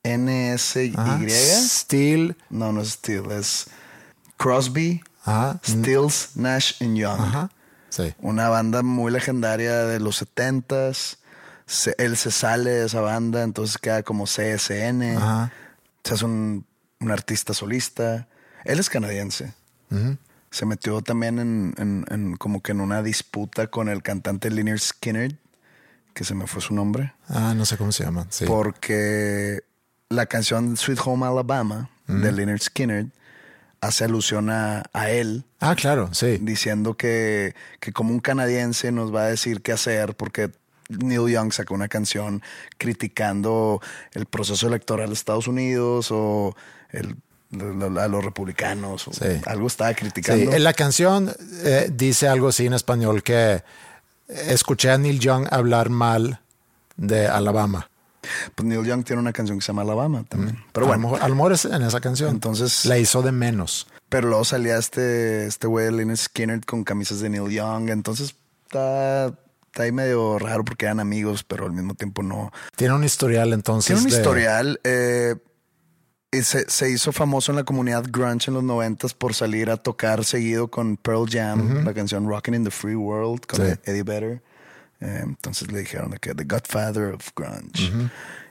N 0.03 0.53
S 0.55 0.85
Y. 0.85 0.95
Ajá. 0.97 1.19
Steel. 1.29 2.37
No, 2.51 2.73
no 2.73 2.81
es 2.81 2.93
Steel, 2.93 3.31
es 3.33 3.67
Crosby, 4.37 5.03
Ajá. 5.25 5.61
Stills, 5.65 6.31
Nash 6.37 6.75
and 6.83 6.97
Young. 6.97 7.21
Ajá. 7.21 7.51
Sí. 7.91 8.15
Una 8.21 8.49
banda 8.49 8.83
muy 8.83 9.11
legendaria 9.13 9.85
de 9.85 10.01
los 10.01 10.23
70s. 10.23 11.17
Se- 11.67 11.95
él 11.99 12.17
se 12.17 12.31
sale 12.31 12.71
de 12.71 12.87
esa 12.87 13.01
banda, 13.01 13.43
entonces 13.43 13.79
queda 13.79 14.03
como 14.03 14.25
CSN. 14.27 15.17
Ajá. 15.17 15.53
Se 16.05 16.15
hace 16.15 16.25
un, 16.25 16.65
un 17.01 17.11
artista 17.11 17.53
solista. 17.55 18.29
Él 18.65 18.79
es 18.79 18.89
canadiense. 18.89 19.53
Se 20.57 20.65
metió 20.65 21.03
también 21.03 21.39
en, 21.39 21.75
en- 21.77 22.07
en 22.11 22.37
como 22.37 22.63
que 22.63 22.73
en 22.73 22.81
una 22.81 23.03
disputa 23.03 23.67
con 23.67 23.91
el 23.91 24.03
cantante 24.03 24.51
Lynyrd 24.51 24.81
Skinner, 24.81 25.37
que 26.15 26.25
se 26.25 26.35
me 26.35 26.47
fue 26.47 26.63
su 26.63 26.73
nombre, 26.75 27.13
Ah, 27.29 27.53
no 27.55 27.67
sé 27.67 27.77
cómo 27.77 27.93
se 27.93 28.05
llama. 28.05 28.27
Sí. 28.31 28.47
porque 28.47 29.61
la 30.09 30.25
canción 30.25 30.79
Sweet 30.79 31.01
Home 31.05 31.27
Alabama 31.27 31.91
de 32.07 32.33
Lynyrd 32.33 32.63
Skinner 32.63 33.07
hace 33.83 34.05
alusión 34.05 34.49
a, 34.49 34.85
a 34.95 35.11
él 35.11 35.45
Ah, 35.61 35.75
claro, 35.75 36.09
sí. 36.15 36.39
diciendo 36.41 36.97
que, 36.97 37.55
que 37.79 37.93
como 37.93 38.13
un 38.13 38.21
canadiense 38.21 38.93
nos 38.93 39.15
va 39.15 39.25
a 39.25 39.29
decir 39.29 39.61
qué 39.61 39.73
hacer 39.73 40.17
porque 40.17 40.51
Neil 40.89 41.29
Young 41.29 41.53
sacó 41.53 41.75
una 41.75 41.89
canción 41.89 42.41
criticando 42.79 43.83
el 44.13 44.25
proceso 44.25 44.69
electoral 44.69 45.09
de 45.09 45.15
Estados 45.15 45.49
Unidos 45.49 46.09
o 46.11 46.57
el- 46.93 47.17
a 47.53 48.09
los 48.09 48.25
republicanos 48.25 49.09
o 49.09 49.13
Sí. 49.13 49.41
algo 49.47 49.67
estaba 49.69 49.91
Sí, 49.91 49.97
criticando. 49.97 50.53
en 50.53 50.65
la 50.65 50.73
canción 50.73 51.33
eh, 51.65 51.89
dice 51.93 52.29
algo 52.29 52.49
así 52.49 52.67
en 52.67 52.75
español 52.75 53.23
que 53.23 53.63
escuché 54.29 54.91
a 54.91 54.99
Neil 54.99 55.21
Young 55.21 55.47
hablar 55.51 55.89
mal 55.91 56.41
de 56.97 57.29
Alabama. 57.29 57.89
Pues 58.57 58.67
Neil 58.67 58.85
Young 58.85 59.05
tiene 59.05 59.21
una 59.23 59.33
canción 59.33 59.59
que 59.59 59.63
se 59.65 59.69
llama 59.69 59.83
Alabama 59.83 60.25
también. 60.29 60.59
Pero 60.73 60.87
a, 60.87 60.97
bueno, 60.97 61.17
a 61.21 61.29
lo 61.29 61.35
mejor 61.37 61.53
es 61.53 61.65
en 61.65 61.83
esa 61.83 62.01
canción. 62.01 62.31
Entonces- 62.31 62.85
la 62.85 62.99
hizo 62.99 63.23
de 63.23 63.33
menos. 63.33 63.87
pero 64.09 64.29
luego 64.29 64.45
salía 64.45 64.77
este 64.79 65.47
este 65.47 65.67
güey 65.67 65.87
de 65.87 65.93
Lynyrd 65.93 66.17
Skinner 66.19 66.61
con 66.65 66.83
camisas 66.85 67.21
de 67.21 67.29
Neil 67.29 67.51
Young. 67.51 67.91
Entonces 67.91 68.35
está, 68.67 69.27
está 69.27 69.83
ahí 69.85 69.93
medio 69.93 70.39
raro 70.41 70.65
porque 70.65 70.87
eran 70.87 70.99
amigos, 71.01 71.45
pero 71.45 71.67
al 71.67 71.73
mismo 71.73 71.95
tiempo 71.95 72.23
no. 72.25 72.51
Tiene 72.77 72.95
un 72.95 73.05
historial 73.05 73.53
entonces. 73.53 73.87
Tiene 73.95 74.03
un 74.03 74.11
de- 74.11 74.17
historial. 74.17 74.81
eh, 74.83 75.37
se, 76.43 76.69
se 76.71 76.91
hizo 76.91 77.13
famoso 77.13 77.53
en 77.53 77.57
la 77.57 77.65
comunidad 77.65 78.05
grunge 78.09 78.49
en 78.51 78.55
los 78.55 78.65
noventas 78.65 79.15
por 79.15 79.35
salir 79.35 79.71
a 79.71 79.77
tocar 79.77 80.25
seguido 80.25 80.69
con 80.69 80.97
Pearl 80.97 81.27
Jam, 81.29 81.85
la 81.85 81.95
canción 81.95 82.27
Rockin' 82.29 82.55
in 82.55 82.65
the 82.65 82.71
Free 82.71 82.95
World 82.97 83.47
con 83.47 83.67
Sí. 83.67 83.73
Eddie 83.85 84.03
Vedder. 84.03 84.43
Eh, 85.01 85.21
entonces 85.23 85.71
le 85.71 85.81
dijeron 85.81 86.13
que 86.21 86.35
The 86.35 86.45
Godfather 86.45 87.15
of 87.15 87.29
Grunge. 87.37 87.93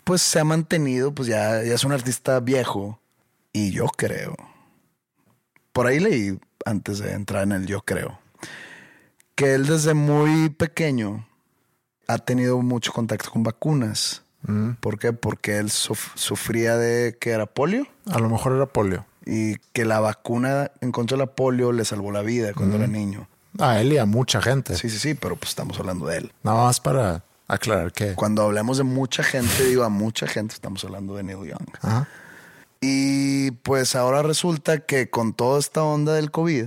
Pues 0.04 0.22
se 0.22 0.40
ha 0.40 0.44
mantenido, 0.44 1.14
pues 1.14 1.28
ya, 1.28 1.64
ya 1.64 1.74
es 1.74 1.84
un 1.84 1.92
artista 1.92 2.40
viejo. 2.40 3.00
Y 3.52 3.72
yo 3.72 3.88
creo. 3.88 4.36
Por 5.72 5.88
ahí 5.88 6.00
leí 6.00 6.38
antes 6.66 7.00
de 7.00 7.14
entrar 7.14 7.44
en 7.44 7.54
el 7.54 7.66
yo 7.66 7.82
creo. 7.82 8.20
Que 9.34 9.56
él 9.56 9.66
desde 9.66 9.94
muy 9.94 10.50
pequeño 10.50 11.28
ha 12.08 12.18
tenido 12.20 12.62
mucho 12.62 12.94
contacto 12.94 13.32
con 13.32 13.44
vacunas. 13.44 14.24
¿Por 14.80 15.00
qué? 15.00 15.14
Porque 15.14 15.58
él 15.58 15.70
suf- 15.70 16.12
sufría 16.16 16.78
de 16.78 17.18
que 17.20 17.32
era 17.32 17.46
polio 17.46 17.88
A 18.12 18.20
lo 18.20 18.30
mejor 18.30 18.54
era 18.54 18.66
polio. 18.66 19.06
y 19.26 19.56
que 19.74 19.86
la 19.86 20.00
vacuna 20.00 20.72
en 20.82 20.92
contra 20.92 21.18
de 21.18 21.24
la 21.26 21.32
polio 21.34 21.72
le 21.72 21.84
salvó 21.86 22.12
la 22.12 22.22
vida 22.22 22.54
cuando 22.54 22.78
era 22.78 22.88
niño. 22.88 23.28
A 23.60 23.80
él 23.80 23.94
y 23.94 23.98
a 23.98 24.06
mucha 24.06 24.42
gente. 24.42 24.76
Sí, 24.76 24.90
sí, 24.90 25.00
sí, 25.00 25.14
pero 25.14 25.36
pues 25.36 25.50
estamos 25.50 25.80
hablando 25.80 26.06
de 26.08 26.18
él. 26.18 26.32
Nada 26.44 26.64
más 26.66 26.80
para 26.80 27.24
aclarar 27.48 27.92
que. 27.94 28.14
Cuando 28.14 28.44
hablamos 28.44 28.78
de 28.78 28.84
mucha 28.84 29.24
gente, 29.24 29.64
digo 29.66 29.84
a 29.84 29.90
mucha 29.90 30.28
gente, 30.28 30.54
estamos 30.54 30.84
hablando 30.84 31.16
de 31.16 31.24
Neil 31.24 31.38
Young. 31.40 31.68
Ajá. 31.82 32.08
Y 32.82 33.52
pues 33.52 33.96
ahora 33.96 34.22
resulta 34.22 34.80
que 34.80 35.10
con 35.10 35.34
toda 35.34 35.60
esta 35.60 35.84
onda 35.84 36.14
del 36.14 36.30
COVID, 36.32 36.66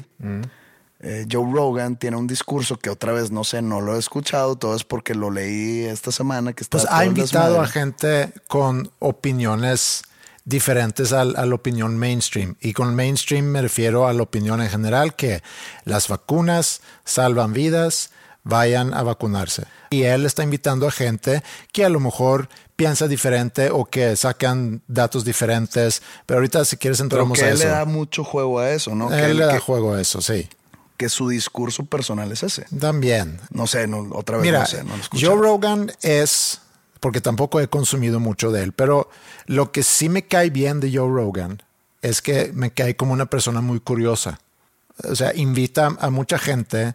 eh, 1.01 1.26
Joe 1.30 1.46
Rogan 1.53 1.96
tiene 1.96 2.16
un 2.16 2.26
discurso 2.26 2.76
que 2.78 2.90
otra 2.90 3.12
vez 3.12 3.30
no 3.30 3.44
sé, 3.44 3.62
no 3.62 3.80
lo 3.80 3.94
he 3.96 3.99
escuchado, 3.99 4.57
todo 4.57 4.74
es 4.74 4.84
porque 4.84 5.14
lo 5.14 5.30
leí 5.30 5.84
esta 5.84 6.11
semana 6.12 6.53
que 6.53 6.62
está 6.64 6.78
Pues 6.78 6.90
ha 6.90 7.05
invitado 7.05 7.61
a 7.61 7.66
gente 7.68 8.32
con 8.49 8.90
opiniones 8.99 10.03
diferentes 10.44 11.12
al- 11.12 11.36
a 11.36 11.44
la 11.46 11.55
opinión 11.55 11.99
mainstream. 11.99 12.57
Y 12.61 12.72
con 12.72 12.94
mainstream 12.94 13.44
me 13.44 13.61
refiero 13.62 14.09
a 14.09 14.12
la 14.12 14.22
opinión 14.22 14.61
en 14.62 14.70
general 14.70 15.14
que 15.14 15.42
las 15.84 16.09
vacunas 16.09 16.80
salvan 17.05 17.53
vidas, 17.53 18.11
vayan 18.44 18.94
a 18.94 19.03
vacunarse. 19.03 19.64
Y 19.90 20.05
él 20.05 20.24
está 20.24 20.42
invitando 20.42 20.88
a 20.88 20.90
gente 20.90 21.42
que 21.72 21.84
a 21.84 21.90
lo 21.90 22.01
mejor 22.01 22.49
piensa 22.76 23.09
diferente 23.09 23.70
o 23.70 23.84
que 23.84 24.16
sacan 24.16 24.80
datos 24.88 25.24
diferentes. 25.24 26.01
Pero 26.24 26.38
ahorita 26.38 26.64
si 26.64 26.76
quieres 26.78 26.99
Pero 26.99 27.05
entramos 27.07 27.38
que 27.38 27.44
a 27.44 27.49
él 27.49 27.55
eso. 27.55 27.64
le 27.64 27.70
da 27.70 27.84
mucho 27.84 28.24
juego 28.24 28.59
a 28.61 28.70
eso, 28.70 28.94
¿no? 28.94 29.09
Que, 29.11 29.16
él 29.18 29.30
él- 29.32 29.36
le 29.38 29.44
da 29.46 29.53
que- 29.55 29.59
juego 29.61 29.92
a 29.94 30.01
eso, 30.01 30.22
sí. 30.22 30.49
Que 30.99 31.09
su 31.09 31.28
discurso 31.30 31.86
personal 31.86 32.30
es 32.32 32.42
ese. 32.42 32.66
También. 32.78 33.40
No 33.51 33.66
sé, 33.66 33.86
no, 33.86 34.07
otra 34.12 34.36
vez 34.36 34.44
Mira, 34.44 34.61
no 34.61 34.66
sé, 34.66 34.84
no 34.84 34.94
lo. 34.96 35.03
Joe 35.18 35.36
Rogan 35.40 35.90
es, 36.03 36.61
porque 37.01 37.22
tampoco 37.22 37.61
he 37.61 37.68
consumido 37.68 38.20
mucho 38.20 38.53
de 38.53 38.62
él, 38.64 38.72
pero 38.72 39.09
lo 39.46 39.72
que 39.72 39.82
sí 39.82 40.11
me 40.11 40.26
cae 40.26 40.51
bien 40.51 40.80
de 40.80 40.90
Joe 40.94 41.09
Rogan 41.11 41.62
es 42.03 42.20
que 42.20 42.51
me 42.53 42.70
cae 42.72 42.96
como 42.96 43.12
una 43.14 43.26
persona 43.26 43.61
muy 43.62 43.80
curiosa. 43.80 44.40
O 45.09 45.14
sea, 45.14 45.32
invita 45.34 45.96
a 46.01 46.11
mucha 46.11 46.38
gente, 46.38 46.94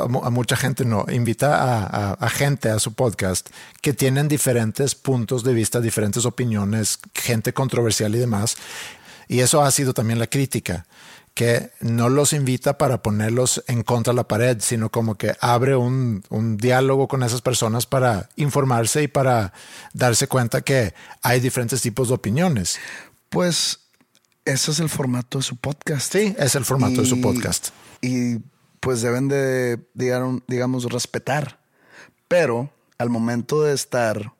a 0.00 0.06
mu- 0.08 0.24
a 0.24 0.30
mucha 0.30 0.56
gente 0.56 0.84
no, 0.84 1.04
invita 1.10 1.56
a, 1.56 1.86
a- 1.86 2.12
a 2.14 2.28
gente 2.30 2.68
a 2.70 2.78
su 2.78 2.94
podcast 2.94 3.48
que 3.80 3.92
tienen 3.92 4.28
diferentes 4.28 4.94
puntos 4.94 5.42
de 5.44 5.52
vista, 5.54 5.80
diferentes 5.80 6.24
opiniones, 6.24 6.98
gente 7.14 7.52
controversial 7.52 8.14
y 8.14 8.18
demás. 8.18 8.56
Y 9.28 9.40
eso 9.40 9.62
ha 9.62 9.70
sido 9.72 9.92
también 9.92 10.20
la 10.20 10.28
crítica, 10.28 10.86
que 11.36 11.70
no 11.80 12.08
los 12.08 12.32
invita 12.32 12.78
para 12.78 13.02
ponerlos 13.02 13.62
en 13.68 13.82
contra 13.82 14.12
de 14.14 14.16
la 14.16 14.26
pared, 14.26 14.56
sino 14.60 14.90
como 14.90 15.16
que 15.16 15.36
abre 15.40 15.76
un, 15.76 16.24
un 16.30 16.56
diálogo 16.56 17.08
con 17.08 17.22
esas 17.22 17.42
personas 17.42 17.84
para 17.84 18.30
informarse 18.36 19.02
y 19.02 19.08
para 19.08 19.52
darse 19.92 20.28
cuenta 20.28 20.62
que 20.62 20.94
hay 21.22 21.40
diferentes 21.40 21.82
tipos 21.82 22.08
de 22.08 22.14
opiniones. 22.14 22.78
Pues 23.28 23.80
ese 24.46 24.70
es 24.70 24.80
el 24.80 24.88
formato 24.88 25.36
de 25.38 25.44
su 25.44 25.56
podcast. 25.56 26.10
Sí, 26.10 26.34
es 26.38 26.54
el 26.54 26.64
formato 26.64 27.02
de 27.02 27.06
su 27.06 27.20
podcast. 27.20 27.68
Y 28.00 28.38
pues 28.80 29.02
deben 29.02 29.28
de, 29.28 29.78
digan- 29.94 30.42
digamos, 30.48 30.84
respetar. 30.84 31.60
Pero 32.28 32.70
al 32.96 33.10
momento 33.10 33.62
de 33.62 33.74
estar 33.74 34.32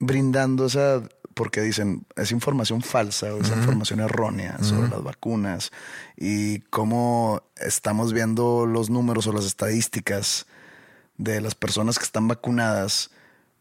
brindando 0.00 0.66
esa, 0.66 1.00
porque 1.34 1.60
dicen, 1.60 2.06
es 2.16 2.32
información 2.32 2.82
falsa 2.82 3.34
o 3.34 3.40
es 3.40 3.48
información 3.48 4.00
errónea 4.00 4.58
sobre 4.62 4.88
las 4.88 5.02
vacunas 5.02 5.72
y 6.16 6.60
cómo 6.70 7.42
estamos 7.56 8.12
viendo 8.12 8.66
los 8.66 8.90
números 8.90 9.26
o 9.26 9.32
las 9.32 9.44
estadísticas 9.44 10.46
de 11.18 11.40
las 11.40 11.54
personas 11.54 11.98
que 11.98 12.04
están 12.04 12.28
vacunadas, 12.28 13.10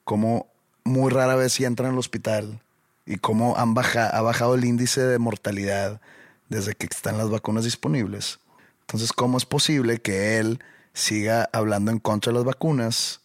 cómo 0.04 0.48
muy 0.84 1.12
rara 1.12 1.36
vez 1.36 1.54
sí 1.54 1.66
entran 1.66 1.92
al 1.92 2.00
hospital 2.00 2.62
y 3.06 3.18
cómo 3.18 3.58
han 3.58 3.74
baja, 3.74 4.08
ha 4.08 4.22
bajado 4.22 4.56
el 4.56 4.66
índice 4.66 5.02
de 5.02 5.20
mortalidad 5.20 6.02
desde 6.50 6.76
que 6.76 6.88
están 6.90 7.18
las 7.18 7.30
vacunas 7.30 7.64
disponibles. 7.64 8.40
Entonces, 8.82 9.14
¿cómo 9.14 9.38
es 9.38 9.46
posible 9.46 10.00
que 10.00 10.38
él 10.40 10.60
siga 10.94 11.50
hablando 11.52 11.92
en 11.92 12.00
contra 12.00 12.32
de 12.32 12.38
las 12.38 12.46
vacunas 12.46 13.22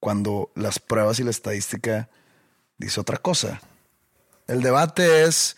cuando 0.00 0.50
las 0.54 0.78
pruebas 0.78 1.20
y 1.20 1.24
la 1.24 1.30
estadística 1.30 2.08
dice 2.78 3.00
otra 3.00 3.18
cosa? 3.18 3.60
El 4.46 4.62
debate 4.62 5.24
es, 5.24 5.56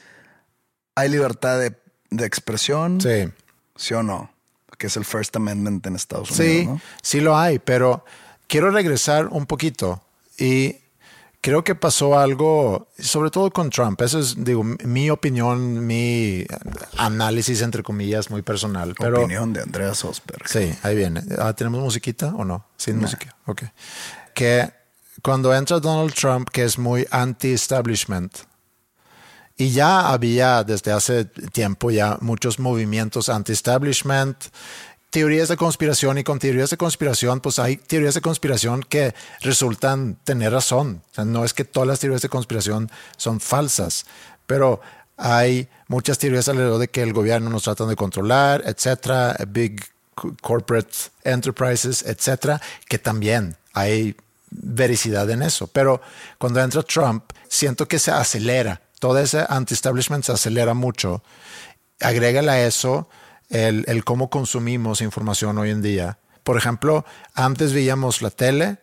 ¿hay 0.95 1.09
libertad 1.09 1.59
de, 1.59 1.75
de 2.11 2.25
expresión? 2.27 3.01
Sí. 3.01 3.31
¿Sí 3.77 3.95
o 3.95 4.03
no? 4.03 4.31
Que 4.79 4.87
es 4.87 4.97
el 4.97 5.05
First 5.05 5.35
Amendment 5.37 5.87
en 5.87 5.97
Estados 5.97 6.31
Unidos, 6.31 6.47
Sí, 6.61 6.67
¿no? 6.67 6.81
sí 7.03 7.21
lo 7.21 7.37
hay, 7.37 7.59
pero 7.59 8.05
quiero 8.47 8.71
regresar 8.71 9.27
un 9.29 9.45
poquito 9.47 10.03
y 10.39 10.77
creo 11.41 11.63
que 11.65 11.75
pasó 11.75 12.19
algo, 12.19 12.89
sobre 12.99 13.31
todo 13.31 13.51
con 13.51 13.71
Trump. 13.71 14.01
Eso 14.03 14.19
es, 14.21 14.43
digo, 14.45 14.63
mi 14.65 15.11
opinión, 15.11 15.87
mi 15.87 16.47
análisis, 16.97 17.61
entre 17.63 17.83
comillas, 17.83 18.31
muy 18.31 18.43
personal. 18.43 18.95
Pero 18.99 19.19
Opinión 19.21 19.53
de 19.53 19.63
Andreas 19.63 20.05
Osberg. 20.05 20.49
sí, 20.49 20.73
ahí 20.83 20.97
viene. 20.97 21.23
Ah, 21.39 21.53
¿Tenemos 21.55 21.81
musiquita 21.83 22.29
o 22.35 22.45
no? 22.45 22.65
Sin 22.77 22.99
música. 22.99 23.37
Ok. 23.47 23.63
Que 24.35 24.71
cuando 25.23 25.53
entra 25.55 25.79
Donald 25.81 26.15
Trump, 26.15 26.49
que 26.51 26.63
es 26.65 26.79
muy 26.79 27.07
anti-establishment, 27.11 28.33
Y 29.59 29.71
ya 29.73 30.09
había 30.09 30.63
desde 30.63 30.93
hace 30.93 31.25
tiempo 31.25 31.91
ya 31.91 32.17
muchos 32.21 32.61
movimientos 32.61 33.29
anti-establishment, 33.29 34.37
teorías 35.11 35.49
de 35.49 35.57
conspiración 35.57 36.19
y 36.19 36.25
con 36.25 36.39
teorías 36.39 36.71
de 36.71 36.77
conspiración, 36.77 37.41
pues 37.41 37.59
hay 37.59 37.77
teorías 37.77 38.15
de 38.15 38.21
conspiración 38.21 38.85
que 38.89 39.15
resultan 39.41 40.17
tener 40.23 40.53
razón. 40.53 41.03
O 41.11 41.15
sea, 41.15 41.25
no 41.25 41.45
es 41.45 41.55
que 41.55 41.65
todas 41.65 41.89
las 41.89 41.99
teorías 41.99 42.23
de 42.23 42.29
conspiración 42.29 42.89
son 43.17 43.41
falsas, 43.41 44.07
pero 44.47 44.81
hay 45.17 45.69
muchas 45.89 46.19
teorías 46.19 46.49
alrededor 46.49 46.79
de 46.79 46.89
que 46.89 47.03
el 47.03 47.13
gobierno 47.13 47.51
nos 47.51 47.65
trata 47.65 47.85
de 47.87 47.97
controlar, 47.97 48.63
etcétera, 48.65 49.37
big 49.49 49.85
corporate 50.41 50.95
enterprises, 51.25 52.05
etcétera, 52.07 52.61
que 52.89 52.99
también 52.99 53.57
hay 53.73 54.15
vericidad 54.51 55.29
en 55.31 55.43
eso. 55.43 55.67
Pero 55.67 56.01
cuando 56.39 56.61
entra 56.61 56.83
Trump, 56.83 57.25
siento 57.49 57.89
que 57.89 57.99
se 57.99 58.11
acelera. 58.11 58.81
Todo 58.99 59.19
ese 59.19 59.45
anti-establishment 59.49 60.25
se 60.25 60.33
acelera 60.33 60.75
mucho. 60.75 61.23
Agrégale 62.01 62.51
a 62.51 62.67
eso 62.67 63.09
el, 63.49 63.85
el 63.89 64.05
cómo 64.05 64.31
consumimos 64.31 65.01
información 65.01 65.59
hoy 65.59 65.71
en 65.71 65.83
día. 65.83 66.19
Por 66.43 66.57
ejemplo, 66.57 67.05
antes 67.35 67.73
veíamos 67.73 68.23
la 68.23 68.31
tele, 68.31 68.79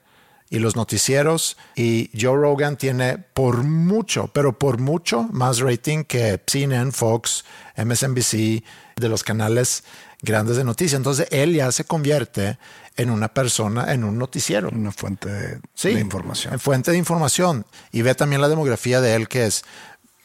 y 0.49 0.59
los 0.59 0.76
noticieros. 0.76 1.57
Y 1.76 2.09
Joe 2.20 2.38
Rogan 2.38 2.78
tiene 2.78 3.18
por 3.18 3.63
mucho, 3.63 4.28
pero 4.34 4.57
por 4.57 4.80
mucho 4.80 5.24
más 5.32 5.59
rating 5.59 6.03
que 6.03 6.41
CNN, 6.45 6.91
Fox, 6.91 7.45
MSNBC, 7.78 8.63
de 8.95 9.09
los 9.09 9.24
canales 9.24 9.84
grandes 10.22 10.57
de 10.57 10.63
noticias. 10.63 10.97
Entonces 10.97 11.28
él 11.32 11.53
ya 11.53 11.72
se 11.72 11.84
convierte 11.84 12.57
en 12.95 13.09
una 13.09 13.34
persona, 13.34 13.91
en 13.93 14.03
un 14.03 14.18
noticiero. 14.18 14.70
Una 14.70 14.91
fuente 14.91 15.30
de, 15.30 15.59
de 15.84 15.99
información. 15.99 16.53
En 16.53 16.59
fuente 16.59 16.91
de 16.91 16.97
información. 16.97 17.66
Y 17.91 18.01
ve 18.01 18.16
también 18.16 18.41
la 18.41 18.47
demografía 18.47 19.01
de 19.01 19.16
él, 19.16 19.28
que 19.28 19.45
es, 19.45 19.63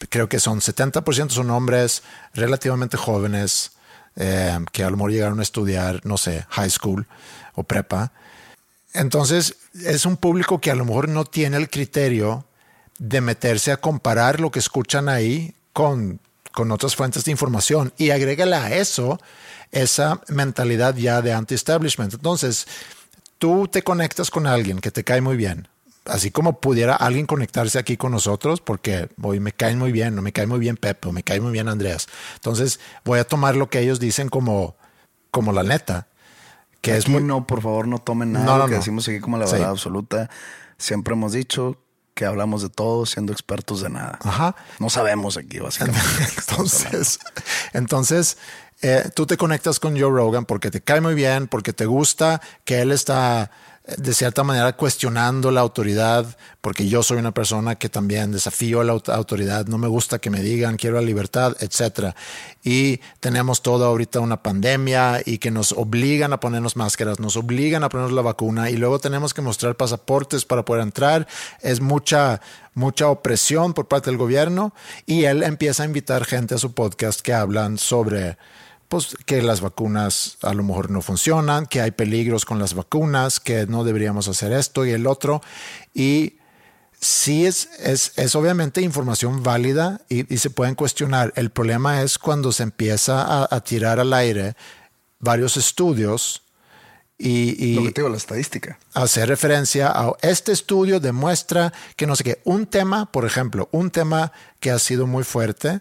creo 0.09 0.29
que 0.29 0.41
son 0.41 0.61
70% 0.61 1.31
son 1.31 1.51
hombres 1.51 2.03
relativamente 2.35 2.97
jóvenes, 2.97 3.73
eh, 4.17 4.59
que 4.73 4.85
a 4.85 4.91
lo 4.91 4.97
mejor 4.97 5.13
llegaron 5.13 5.41
a 5.41 5.43
estudiar, 5.43 6.05
no 6.05 6.17
sé, 6.19 6.47
high 6.51 6.71
school 6.71 7.07
o 7.55 7.63
prepa. 7.63 8.13
Entonces, 8.93 9.57
es 9.85 10.05
un 10.07 10.17
público 10.17 10.61
que 10.61 10.71
a 10.71 10.75
lo 10.75 10.85
mejor 10.85 11.09
no 11.09 11.25
tiene 11.25 11.57
el 11.57 11.71
criterio 11.71 12.45
de 12.99 13.21
meterse 13.21 13.73
a 13.73 13.77
comparar 13.77 14.41
lo 14.41 14.51
que 14.51 14.59
escuchan 14.59 15.09
ahí 15.09 15.55
con, 15.73 16.21
con 16.53 16.73
otras 16.73 16.97
fuentes 16.97 17.25
de 17.25 17.31
información 17.31 17.93
y 17.97 18.11
agrégale 18.11 18.57
a 18.57 18.75
eso 18.77 19.21
esa 19.71 20.21
mentalidad 20.29 20.97
ya 20.97 21.23
de 21.23 21.33
anti-establishment. 21.33 22.15
Entonces, 22.15 22.67
tú 23.39 23.69
te 23.69 23.83
conectas 23.83 24.31
con 24.31 24.47
alguien 24.47 24.81
que 24.81 24.91
te 24.91 25.05
cae 25.05 25.21
muy 25.21 25.37
bien, 25.37 25.69
así 26.11 26.31
como 26.31 26.61
pudiera 26.61 26.95
alguien 26.97 27.27
conectarse 27.27 27.79
aquí 27.79 27.97
con 27.97 28.13
nosotros, 28.13 28.61
porque 28.61 29.09
hoy 29.23 29.41
me 29.41 29.53
caen 29.53 29.79
muy 29.79 29.93
bien, 29.93 30.19
o 30.19 30.23
me 30.23 30.33
cae 30.33 30.47
muy 30.47 30.59
bien 30.59 30.77
Pepe, 30.77 31.09
o 31.09 31.13
me 31.13 31.23
cae 31.23 31.41
muy 31.41 31.53
bien 31.53 31.69
Andreas. 31.69 32.07
Entonces, 32.35 32.81
voy 33.05 33.19
a 33.19 33.25
tomar 33.25 33.57
lo 33.57 33.71
que 33.71 33.79
ellos 33.81 34.01
dicen 34.01 34.29
como, 34.29 34.77
como 35.31 35.53
la 35.53 35.63
neta. 35.63 36.09
Que 36.81 36.93
aquí 36.93 36.99
es 37.01 37.09
muy... 37.09 37.23
no, 37.23 37.47
por 37.47 37.63
favor, 37.63 37.87
no 37.89 37.99
tomen 37.99 38.33
nada 38.33 38.45
No, 38.47 38.59
no, 38.59 38.65
que 38.67 38.73
no. 38.73 38.77
decimos 38.79 39.07
aquí 39.09 39.21
como 39.21 39.37
la 39.39 39.47
Sí. 39.47 39.53
verdad 39.55 39.71
absoluta. 39.71 40.31
Siempre 40.79 41.15
hemos 41.15 41.33
dicho 41.33 41.77
que 42.15 42.25
hablamos 42.25 42.63
de 42.63 42.69
todo 42.71 43.07
siendo 43.07 43.33
expertos 43.33 43.81
de 43.83 43.91
nada. 43.91 44.19
Ajá. 44.23 44.57
No 44.79 44.91
sabemos 44.91 45.37
aquí, 45.37 45.59
básicamente. 45.59 46.01
Entonces, 46.39 47.19
entonces 47.73 48.37
eh, 48.83 49.11
tú 49.15 49.27
te 49.27 49.37
conectas 49.37 49.79
con 49.79 49.93
Joe 49.99 50.11
Rogan 50.11 50.45
porque 50.47 50.71
te 50.71 50.81
cae 50.81 51.01
muy 51.01 51.15
bien, 51.15 51.49
porque 51.49 51.73
te 51.73 51.87
gusta 51.87 52.41
que 52.65 52.81
él 52.81 52.93
está 52.93 53.51
de 53.99 54.15
cierta 54.15 54.43
manera 54.43 54.77
cuestionando 54.77 55.51
la 55.51 55.61
autoridad, 55.61 56.37
porque 56.61 56.89
yo 56.89 57.03
soy 57.03 57.19
una 57.19 57.33
persona 57.33 57.77
que 57.77 57.89
también 57.89 58.33
desafío 58.33 58.81
a 58.81 58.85
la 58.85 58.93
aut- 58.95 59.13
autoridad, 59.13 59.67
no 59.67 59.79
me 59.79 59.89
gusta 59.89 60.19
que 60.19 60.31
me 60.31 60.41
digan 60.43 60.77
quiero 60.77 60.97
la 60.97 61.03
libertad, 61.03 61.57
etcétera. 61.61 62.15
Y 62.63 63.01
tenemos 63.21 63.63
toda 63.63 63.87
ahorita 63.87 64.21
una 64.21 64.43
pandemia 64.43 65.21
y 65.25 65.39
que 65.39 65.51
nos 65.51 65.73
obligan 65.73 66.33
a 66.33 66.41
ponernos 66.41 66.77
máscaras, 66.77 67.21
nos 67.21 67.37
obligan 67.37 67.85
a 67.85 67.89
ponernos 67.89 68.13
la 68.15 68.23
vacuna 68.23 68.71
y 68.71 68.77
luego 68.77 68.99
tenemos 68.99 69.35
que 69.35 69.43
mostrar 69.43 69.77
pasaportes 69.77 70.45
para 70.45 70.65
poder 70.65 70.83
entrar. 70.83 71.27
Es 71.61 71.81
mucha 71.81 72.41
mucha 72.75 73.09
opresión 73.09 73.75
por 73.75 73.89
parte 73.89 74.11
del 74.11 74.17
gobierno 74.17 74.73
y 75.05 75.25
él 75.25 75.43
empieza 75.43 75.83
a 75.83 75.87
invitar 75.87 76.25
gente 76.25 76.55
a 76.55 76.59
su 76.59 76.73
podcast 76.73 77.21
que 77.21 77.35
hablan 77.35 77.79
sobre 77.79 78.39
pues 78.91 79.17
que 79.25 79.41
las 79.41 79.61
vacunas 79.61 80.37
a 80.43 80.53
lo 80.53 80.65
mejor 80.65 80.91
no 80.91 81.01
funcionan, 81.01 81.67
que 81.67 81.81
hay 81.81 81.93
peligros 81.93 82.45
con 82.45 82.59
las 82.59 82.75
vacunas, 82.75 83.39
que 83.39 83.69
no 83.69 83.85
deberíamos 83.85 84.27
hacer 84.27 84.53
esto 84.53 84.85
y 84.85 84.91
el 84.91 85.07
otro. 85.07 85.43
Y 85.95 86.39
sí 87.01 87.47
es, 87.47 87.69
es, 87.79 88.13
es 88.17 88.35
obviamente 88.35 88.83
información 88.83 89.45
válida 89.45 90.01
y, 90.09 90.35
y 90.35 90.39
se 90.39 90.51
pueden 90.51 90.75
cuestionar. 90.75 91.33
El 91.37 91.51
problema 91.51 92.03
es 92.03 92.19
cuando 92.19 92.51
se 92.51 92.65
empieza 92.65 93.23
a, 93.23 93.49
a 93.49 93.61
tirar 93.61 94.01
al 94.01 94.13
aire 94.13 94.57
varios 95.21 95.57
estudios 95.57 96.43
y, 97.17 97.65
y 97.65 97.75
Lo 97.75 97.83
que 97.83 97.93
te 97.93 98.01
digo, 98.01 98.09
la 98.09 98.17
estadística. 98.17 98.79
A 105.35 105.81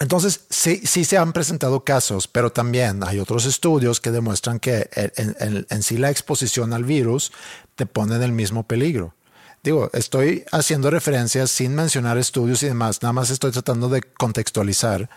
Entonces, 0.00 0.40
sí, 0.50 0.80
sí 0.84 1.04
se 1.04 1.16
han 1.16 1.32
presentado 1.32 1.84
casos, 1.84 2.26
pero 2.26 2.50
también 2.50 3.04
hay 3.04 3.20
otros 3.20 3.44
estudios 3.44 4.00
que 4.00 4.10
demuestran 4.10 4.58
que 4.58 4.88
en, 4.94 5.36
en- 5.38 5.66
en 5.68 5.82
sí 5.82 5.96
la 5.96 6.10
exposición 6.10 6.72
al 6.72 6.84
virus 6.84 7.30
te 7.76 7.86
pone 7.86 8.16
en 8.16 8.22
el 8.22 8.32
mismo 8.32 8.64
peligro. 8.64 9.14
Digo, 9.62 9.90
estoy 9.92 10.44
haciendo 10.50 10.90
referencias 10.90 11.50
sin 11.52 11.74
mencionar 11.76 12.18
estudios 12.18 12.62
y 12.64 12.66
demás, 12.66 13.00
nada 13.02 13.12
más 13.12 13.30
estoy 13.30 13.52
tratando 13.52 13.88
de 13.88 14.02
contextualizar 14.02 15.08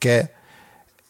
que 0.00 0.32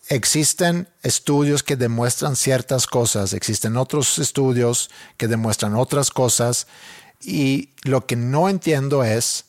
existen 0.08 0.88
estudios 1.02 1.62
que 1.62 1.76
demuestran 1.76 2.36
ciertas 2.36 2.86
cosas, 2.86 3.32
existen 3.32 3.78
otros 3.78 4.18
estudios 4.18 4.90
que 5.16 5.26
demuestran 5.28 5.74
otras 5.74 6.10
cosas 6.10 6.66
y 7.22 7.70
lo 7.84 8.04
que 8.06 8.16
no 8.16 8.50
entiendo 8.50 9.04
es, 9.04 9.46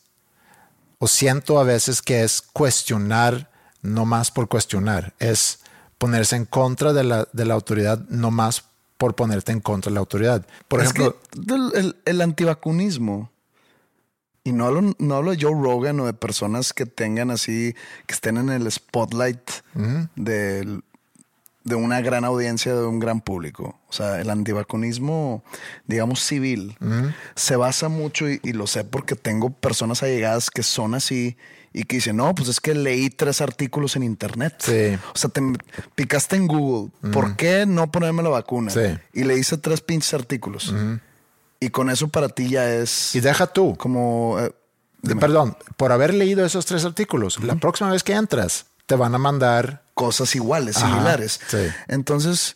o 0.99 1.07
siento 1.07 1.59
a 1.59 1.63
veces 1.63 2.01
que 2.01 2.23
es 2.23 2.41
cuestionar 2.41 3.49
no 3.83 4.05
más 4.05 4.31
por 4.31 4.47
cuestionar, 4.49 5.13
es 5.19 5.59
ponerse 5.99 6.35
en 6.35 6.45
contra 6.45 6.91
de 6.93 7.03
la, 7.03 7.27
de 7.31 7.45
la 7.45 7.53
autoridad 7.53 7.99
no 8.09 8.31
más 8.31 8.63
por 8.97 9.15
ponerte 9.15 9.51
en 9.51 9.59
contra 9.59 9.89
de 9.89 9.93
la 9.93 9.99
autoridad. 9.99 10.45
Por 10.67 10.79
Es 10.81 10.89
ejemplo, 10.89 11.17
que 11.31 11.53
el, 11.79 11.95
el- 12.05 12.21
antivacunismo, 12.21 13.29
y 14.43 14.51
no 14.51 14.65
hablo, 14.65 14.95
no 14.97 15.15
hablo 15.15 15.31
de 15.31 15.37
Joe 15.41 15.53
Rogan 15.61 15.99
o 15.99 16.05
de 16.05 16.13
personas 16.13 16.73
que 16.73 16.85
tengan 16.85 17.31
así, 17.31 17.75
que 18.07 18.13
estén 18.13 18.37
en 18.37 18.49
el 18.49 18.69
spotlight 18.71 19.39
del- 20.15 20.83
de 21.65 21.75
una 21.75 22.01
gran 22.01 22.25
audiencia, 22.25 22.75
de 22.75 22.85
un 22.85 22.99
gran 22.99 23.21
público. 23.21 23.79
O 23.87 23.93
sea, 23.93 24.19
el 24.19 24.29
antivacunismo, 24.29 25.43
digamos, 25.87 26.21
civil, 26.21 26.77
se 27.35 27.55
basa 27.55 27.87
mucho, 27.87 28.29
y, 28.29 28.41
y 28.43 28.51
lo 28.51 28.67
sé 28.67 28.83
porque 28.83 29.15
tengo 29.15 29.49
personas 29.49 30.03
allegadas 30.03 30.49
que 30.49 30.61
son 30.63 30.93
así 30.93 31.37
y 31.73 31.83
que 31.85 31.95
dicen, 31.97 32.17
no, 32.17 32.33
pues 32.35 32.49
es 32.49 32.59
que 32.61 32.75
leí 32.75 33.09
tres 33.09 33.41
artículos 33.41 33.95
en 33.95 34.03
internet. 34.03 34.55
Sí. 34.59 34.97
O 35.13 35.17
sea, 35.17 35.29
te 35.31 35.41
picaste 35.95 36.35
en 36.35 36.47
Google, 36.47 36.91
¿por 37.11 37.35
qué 37.35 37.65
no 37.65 37.91
ponerme 37.91 38.21
la 38.23 38.29
vacuna? 38.29 38.71
Sí. 38.71 38.97
Y 39.13 39.23
le 39.23 39.37
hice 39.37 39.57
tres 39.57 39.81
pinches 39.81 40.13
artículos. 40.13 40.73
Y 41.59 41.69
con 41.69 41.89
eso 41.89 42.09
para 42.09 42.29
ti 42.29 42.49
ya 42.49 42.69
es 42.73 43.15
y 43.15 43.21
deja 43.21 43.47
tú, 43.47 43.75
como... 43.77 44.37
eh, 44.39 44.51
perdón, 45.19 45.57
por 45.77 45.91
haber 45.91 46.13
leído 46.13 46.45
esos 46.45 46.65
tres 46.65 46.85
artículos, 46.85 47.41
la 47.43 47.55
próxima 47.55 47.89
vez 47.91 48.03
que 48.03 48.13
entras, 48.13 48.65
te 48.85 48.95
van 48.95 49.15
a 49.15 49.17
mandar 49.17 49.83
cosas 49.93 50.35
iguales, 50.35 50.77
Ajá, 50.77 50.87
similares. 50.89 51.39
sí. 51.47 51.65
Entonces, 51.87 52.55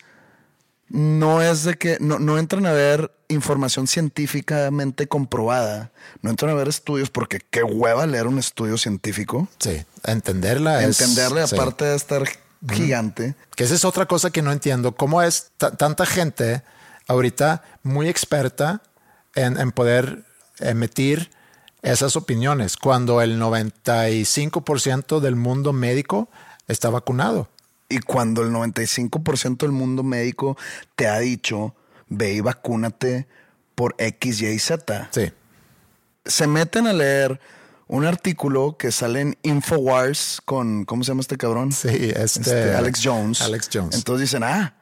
no 0.89 1.41
es 1.41 1.63
de 1.63 1.75
que... 1.75 1.97
No, 1.99 2.19
no 2.19 2.37
entran 2.37 2.65
a 2.65 2.71
ver 2.71 3.11
información 3.29 3.87
científicamente 3.87 5.07
comprobada. 5.07 5.91
No 6.21 6.29
entran 6.29 6.51
a 6.51 6.55
ver 6.55 6.67
estudios 6.67 7.09
porque 7.09 7.39
qué 7.49 7.63
hueva 7.63 8.05
leer 8.07 8.27
un 8.27 8.39
estudio 8.39 8.77
científico. 8.77 9.47
Sí, 9.59 9.83
entenderla 10.05 10.83
es- 10.83 11.01
Entenderle, 11.01 11.45
sí. 11.47 11.55
aparte 11.55 11.85
de 11.85 11.95
estar 11.95 12.23
gigante. 12.71 13.35
Que 13.55 13.65
esa 13.65 13.75
es 13.75 13.85
otra 13.85 14.05
cosa 14.05 14.29
que 14.31 14.41
no 14.41 14.51
entiendo. 14.51 14.95
¿Cómo 14.95 15.21
es 15.21 15.51
ta- 15.57 15.75
tanta 15.75 16.05
gente 16.05 16.63
ahorita 17.07 17.63
muy 17.83 18.07
experta 18.07 18.81
en, 19.35 19.59
en 19.59 19.71
poder 19.71 20.23
emitir 20.59 21.29
esas 21.83 22.15
opiniones 22.15 22.75
cuando 22.77 23.21
el 23.21 23.39
95% 23.39 25.19
del 25.19 25.35
mundo 25.35 25.73
médico 25.73 26.29
está 26.67 26.89
vacunado? 26.89 27.49
Y 27.89 27.99
cuando 27.99 28.41
el 28.41 28.51
95% 28.51 29.57
del 29.57 29.71
mundo 29.71 30.03
médico 30.03 30.57
te 30.95 31.07
ha 31.07 31.19
dicho, 31.19 31.75
ve 32.07 32.33
y 32.33 32.41
vacúnate 32.41 33.27
por 33.75 33.95
X, 33.97 34.41
Y, 34.41 34.59
Z. 34.59 35.09
Sí. 35.11 35.31
Se 36.25 36.47
meten 36.47 36.87
a 36.87 36.93
leer 36.93 37.39
un 37.87 38.05
artículo 38.05 38.75
que 38.77 38.91
sale 38.91 39.21
en 39.21 39.37
Infowars 39.43 40.41
con, 40.43 40.83
¿cómo 40.83 41.03
se 41.03 41.11
llama 41.11 41.21
este 41.21 41.37
cabrón? 41.37 41.71
Sí, 41.71 41.87
este, 41.87 42.41
Este, 42.41 42.75
Alex 42.75 42.99
Jones. 43.01 43.41
Alex 43.41 43.69
Jones. 43.71 43.95
Entonces 43.95 44.29
dicen, 44.29 44.43
ah, 44.43 44.75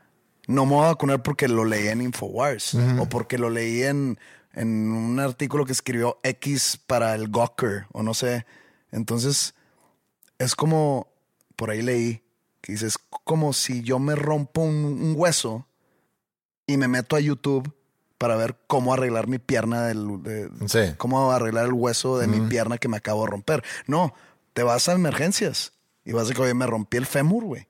no 0.48 0.66
me 0.66 0.74
voy 0.74 0.86
a 0.86 0.88
vacunar 0.88 1.22
porque 1.22 1.48
lo 1.48 1.66
leí 1.66 1.88
en 1.88 2.02
Infowars 2.02 2.76
o 3.00 3.08
porque 3.08 3.38
lo 3.38 3.50
leí 3.50 3.84
en, 3.84 4.20
en 4.54 4.92
un 4.92 5.20
artículo 5.20 5.66
que 5.66 5.72
escribió 5.72 6.20
X 6.24 6.80
para 6.88 7.14
el 7.14 7.30
Gawker 7.30 7.86
o 7.92 8.02
no 8.02 8.14
sé. 8.14 8.46
Entonces, 8.92 9.54
es 10.40 10.56
como, 10.56 11.08
por 11.56 11.70
ahí 11.70 11.82
leí, 11.82 12.24
que 12.66 12.72
dices, 12.72 12.98
como 13.24 13.54
si 13.54 13.84
yo 13.84 14.00
me 14.00 14.16
rompo 14.16 14.62
un, 14.62 14.74
un 14.86 15.14
hueso 15.16 15.68
y 16.66 16.78
me 16.78 16.88
meto 16.88 17.16
a 17.16 17.20
YouTube 17.20 17.72
para 18.18 18.36
ver 18.36 18.58
cómo 18.66 18.92
arreglar 18.92 19.28
mi 19.28 19.38
pierna 19.38 19.84
del, 19.86 20.24
de- 20.24 20.50
Sí. 20.68 20.96
cómo 20.98 21.32
arreglar 21.32 21.66
el 21.66 21.74
hueso 21.74 22.18
de 22.18 22.26
mi 22.26 22.42
pierna 22.50 22.80
que 22.80 22.88
me 22.88 22.98
acabo 22.98 23.24
de 23.26 23.30
romper. 23.30 23.64
No, 23.86 24.16
te 24.54 24.64
vas 24.64 24.90
a 24.90 24.94
emergencias 24.94 25.74
y 26.06 26.14
vas 26.14 26.24
a 26.24 26.28
decir, 26.30 26.42
oye, 26.42 26.56
me 26.56 26.66
rompí 26.66 26.98
el 26.98 27.06
fémur, 27.06 27.44
güey. 27.44 27.68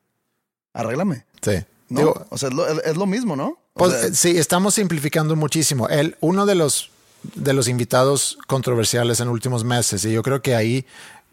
Arréglame. 0.74 1.26
Sí. 1.41 1.58
No, 1.89 2.00
Digo, 2.00 2.26
o 2.30 2.38
sea, 2.38 2.48
es 2.50 2.56
lo, 2.56 2.68
es 2.68 2.96
lo 2.96 3.06
mismo, 3.06 3.36
¿no? 3.36 3.48
O 3.74 3.80
Pues, 3.80 3.91
sea, 3.91 4.14
sí, 4.14 4.38
estamos 4.38 4.76
simplificando 4.76 5.36
muchísimo. 5.36 5.89
El, 5.89 6.16
uno 6.22 6.46
de 6.46 6.56
los, 6.56 6.89
de 7.36 7.52
los 7.52 7.68
invitados 7.68 8.38
controversiales 8.48 9.20
en 9.20 9.28
últimos 9.28 9.66
meses, 9.66 10.06
y 10.06 10.14
yo 10.14 10.24
creo 10.24 10.41
que 10.41 10.56
ahí 10.56 10.86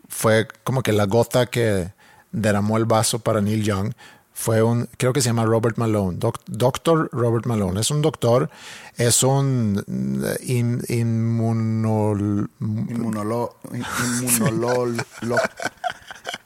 fue 0.09 0.49
como 0.65 0.83
que 0.83 0.93
la 0.93 1.05
gota 1.07 1.47
que 1.47 1.93
derramó 2.33 2.77
el 2.79 2.85
vaso 2.87 3.19
para 3.21 3.41
Neil 3.41 3.63
Young, 3.63 3.93
fue 4.35 4.63
un, 4.63 4.89
creo 4.97 5.13
que 5.13 5.21
se 5.21 5.29
llama 5.29 5.45
Robert 5.45 5.77
Malone, 5.77 6.17
doc- 6.19 6.41
doctor 6.47 7.09
Robert 7.13 7.45
Malone. 7.47 7.79
Es 7.81 7.91
un 7.91 8.01
doctor, 8.01 8.49
es 8.97 9.23
un 9.23 9.85
mm, 9.87 10.25
in- 10.47 10.81
inmunol- 10.89 12.49
inmunolo, 12.61 13.57
in- 13.73 13.85
inmunolo- 13.85 15.05
lo- 15.21 15.37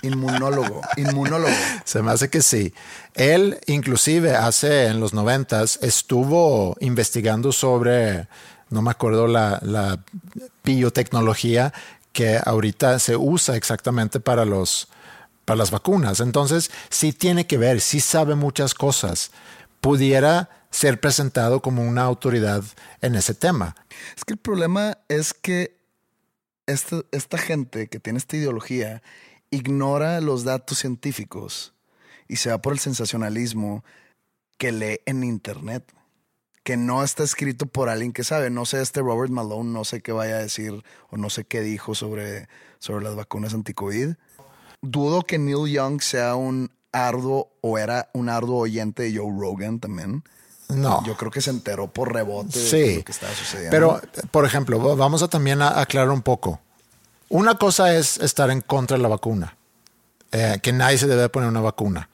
inmunólogo, 0.02 0.80
inmunólogo. 0.96 1.54
Se 1.84 2.02
me 2.02 2.10
hace 2.12 2.28
que 2.28 2.42
sí. 2.42 2.72
Él, 3.14 3.58
inclusive, 3.66 4.34
hace 4.34 4.86
en 4.86 5.00
los 5.00 5.14
noventas, 5.14 5.78
estuvo 5.82 6.76
investigando 6.80 7.52
sobre, 7.52 8.28
no 8.70 8.82
me 8.82 8.90
acuerdo 8.90 9.26
la, 9.26 9.60
la 9.62 10.00
biotecnología 10.64 11.72
que 12.12 12.38
ahorita 12.44 12.98
se 12.98 13.16
usa 13.16 13.56
exactamente 13.56 14.20
para 14.20 14.44
los 14.44 14.88
para 15.46 15.56
las 15.56 15.70
vacunas. 15.70 16.20
Entonces, 16.20 16.70
sí 16.90 17.14
tiene 17.14 17.46
que 17.46 17.56
ver, 17.56 17.80
sí 17.80 18.00
sabe 18.00 18.34
muchas 18.34 18.74
cosas. 18.74 19.30
Pudiera 19.80 20.50
ser 20.70 21.00
presentado 21.00 21.62
como 21.62 21.82
una 21.82 22.02
autoridad 22.02 22.62
en 23.00 23.14
ese 23.14 23.32
tema. 23.32 23.74
Es 24.14 24.24
que 24.24 24.34
el 24.34 24.38
problema 24.38 24.98
es 25.08 25.32
que 25.32 25.78
esta, 26.66 27.00
esta 27.12 27.38
gente 27.38 27.86
que 27.86 28.00
tiene 28.00 28.18
esta 28.18 28.36
ideología 28.36 29.02
ignora 29.50 30.20
los 30.20 30.44
datos 30.44 30.78
científicos 30.78 31.72
y 32.28 32.36
se 32.36 32.50
va 32.50 32.60
por 32.60 32.72
el 32.72 32.80
sensacionalismo 32.80 33.84
que 34.58 34.72
lee 34.72 35.00
en 35.06 35.22
internet, 35.22 35.84
que 36.64 36.76
no 36.76 37.04
está 37.04 37.22
escrito 37.22 37.66
por 37.66 37.88
alguien 37.88 38.12
que 38.12 38.24
sabe. 38.24 38.50
No 38.50 38.66
sé, 38.66 38.82
este 38.82 39.00
Robert 39.00 39.30
Malone, 39.30 39.70
no 39.70 39.84
sé 39.84 40.00
qué 40.00 40.10
vaya 40.10 40.34
a 40.34 40.42
decir 40.42 40.82
o 41.08 41.16
no 41.16 41.30
sé 41.30 41.44
qué 41.44 41.60
dijo 41.60 41.94
sobre, 41.94 42.48
sobre 42.80 43.04
las 43.04 43.14
vacunas 43.14 43.54
anti-COVID. 43.54 44.16
Dudo 44.90 45.22
que 45.22 45.38
Neil 45.38 45.66
Young 45.70 46.00
sea 46.00 46.34
un 46.36 46.70
arduo 46.92 47.50
o 47.60 47.78
era 47.78 48.08
un 48.14 48.28
arduo 48.28 48.58
oyente 48.60 49.02
de 49.04 49.16
Joe 49.18 49.30
Rogan 49.38 49.78
también. 49.80 50.22
No. 50.68 51.04
Yo 51.06 51.16
creo 51.16 51.30
que 51.30 51.40
se 51.40 51.50
enteró 51.50 51.86
por 51.88 52.12
rebote 52.12 52.58
de 52.58 52.96
lo 52.96 53.04
que 53.04 53.12
estaba 53.12 53.32
sucediendo. 53.34 53.70
pero 53.70 54.00
por 54.30 54.44
ejemplo, 54.44 54.82
va- 54.82 54.94
vamos 54.96 55.22
a 55.22 55.28
también 55.28 55.62
a 55.62 55.80
aclarar 55.80 56.10
un 56.10 56.22
poco. 56.22 56.60
Una 57.28 57.56
cosa 57.56 57.94
es 57.94 58.18
estar 58.18 58.50
en 58.50 58.60
contra 58.62 58.96
de 58.96 59.02
la 59.02 59.08
vacuna, 59.08 59.56
eh, 60.32 60.58
que 60.62 60.72
nadie 60.72 60.98
se 60.98 61.06
debe 61.06 61.28
poner 61.28 61.48
una 61.48 61.60
vacuna. 61.60 62.08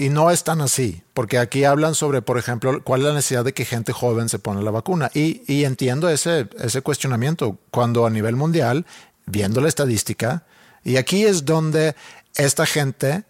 Y 0.00 0.10
no 0.10 0.30
es 0.30 0.44
tan 0.44 0.60
así, 0.60 1.02
porque 1.12 1.38
aquí 1.38 1.64
hablan 1.64 1.96
sobre, 1.96 2.22
por 2.22 2.38
ejemplo, 2.38 2.82
cuál 2.84 3.00
es 3.00 3.06
la 3.08 3.14
necesidad 3.14 3.44
de 3.44 3.52
que 3.52 3.64
gente 3.64 3.92
joven 3.92 4.28
se 4.28 4.38
pone 4.38 4.62
la 4.62 4.70
vacuna. 4.70 5.10
Y, 5.12 5.42
y 5.52 5.64
entiendo 5.64 6.08
ese, 6.08 6.48
ese 6.60 6.82
cuestionamiento 6.82 7.58
cuando 7.72 8.06
a 8.06 8.10
nivel 8.10 8.36
mundial, 8.36 8.86
viendo 9.26 9.60
la 9.60 9.68
estadística, 9.68 10.44
y 10.88 10.96
aquí 10.96 11.26
es 11.26 11.44
donde 11.44 11.94
esta 12.34 12.64
gente, 12.64 13.24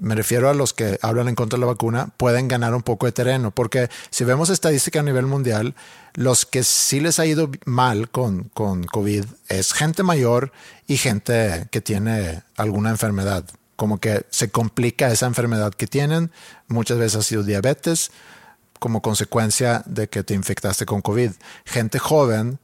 me 0.00 0.16
refiero 0.16 0.50
a 0.50 0.54
los 0.54 0.72
que 0.72 0.98
hablan 1.02 1.28
en 1.28 1.36
contra 1.36 1.56
de 1.56 1.60
la 1.60 1.66
vacuna, 1.66 2.08
pueden 2.16 2.48
ganar 2.48 2.74
un 2.74 2.82
poco 2.82 3.06
de 3.06 3.12
terreno, 3.12 3.52
porque 3.52 3.88
si 4.10 4.24
vemos 4.24 4.50
estadística 4.50 4.98
a 4.98 5.04
nivel 5.04 5.26
mundial, 5.26 5.76
los 6.14 6.46
que 6.46 6.64
sí 6.64 6.98
les 6.98 7.20
ha 7.20 7.26
ido 7.26 7.48
mal 7.64 8.10
con, 8.10 8.50
con 8.54 8.82
COVID 8.82 9.24
es 9.48 9.72
gente 9.72 10.02
mayor 10.02 10.50
y 10.88 10.96
gente 10.96 11.68
que 11.70 11.80
tiene 11.80 12.42
alguna 12.56 12.90
enfermedad, 12.90 13.44
como 13.76 14.00
que 14.00 14.26
se 14.30 14.50
complica 14.50 15.12
esa 15.12 15.26
enfermedad 15.26 15.74
que 15.74 15.86
tienen, 15.86 16.32
muchas 16.66 16.98
veces 16.98 17.20
ha 17.20 17.22
sido 17.22 17.44
diabetes 17.44 18.10
como 18.80 19.00
consecuencia 19.00 19.84
de 19.86 20.08
que 20.08 20.24
te 20.24 20.34
infectaste 20.34 20.86
con 20.86 21.02
COVID. 21.02 21.30
Gente 21.66 22.00
joven 22.00 22.58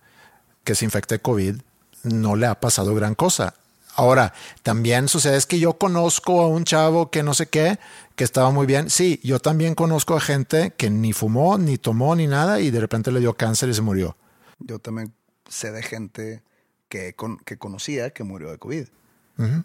que 0.64 0.74
se 0.74 0.84
infecte 0.84 1.20
COVID 1.20 1.60
no 2.02 2.34
le 2.34 2.46
ha 2.46 2.58
pasado 2.58 2.92
gran 2.96 3.14
cosa. 3.14 3.54
Ahora, 3.94 4.32
también 4.62 5.08
sucede 5.08 5.36
es 5.36 5.46
que 5.46 5.58
yo 5.58 5.74
conozco 5.74 6.40
a 6.42 6.48
un 6.48 6.64
chavo 6.64 7.10
que 7.10 7.22
no 7.22 7.34
sé 7.34 7.46
qué, 7.46 7.78
que 8.16 8.24
estaba 8.24 8.50
muy 8.50 8.66
bien. 8.66 8.88
Sí, 8.90 9.20
yo 9.22 9.38
también 9.38 9.74
conozco 9.74 10.16
a 10.16 10.20
gente 10.20 10.72
que 10.76 10.88
ni 10.90 11.12
fumó, 11.12 11.58
ni 11.58 11.76
tomó, 11.78 12.16
ni 12.16 12.26
nada 12.26 12.60
y 12.60 12.70
de 12.70 12.80
repente 12.80 13.12
le 13.12 13.20
dio 13.20 13.34
cáncer 13.34 13.68
y 13.68 13.74
se 13.74 13.82
murió. 13.82 14.16
Yo 14.60 14.78
también 14.78 15.12
sé 15.48 15.72
de 15.72 15.82
gente 15.82 16.42
que, 16.88 17.14
con- 17.14 17.38
que 17.38 17.58
conocía 17.58 18.10
que 18.10 18.24
murió 18.24 18.50
de 18.50 18.58
COVID. 18.58 18.86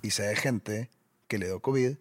Y 0.02 0.10
sé 0.12 0.24
de 0.24 0.36
gente 0.36 0.90
que 1.28 1.38
le 1.38 1.46
dio 1.46 1.60
COVID 1.60 1.98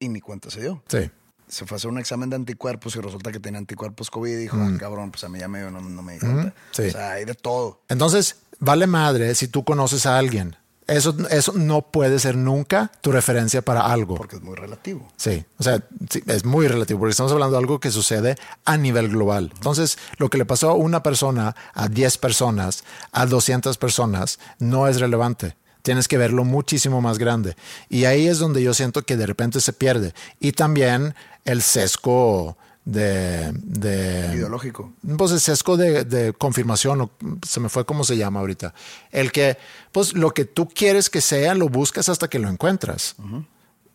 y 0.00 0.08
ni 0.08 0.20
cuenta 0.20 0.50
se 0.50 0.62
dio. 0.62 0.82
Sí. 0.88 1.10
Se 1.46 1.66
fue 1.66 1.74
a 1.74 1.76
hacer 1.76 1.90
un 1.90 1.98
examen 1.98 2.30
de 2.30 2.36
anticuerpos 2.36 2.96
y 2.96 3.00
resulta 3.00 3.30
que 3.30 3.38
tenía 3.38 3.58
anticuerpos 3.58 4.10
COVID 4.10 4.30
y 4.32 4.36
dijo, 4.36 4.56
ah, 4.58 4.70
cabrón, 4.78 5.10
pues 5.10 5.22
a 5.24 5.28
mí 5.28 5.38
ya 5.38 5.46
me 5.48 5.60
no, 5.60 5.80
no 5.82 6.02
me 6.02 6.14
di 6.14 6.18
cuenta. 6.20 6.54
Sí. 6.70 6.84
O 6.86 6.90
sea, 6.90 7.12
hay 7.12 7.26
de 7.26 7.34
todo. 7.34 7.82
Entonces, 7.88 8.36
vale 8.60 8.86
madre 8.86 9.34
si 9.34 9.46
tú 9.48 9.62
conoces 9.62 10.06
a 10.06 10.16
alguien. 10.16 10.56
Eso, 10.86 11.14
eso 11.30 11.52
no 11.54 11.82
puede 11.82 12.18
ser 12.18 12.36
nunca 12.36 12.90
tu 13.00 13.12
referencia 13.12 13.62
para 13.62 13.82
algo. 13.82 14.16
Porque 14.16 14.36
es 14.36 14.42
muy 14.42 14.56
relativo. 14.56 15.08
Sí, 15.16 15.44
o 15.58 15.62
sea, 15.62 15.82
sí, 16.10 16.22
es 16.26 16.44
muy 16.44 16.66
relativo 16.66 16.98
porque 16.98 17.12
estamos 17.12 17.32
hablando 17.32 17.52
de 17.52 17.60
algo 17.60 17.80
que 17.80 17.90
sucede 17.90 18.36
a 18.64 18.76
nivel 18.76 19.08
global. 19.08 19.52
Entonces, 19.54 19.98
lo 20.18 20.28
que 20.28 20.38
le 20.38 20.44
pasó 20.44 20.70
a 20.70 20.74
una 20.74 21.02
persona, 21.02 21.54
a 21.74 21.88
10 21.88 22.18
personas, 22.18 22.84
a 23.12 23.26
200 23.26 23.78
personas, 23.78 24.38
no 24.58 24.88
es 24.88 25.00
relevante. 25.00 25.56
Tienes 25.82 26.08
que 26.08 26.18
verlo 26.18 26.44
muchísimo 26.44 27.00
más 27.00 27.18
grande. 27.18 27.56
Y 27.88 28.04
ahí 28.04 28.26
es 28.26 28.38
donde 28.38 28.62
yo 28.62 28.74
siento 28.74 29.02
que 29.02 29.16
de 29.16 29.26
repente 29.26 29.60
se 29.60 29.72
pierde. 29.72 30.14
Y 30.40 30.52
también 30.52 31.14
el 31.44 31.62
sesgo 31.62 32.56
de... 32.84 33.52
de 33.54 34.34
Ideológico. 34.34 34.92
pues 35.16 35.32
el 35.32 35.40
sesgo 35.40 35.76
de, 35.76 36.04
de 36.04 36.32
confirmación, 36.32 37.00
o 37.00 37.10
se 37.46 37.60
me 37.60 37.68
fue 37.68 37.84
cómo 37.84 38.04
se 38.04 38.16
llama 38.16 38.40
ahorita. 38.40 38.74
El 39.10 39.32
que, 39.32 39.56
pues 39.92 40.14
lo 40.14 40.32
que 40.32 40.44
tú 40.44 40.68
quieres 40.68 41.10
que 41.10 41.20
sea, 41.20 41.54
lo 41.54 41.68
buscas 41.68 42.08
hasta 42.08 42.28
que 42.28 42.38
lo 42.38 42.48
encuentras. 42.48 43.16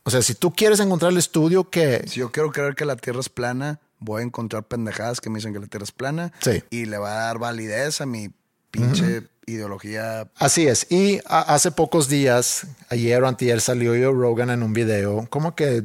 O 0.03 0.09
sea, 0.09 0.21
si 0.21 0.35
tú 0.35 0.53
quieres 0.53 0.79
encontrar 0.79 1.11
el 1.11 1.17
estudio 1.17 1.69
que... 1.69 2.05
Si 2.07 2.21
yo 2.21 2.31
quiero 2.31 2.51
creer 2.51 2.75
que 2.75 2.85
la 2.85 2.95
Tierra 2.95 3.19
es 3.19 3.29
plana, 3.29 3.79
voy 3.99 4.21
a 4.21 4.25
encontrar 4.25 4.63
pendejadas 4.63 5.19
que 5.19 5.29
me 5.29 5.39
dicen 5.39 5.53
que 5.53 5.59
la 5.59 5.67
Tierra 5.67 5.83
es 5.83 5.91
plana. 5.91 6.31
Sí. 6.39 6.63
Y 6.69 6.85
le 6.85 6.97
va 6.97 7.11
a 7.11 7.25
dar 7.25 7.39
validez 7.39 7.99
a 7.99 8.05
mi 8.05 8.29
pinche 8.71 9.23
ideología. 9.45 10.29
Así 10.35 10.67
es. 10.67 10.89
Y 10.91 11.19
hace 11.25 11.71
pocos 11.71 12.07
días, 12.07 12.67
ayer 12.89 13.21
o 13.23 13.27
antier, 13.27 13.59
salió 13.59 13.91
Joe 13.91 14.17
Rogan 14.17 14.49
en 14.49 14.63
un 14.63 14.73
video 14.73 15.25
como 15.29 15.55
que 15.55 15.83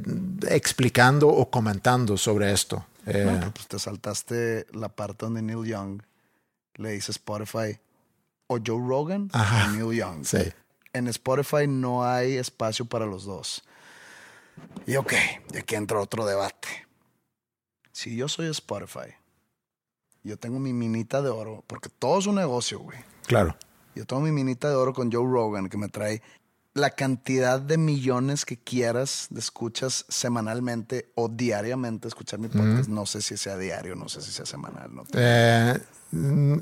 explicando 0.48 1.28
o 1.28 1.50
comentando 1.50 2.16
sobre 2.16 2.52
esto. 2.52 2.84
Eh, 3.06 3.40
pues 3.54 3.66
te 3.68 3.78
saltaste 3.78 4.66
la 4.72 4.88
parte 4.88 5.24
donde 5.26 5.42
Neil 5.42 5.64
Young 5.66 6.02
le 6.74 6.90
dice 6.92 7.10
Spotify 7.12 7.78
o 8.46 8.58
Joe 8.64 8.80
Rogan 8.86 9.28
Ajá. 9.32 9.66
o 9.66 9.70
Neil 9.72 9.98
Young. 9.98 10.24
sí. 10.24 10.38
En 10.94 11.08
Spotify 11.08 11.66
no 11.66 12.04
hay 12.04 12.36
espacio 12.36 12.84
para 12.84 13.06
los 13.06 13.24
dos. 13.24 13.64
Y 14.86 14.96
ok, 14.96 15.14
y 15.54 15.56
aquí 15.56 15.74
entra 15.74 15.98
otro 15.98 16.26
debate. 16.26 16.68
Si 17.92 18.14
yo 18.14 18.28
soy 18.28 18.48
Spotify, 18.50 19.14
yo 20.22 20.36
tengo 20.38 20.58
mi 20.58 20.74
minita 20.74 21.22
de 21.22 21.30
oro, 21.30 21.64
porque 21.66 21.88
todo 21.88 22.18
es 22.18 22.26
un 22.26 22.34
negocio, 22.34 22.78
güey. 22.80 22.98
Claro. 23.26 23.56
Yo 23.94 24.04
tengo 24.04 24.20
mi 24.20 24.32
minita 24.32 24.68
de 24.68 24.74
oro 24.74 24.92
con 24.92 25.10
Joe 25.10 25.24
Rogan 25.24 25.70
que 25.70 25.78
me 25.78 25.88
trae 25.88 26.20
la 26.74 26.90
cantidad 26.90 27.60
de 27.60 27.76
millones 27.76 28.44
que 28.44 28.56
quieras 28.56 29.26
de 29.30 29.40
escuchas 29.40 30.06
semanalmente 30.08 31.10
o 31.14 31.28
diariamente 31.28 32.08
escuchar 32.08 32.38
mi 32.38 32.48
podcast. 32.48 32.88
No 32.88 33.04
sé 33.04 33.20
si 33.20 33.36
sea 33.36 33.58
diario, 33.58 33.94
no 33.94 34.08
sé 34.08 34.22
si 34.22 34.32
sea 34.32 34.46
semanal. 34.46 34.94
No 34.94 35.04
Eh, 35.12 35.78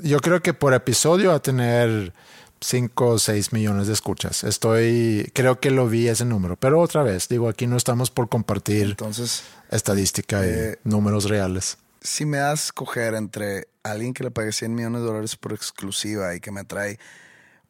yo 0.03 0.19
creo 0.19 0.41
que 0.41 0.53
por 0.53 0.73
episodio 0.73 1.29
va 1.29 1.35
a 1.35 1.41
tener 1.41 2.13
5 2.59 3.07
o 3.07 3.19
6 3.19 3.53
millones 3.53 3.87
de 3.87 3.93
escuchas. 3.93 4.43
Estoy, 4.43 5.31
creo 5.33 5.59
que 5.59 5.71
lo 5.71 5.87
vi 5.87 6.09
ese 6.09 6.25
número, 6.25 6.57
pero 6.57 6.81
otra 6.81 7.03
vez, 7.03 7.29
digo, 7.29 7.47
aquí 7.47 7.65
no 7.65 7.77
estamos 7.77 8.11
por 8.11 8.27
compartir 8.27 8.91
Entonces, 8.91 9.43
estadística 9.69 10.45
y 10.45 10.49
eh, 10.49 10.79
números 10.83 11.25
reales. 11.25 11.77
si 12.01 12.25
me 12.25 12.37
das 12.37 12.49
a 12.49 12.63
escoger 12.65 13.13
entre 13.15 13.67
alguien 13.83 14.13
que 14.13 14.23
le 14.23 14.31
pague 14.31 14.51
100 14.51 14.75
millones 14.75 15.01
de 15.01 15.07
dólares 15.07 15.37
por 15.37 15.53
exclusiva 15.53 16.35
y 16.35 16.41
que 16.41 16.51
me 16.51 16.65
trae 16.65 16.99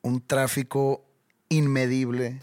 un 0.01 0.21
tráfico 0.25 1.05
inmedible 1.51 2.39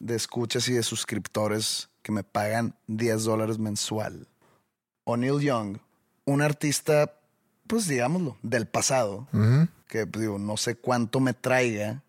de 0.00 0.14
escuchas 0.16 0.68
y 0.68 0.72
de 0.74 0.82
suscriptores 0.82 1.88
que 2.02 2.10
me 2.12 2.24
pagan 2.24 2.74
10 2.88 3.22
dólares 3.24 3.58
mensual, 3.58 4.26
o 5.04 5.16
Neil 5.16 5.40
Young, 5.40 5.78
un 6.24 6.42
artista, 6.42 7.12
pues 7.68 7.86
digámoslo, 7.86 8.36
del 8.42 8.66
pasado, 8.66 9.28
que 9.88 10.06
pues, 10.06 10.20
digo, 10.20 10.38
no 10.38 10.56
sé 10.56 10.74
cuánto 10.74 11.20
me 11.20 11.32
traiga, 11.32 12.02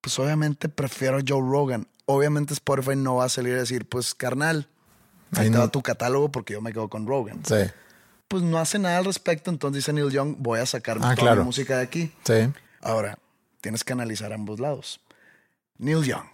pues 0.00 0.18
obviamente 0.18 0.68
prefiero 0.70 1.18
a 1.18 1.22
Joe 1.26 1.40
Rogan. 1.42 1.86
Obviamente 2.06 2.54
Spotify 2.54 2.96
no 2.96 3.16
va 3.16 3.26
a 3.26 3.28
salir 3.28 3.54
a 3.54 3.58
decir, 3.58 3.86
pues 3.86 4.14
carnal, 4.14 4.66
ahí 5.32 5.50
te 5.50 5.56
no- 5.58 5.68
tu 5.70 5.82
catálogo 5.82 6.30
porque 6.32 6.54
yo 6.54 6.60
me 6.62 6.72
quedo 6.72 6.88
con 6.88 7.06
Rogan 7.06 7.40
Sí, 7.44 7.54
pues 8.26 8.42
no 8.42 8.58
hace 8.58 8.78
nada 8.78 8.98
al 8.98 9.04
respecto. 9.04 9.50
Entonces 9.50 9.84
dice 9.84 9.92
Neil 9.92 10.10
Young, 10.10 10.36
voy 10.38 10.60
a 10.60 10.66
sacar 10.66 10.96
Ah, 10.98 11.00
toda 11.00 11.14
claro. 11.16 11.42
mi 11.42 11.46
música 11.46 11.76
de 11.76 11.82
aquí. 11.82 12.12
sí. 12.24 12.50
Ahora, 12.80 13.18
tienes 13.60 13.84
que 13.84 13.92
analizar 13.92 14.32
ambos 14.32 14.58
lados. 14.58 15.00
Neil 15.80 16.04
Young. 16.04 16.28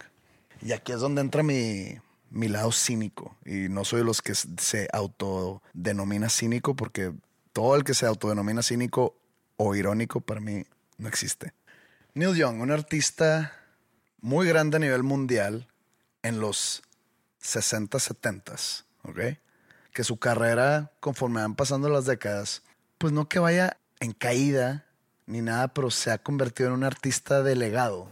Y 0.61 0.73
aquí 0.73 0.91
es 0.91 0.99
donde 0.99 1.21
entra 1.21 1.41
mi, 1.41 1.97
mi 2.29 2.49
lado 2.49 2.71
cínico. 2.71 3.37
Y 3.45 3.69
no 3.69 3.85
soy 3.85 3.99
de 3.99 4.05
los 4.05 4.21
que 4.21 4.35
se 4.35 4.89
autodenomina 4.91 6.29
cínico 6.29 6.75
porque 6.75 7.13
todo 7.53 7.75
el 7.75 7.83
que 7.83 7.93
se 7.93 8.05
autodenomina 8.05 8.61
cínico 8.61 9.15
o 9.55 9.73
irónico 9.73 10.19
para 10.19 10.41
mí 10.41 10.65
no 10.97 11.07
existe. 11.07 11.53
Neil 12.13 12.35
Young, 12.35 12.59
un 12.61 12.71
artista 12.71 13.53
muy 14.19 14.47
grande 14.47 14.77
a 14.77 14.79
nivel 14.79 15.03
mundial 15.03 15.67
en 16.23 16.39
los 16.39 16.83
60, 17.39 17.99
70, 17.99 18.53
¿ok? 19.03 19.19
Que 19.93 20.03
su 20.03 20.17
carrera, 20.17 20.91
conforme 20.99 21.41
van 21.41 21.55
pasando 21.55 21.87
las 21.87 22.05
décadas, 22.05 22.63
pues 22.97 23.13
no 23.13 23.29
que 23.29 23.39
vaya 23.39 23.77
en 23.99 24.11
caída 24.11 24.85
ni 25.25 25.41
nada, 25.41 25.69
pero 25.69 25.89
se 25.89 26.11
ha 26.11 26.17
convertido 26.17 26.69
en 26.69 26.75
un 26.75 26.83
artista 26.83 27.43
de 27.43 27.55
legado. 27.55 28.11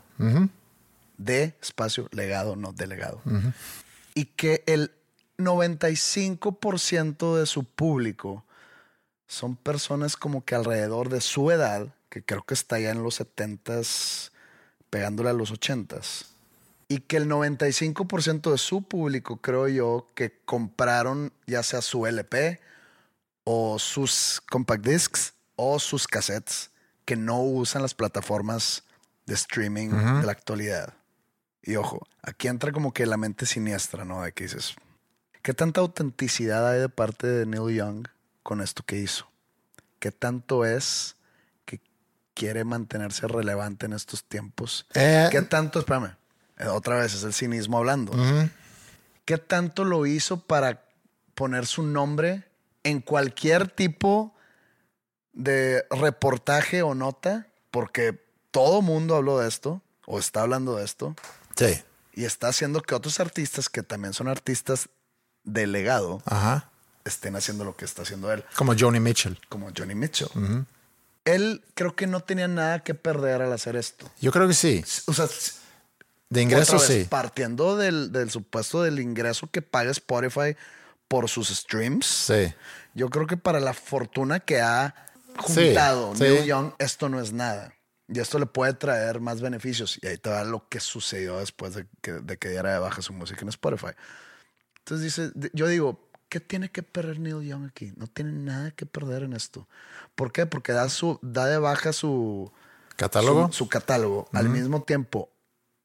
De 1.17 1.55
espacio, 1.61 2.09
legado, 2.11 2.55
no 2.55 2.73
delegado. 2.73 3.21
Y 4.13 4.25
que 4.25 4.63
el 4.67 4.91
95% 5.37 7.37
de 7.37 7.45
su 7.45 7.63
público 7.63 8.45
son 9.27 9.55
personas 9.55 10.17
como 10.17 10.45
que 10.45 10.55
alrededor 10.55 11.09
de 11.09 11.21
su 11.21 11.51
edad, 11.51 11.87
que 12.09 12.23
creo 12.23 12.43
que 12.43 12.53
está 12.53 12.79
ya 12.79 12.91
en 12.91 13.03
los 13.03 13.19
70s, 13.19 14.31
pegándole 14.89 15.29
a 15.29 15.33
los 15.33 15.53
80s. 15.53 16.27
Y 16.87 16.99
que 16.99 17.17
el 17.17 17.27
95% 17.27 18.51
de 18.51 18.57
su 18.57 18.83
público, 18.83 19.37
creo 19.37 19.67
yo, 19.67 20.07
que 20.13 20.39
compraron 20.45 21.33
ya 21.47 21.63
sea 21.63 21.81
su 21.81 22.05
LP 22.05 22.59
o 23.43 23.79
sus 23.79 24.41
compact 24.49 24.85
discs 24.85 25.33
o 25.55 25.79
sus 25.79 26.07
cassettes, 26.07 26.69
que 27.05 27.15
no 27.15 27.41
usan 27.41 27.81
las 27.81 27.93
plataformas 27.93 28.83
de 29.25 29.33
streaming 29.33 29.89
de 29.89 30.25
la 30.25 30.31
actualidad. 30.31 30.93
Y 31.65 31.77
ojo, 31.77 32.07
aquí 32.21 32.47
entra 32.47 32.71
como 32.71 32.93
que 32.93 33.07
la 33.07 33.17
mente 33.17 33.47
siniestra, 33.47 34.05
¿no? 34.05 34.21
De 34.21 34.31
que 34.31 34.43
dices, 34.43 34.75
¿qué 35.41 35.55
tanta 35.55 35.81
autenticidad 35.81 36.69
hay 36.69 36.79
de 36.79 36.89
parte 36.89 37.25
de 37.25 37.47
Neil 37.47 37.75
Young 37.75 38.07
con 38.43 38.61
esto 38.61 38.83
que 38.85 38.99
hizo? 38.99 39.27
¿Qué 39.97 40.11
tanto 40.11 40.63
es 40.63 41.15
que 41.65 41.81
quiere 42.35 42.63
mantenerse 42.65 43.27
relevante 43.27 43.87
en 43.87 43.93
estos 43.93 44.23
tiempos? 44.23 44.85
Eh, 44.93 45.27
¿Qué 45.31 45.41
tanto, 45.41 45.79
espérame, 45.79 46.15
eh, 46.59 46.67
otra 46.67 46.99
vez 46.99 47.15
es 47.15 47.23
el 47.23 47.33
cinismo 47.33 47.79
hablando. 47.79 48.13
¿Qué 49.25 49.39
tanto 49.39 49.85
lo 49.85 50.05
hizo 50.05 50.41
para 50.41 50.85
poner 51.33 51.65
su 51.65 51.81
nombre 51.81 52.43
en 52.83 53.01
cualquier 53.01 53.69
tipo 53.69 54.35
de 55.33 55.83
reportaje 55.89 56.83
o 56.83 56.93
nota? 56.93 57.47
Porque 57.71 58.23
todo 58.51 58.83
mundo 58.83 59.15
habló 59.15 59.39
de 59.39 59.47
esto 59.47 59.81
o 60.05 60.19
está 60.19 60.43
hablando 60.43 60.75
de 60.75 60.85
esto 60.85 61.15
sí, 61.55 61.81
y 62.13 62.25
está 62.25 62.47
haciendo 62.47 62.81
que 62.81 62.95
otros 62.95 63.19
artistas 63.19 63.69
que 63.69 63.83
también 63.83 64.13
son 64.13 64.27
artistas 64.27 64.89
de 65.43 65.67
legado 65.67 66.21
ajá. 66.25 66.69
estén 67.03 67.35
haciendo 67.35 67.63
lo 67.65 67.75
que 67.75 67.85
está 67.85 68.01
haciendo 68.03 68.31
él, 68.31 68.43
Como 68.55 68.73
Joni 68.77 68.99
Mitchell. 68.99 69.39
como 69.49 69.69
Johnny 69.75 69.95
Mitchell. 69.95 70.29
Él 71.25 71.63
creo 71.73 71.95
que 71.95 72.05
no 72.07 72.19
tenía 72.21 72.47
nada 72.47 72.83
que 72.83 72.93
perder 72.93 73.41
al 73.41 73.51
hacer 73.51 73.75
esto. 73.75 74.09
Yo 74.21 74.31
creo 74.31 74.47
que 74.47 74.53
sí. 74.53 74.83
O 75.07 75.13
sea, 75.13 75.27
De 76.29 76.41
ingresos 76.41 76.75
Otra 76.83 76.87
vez, 76.95 77.03
sí. 77.03 77.07
Partiendo 77.09 77.77
del, 77.77 78.11
del 78.11 78.29
supuesto 78.29 78.81
del 78.83 78.99
ingreso 78.99 79.47
que 79.51 79.61
paga 79.61 79.91
Spotify 79.91 80.55
por 81.07 81.29
sus 81.29 81.49
streams, 81.49 82.05
Sí. 82.05 82.53
yo 82.95 83.09
creo 83.09 83.27
que 83.27 83.37
para 83.37 83.59
la 83.59 83.73
fortuna 83.73 84.39
que 84.39 84.59
ha 84.61 84.93
juntado 85.37 86.15
sí. 86.15 86.23
Neil 86.23 86.45
Young, 86.45 86.71
esto 86.79 87.09
no 87.09 87.19
es 87.21 87.31
nada. 87.33 87.73
Y 88.07 88.19
esto 88.19 88.37
le 88.37 88.45
puede 88.45 88.73
traer 88.73 89.19
más 89.19 89.41
beneficios. 89.41 89.99
Y 90.01 90.07
ahí 90.07 90.17
te 90.17 90.29
va 90.29 90.43
lo 90.43 90.67
que 90.69 90.79
sucedió 90.79 91.39
después 91.39 91.73
de 91.73 91.87
que, 92.01 92.13
de 92.13 92.37
que 92.37 92.49
diera 92.49 92.73
de 92.73 92.79
baja 92.79 93.01
su 93.01 93.13
música 93.13 93.41
en 93.41 93.49
Spotify. 93.49 93.93
Entonces 94.79 95.03
dice, 95.03 95.49
yo 95.53 95.67
digo, 95.67 96.07
¿qué 96.29 96.39
tiene 96.39 96.69
que 96.69 96.83
perder 96.83 97.19
Neil 97.19 97.41
Young 97.41 97.65
aquí? 97.65 97.93
No 97.95 98.07
tiene 98.07 98.31
nada 98.31 98.71
que 98.71 98.85
perder 98.85 99.23
en 99.23 99.33
esto. 99.33 99.67
¿Por 100.13 100.31
qué? 100.31 100.45
Porque 100.45 100.71
da, 100.73 100.89
su, 100.89 101.19
da 101.21 101.47
de 101.47 101.57
baja 101.57 101.93
su, 101.93 102.51
¿Catálogo? 102.95 103.47
su, 103.47 103.53
su 103.53 103.69
catálogo. 103.69 104.29
Al 104.33 104.49
mismo 104.49 104.83
tiempo, 104.83 105.31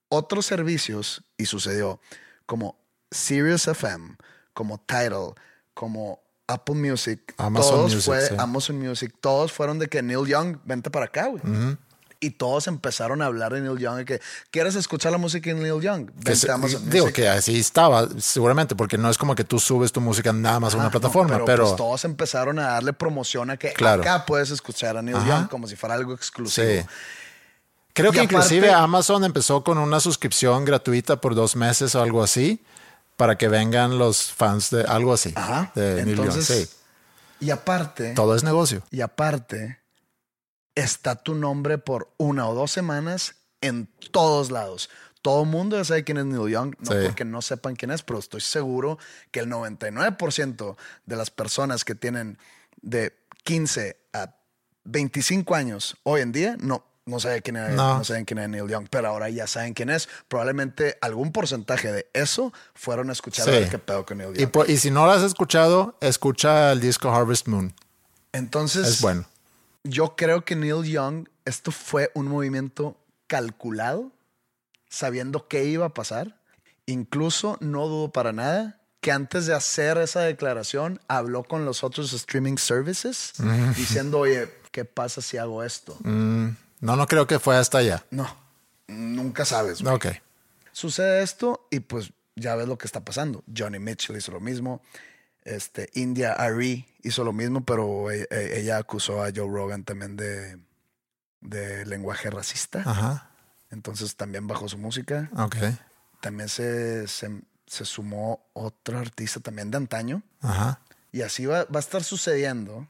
otros 0.09 0.45
servicios, 0.45 1.25
y 1.39 1.47
sucedió, 1.47 2.01
como 2.45 2.77
Sirius 3.11 3.67
FM, 3.69 4.17
como 4.53 4.79
Tidal, 4.79 5.35
como 5.73 6.21
Apple 6.47 6.75
Music, 6.75 7.35
Amazon 7.39 7.71
todos 7.71 7.95
Music, 7.95 8.07
fue 8.07 8.27
sí. 8.27 8.35
Amazon 8.39 8.79
Music, 8.79 9.15
todos 9.21 9.53
fueron 9.53 9.79
de 9.79 9.89
que 9.89 10.03
Neil 10.03 10.27
Young, 10.27 10.59
vente 10.65 10.91
para 10.91 11.07
acá, 11.07 11.29
güey. 11.29 11.43
Y 12.23 12.33
todos 12.33 12.67
empezaron 12.67 13.23
a 13.23 13.27
hablar 13.27 13.55
de 13.55 13.63
Neil 13.63 13.79
Young, 13.79 13.97
de 13.97 14.05
que 14.05 14.21
quieres 14.51 14.75
escuchar 14.75 15.11
la 15.11 15.17
música 15.17 15.49
de 15.49 15.57
Neil 15.57 15.81
Young, 15.81 16.11
Que 16.23 16.37
se- 16.37 16.49
digo 16.49 17.07
Music. 17.07 17.13
que 17.15 17.29
así 17.31 17.59
estaba, 17.59 18.07
seguramente, 18.19 18.77
porque 18.77 18.99
no 18.99 19.09
es 19.09 19.17
como 19.17 19.35
que 19.35 19.43
tú 19.43 19.59
subes 19.59 19.91
tu 19.91 20.03
música 20.03 20.31
nada 20.31 20.61
más 20.61 20.75
a 20.75 20.77
una 20.77 20.85
no, 20.87 20.91
plataforma, 20.91 21.43
pero, 21.47 21.65
pues 21.65 21.77
todos 21.77 22.05
empezaron 22.05 22.59
a 22.59 22.65
darle 22.73 22.93
promoción 22.93 23.51
a 23.51 23.57
que 23.57 23.73
Claro. 23.73 24.03
acá 24.03 24.27
puedes 24.27 24.51
escuchar 24.51 24.99
a 24.99 25.03
Neil 25.03 25.17
Ajá. 25.17 25.27
Young 25.29 25.49
como 25.49 25.67
si 25.67 25.77
fuera 25.77 25.95
algo 25.95 26.13
exclusivo. 26.13 26.67
sí. 26.67 26.87
Creo 27.93 28.13
Y 28.13 28.17
que 28.17 28.23
inclusive 28.23 28.71
Amazon 28.73 29.25
empezó 29.25 29.65
con 29.65 29.77
una 29.77 29.99
suscripción 29.99 30.65
gratuita 30.65 31.21
por 31.21 31.35
dos 31.35 31.57
meses 31.57 31.95
o 31.97 32.03
algo 32.03 32.23
así, 32.23 32.63
para 33.17 33.37
que 33.37 33.49
vengan 33.49 33.99
los 33.99 34.31
fans 34.31 34.71
de 34.71 34.83
algo 34.85 35.13
así. 35.13 35.33
Ajá. 35.35 35.73
De 35.75 36.05
Neil 36.05 36.17
Young, 36.17 36.41
sí. 36.41 36.69
y 37.41 37.51
aparte, 37.51 38.13
Todo 38.15 38.37
es 38.37 38.45
negocio. 38.45 38.83
Y 38.93 39.01
aparte, 39.01 39.80
está 40.75 41.17
tu 41.17 41.35
nombre 41.35 41.79
por 41.79 42.13
una 42.17 42.49
o 42.49 42.55
dos 42.55 42.71
semanas 42.71 43.35
en 43.61 43.87
todos 44.13 44.51
lados. 44.51 44.89
Todo 45.23 45.43
el 45.43 45.49
mundo 45.51 45.77
ya 45.77 45.85
sabe 45.85 46.03
quién 46.05 46.17
es 46.17 46.25
Neil 46.25 46.49
Young, 46.51 46.75
no 46.79 46.93
Sí. 46.93 46.99
porque 47.07 47.25
no 47.27 47.43
sepan 47.43 47.77
quién 47.77 47.91
es, 47.91 48.03
pero 48.03 48.19
estoy 48.19 48.41
seguro 48.41 48.99
que 49.31 49.41
el 49.41 49.49
99% 49.49 50.77
de 51.07 51.17
las 51.17 51.31
personas 51.31 51.85
que 51.85 51.95
tienen 51.95 52.39
de 52.81 53.15
15 53.45 53.99
a 54.15 54.35
25 54.85 55.55
años 55.55 55.97
hoy 56.05 56.23
en 56.23 56.33
día 56.33 56.57
no, 56.59 56.85
no, 57.05 57.21
saben 57.21 57.43
quién 57.43 57.57
es, 57.57 57.75
No. 57.75 57.99
no 57.99 58.05
saben 58.05 58.25
quién 58.25 58.39
es 58.39 58.49
Neil 58.49 58.67
Young, 58.69 58.87
pero 58.91 59.09
ahora 59.09 59.29
ya 59.29 59.47
saben 59.47 59.75
quién 59.75 59.91
es. 59.91 60.09
Probablemente 60.29 60.97
algún 61.03 61.33
porcentaje 61.33 61.93
de 61.93 62.07
eso 62.15 62.53
fueron 62.75 63.11
a 63.11 63.13
escuchar 63.13 63.47
a 63.49 63.53
Sí. 63.53 63.59
ver 63.59 63.69
qué 63.69 63.79
pedo 63.79 64.07
con 64.07 64.17
Neil 64.19 64.33
Y, 64.37 64.41
Young. 64.51 64.69
y 64.71 64.77
si 64.79 64.91
no 64.91 65.05
lo 65.05 65.13
has 65.13 65.23
escuchado, 65.23 65.99
escucha 66.01 66.73
el 66.73 66.81
disco 66.81 67.11
Harvest 67.15 67.47
Moon. 67.47 67.75
Entonces, 68.33 68.87
Es 68.89 69.01
bueno. 69.03 69.27
Yo 69.85 70.15
creo 70.17 70.45
que 70.45 70.57
Neil 70.57 70.85
Young, 70.85 71.29
esto 71.45 71.73
fue 71.73 72.11
un 72.15 72.29
movimiento 72.29 72.97
calculado, 73.27 74.13
sabiendo 74.89 75.49
qué 75.49 75.65
iba 75.65 75.87
a 75.87 75.95
pasar. 75.95 76.37
Incluso 76.87 77.57
no 77.61 77.87
dudo 77.87 78.11
para 78.13 78.33
nada 78.33 78.81
que 79.01 79.13
antes 79.13 79.47
de 79.47 79.55
hacer 79.55 79.97
esa 79.99 80.21
declaración 80.21 81.01
habló 81.09 81.45
con 81.45 81.65
los 81.65 81.83
otros 81.85 82.13
streaming 82.13 82.57
services 82.57 83.33
diciendo, 83.77 84.19
oye, 84.19 84.53
¿qué 84.73 84.85
pasa 84.85 85.23
si 85.23 85.39
hago 85.39 85.63
esto? 85.63 85.97
Mm, 86.03 86.49
no, 86.81 86.97
no 86.97 87.07
creo 87.07 87.27
que 87.27 87.39
fue 87.39 87.57
hasta 87.57 87.79
allá. 87.79 88.05
No, 88.11 88.27
nunca 88.89 89.45
sabes. 89.45 89.83
güey. 89.83 89.95
Ok. 89.95 90.07
Sucede 90.73 91.23
esto 91.23 91.67
y 91.71 91.81
pues 91.81 92.13
ya 92.37 92.55
ves 92.57 92.69
lo 92.69 92.77
que 92.77 92.87
está 92.87 93.05
pasando. 93.05 93.43
Johnny 93.57 93.79
Mitchell 93.79 94.17
hizo 94.17 94.33
lo 94.33 94.41
mismo. 94.41 94.83
Este, 95.57 95.91
India 95.95 96.33
Ari 96.33 96.87
hizo 97.03 97.25
lo 97.25 97.33
mismo, 97.33 97.65
pero 97.65 98.11
e- 98.11 98.27
e- 98.31 98.61
ella 98.61 98.79
acusó 98.79 99.23
a 99.23 99.31
Joe 99.35 99.49
Rogan 99.49 99.85
también 99.85 100.17
de, 100.17 100.59
de 101.41 101.85
lenguaje 101.87 102.31
racista. 102.31 102.83
Ajá. 102.87 103.31
Entonces 103.71 104.17
también 104.17 104.47
bajó 104.47 104.69
su 104.69 104.79
música. 104.79 105.31
Ok. 105.37 105.57
También 106.21 106.49
se, 106.49 107.07
se, 107.09 107.31
se 107.67 107.85
sumó 107.85 108.49
otro 108.53 108.99
artista 108.99 109.41
también 109.41 109.71
de 109.71 109.77
antaño. 109.77 110.23
Ajá. 110.41 110.81
Y 111.13 111.23
así 111.23 111.47
va, 111.47 111.65
va 111.65 111.79
a 111.79 111.81
estar 111.81 112.05
sucediendo. 112.05 112.87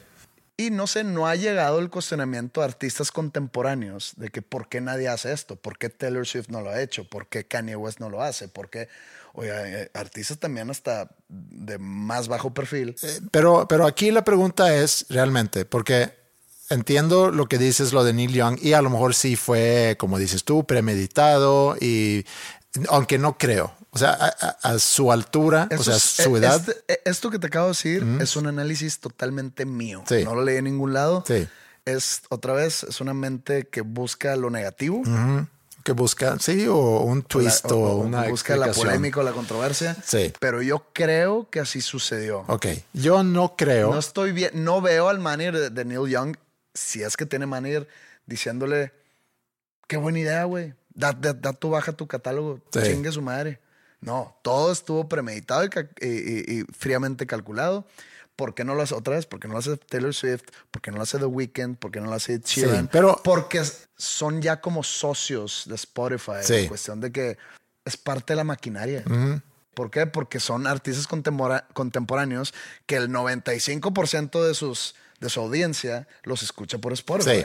Y 0.56 0.68
no 0.70 0.86
sé, 0.86 1.04
no 1.04 1.26
ha 1.26 1.36
llegado 1.36 1.78
el 1.78 1.88
cuestionamiento 1.88 2.60
a 2.60 2.66
artistas 2.66 3.10
contemporáneos 3.10 4.12
de 4.16 4.28
que 4.28 4.42
por 4.42 4.68
qué 4.68 4.82
nadie 4.82 5.08
hace 5.08 5.32
esto, 5.32 5.56
por 5.56 5.78
qué 5.78 5.88
Taylor 5.88 6.26
Swift 6.26 6.50
no 6.50 6.60
lo 6.60 6.68
ha 6.68 6.82
hecho, 6.82 7.08
por 7.08 7.28
qué 7.28 7.46
Kanye 7.46 7.76
West 7.76 7.98
no 7.98 8.10
lo 8.10 8.22
hace, 8.22 8.46
por 8.46 8.68
qué, 8.68 8.90
oye, 9.34 9.50
eh, 9.54 9.90
artistas 9.94 10.38
también 10.38 10.70
hasta 10.70 11.10
de 11.28 11.78
más 11.78 12.28
bajo 12.28 12.52
perfil. 12.52 12.96
Eh, 13.02 13.20
pero, 13.30 13.66
pero 13.68 13.86
aquí 13.86 14.10
la 14.10 14.24
pregunta 14.24 14.74
es 14.74 15.06
realmente, 15.08 15.64
porque 15.64 16.12
entiendo 16.68 17.30
lo 17.30 17.46
que 17.46 17.58
dices, 17.58 17.92
lo 17.92 18.04
de 18.04 18.12
Neil 18.12 18.32
Young, 18.32 18.58
y 18.62 18.72
a 18.72 18.82
lo 18.82 18.90
mejor 18.90 19.14
sí 19.14 19.36
fue, 19.36 19.96
como 19.98 20.18
dices 20.18 20.44
tú, 20.44 20.64
premeditado, 20.64 21.76
y 21.80 22.24
aunque 22.88 23.18
no 23.18 23.36
creo. 23.36 23.74
O 23.92 23.98
sea, 23.98 24.12
a, 24.12 24.78
su 24.78 25.10
altura, 25.10 25.68
o 25.76 25.82
sea, 25.82 25.98
su 25.98 26.36
e, 26.36 26.38
edad. 26.38 26.62
Este, 26.68 27.00
esto 27.10 27.28
que 27.28 27.40
te 27.40 27.48
acabo 27.48 27.66
de 27.66 27.70
decir 27.70 28.06
es 28.20 28.36
un 28.36 28.46
análisis 28.46 29.00
totalmente 29.00 29.66
mío. 29.66 30.04
No 30.24 30.36
lo 30.36 30.44
leí 30.44 30.58
en 30.58 30.64
ningún 30.64 30.92
lado. 30.92 31.24
Sí. 31.26 31.48
Es 31.84 32.22
otra 32.28 32.52
vez, 32.52 32.84
es 32.84 33.00
una 33.00 33.14
mente 33.14 33.66
que 33.66 33.80
busca 33.80 34.36
lo 34.36 34.48
negativo. 34.48 35.02
Que 35.82 35.92
busca, 35.92 36.38
sí, 36.38 36.66
o 36.66 37.00
un 37.00 37.22
twist 37.22 37.70
o, 37.70 37.96
una. 37.96 38.28
Busca 38.28 38.56
la 38.56 38.72
polémica 38.72 39.20
o 39.20 39.22
la 39.22 39.32
controversia. 39.32 39.96
Sí. 40.04 40.32
Pero 40.38 40.62
yo 40.62 40.86
creo 40.92 41.48
que 41.50 41.60
así 41.60 41.80
sucedió. 41.80 42.44
Ok. 42.48 42.66
Yo 42.92 43.22
no 43.22 43.56
creo. 43.56 43.90
No 43.90 43.98
estoy 43.98 44.32
bien, 44.32 44.50
no 44.64 44.80
veo 44.80 45.08
al 45.08 45.18
manager 45.18 45.72
de, 45.72 45.84
Neil 45.84 46.08
Young, 46.08 46.36
si 46.74 47.02
es 47.02 47.16
que 47.16 47.26
tiene 47.26 47.46
manager, 47.46 47.88
diciéndole: 48.26 48.92
Qué 49.86 49.96
buena 49.96 50.18
idea, 50.18 50.44
güey. 50.44 50.74
Da, 50.92 51.12
da, 51.12 51.52
tu 51.52 51.70
baja 51.70 51.92
tu 51.92 52.06
catálogo. 52.06 52.60
Chingue 52.70 53.10
su 53.12 53.22
madre. 53.22 53.60
No, 54.00 54.34
todo 54.42 54.72
estuvo 54.72 55.08
premeditado 55.08 55.64
y, 55.64 56.64
fríamente 56.76 57.26
calculado. 57.26 57.86
¿Por 58.40 58.54
qué 58.54 58.64
no 58.64 58.74
lo 58.74 58.80
hace 58.80 58.94
otra 58.94 59.16
vez? 59.16 59.26
¿Por 59.26 59.38
qué 59.38 59.48
no 59.48 59.52
lo 59.52 59.58
hace 59.58 59.76
Taylor 59.76 60.14
Swift? 60.14 60.44
¿Por 60.70 60.80
qué 60.80 60.90
no 60.90 60.96
lo 60.96 61.02
hace 61.02 61.18
The 61.18 61.26
Weeknd? 61.26 61.76
¿Por 61.76 61.90
qué 61.90 62.00
no 62.00 62.06
lo 62.06 62.14
hace 62.14 62.40
Sheeran? 62.42 62.88
pero 62.90 63.20
porque 63.22 63.62
son 63.98 64.40
ya 64.40 64.62
como 64.62 64.82
socios 64.82 65.64
de 65.66 65.74
Spotify. 65.74 66.40
En 66.48 66.68
cuestión 66.68 67.02
de 67.02 67.12
que 67.12 67.36
es 67.84 67.98
parte 67.98 68.32
de 68.32 68.38
la 68.38 68.44
maquinaria. 68.44 69.04
¿Por 69.74 69.90
qué? 69.90 70.06
Porque 70.06 70.40
son 70.40 70.66
artistas 70.66 71.06
contemporáneos 71.06 72.54
que 72.86 72.96
el 72.96 73.10
95% 73.10 74.42
de, 74.42 74.54
sus, 74.54 74.94
de 75.20 75.28
su 75.28 75.40
audiencia 75.40 76.08
los 76.22 76.42
escucha 76.42 76.78
por 76.78 76.94
Spotify. 76.94 77.44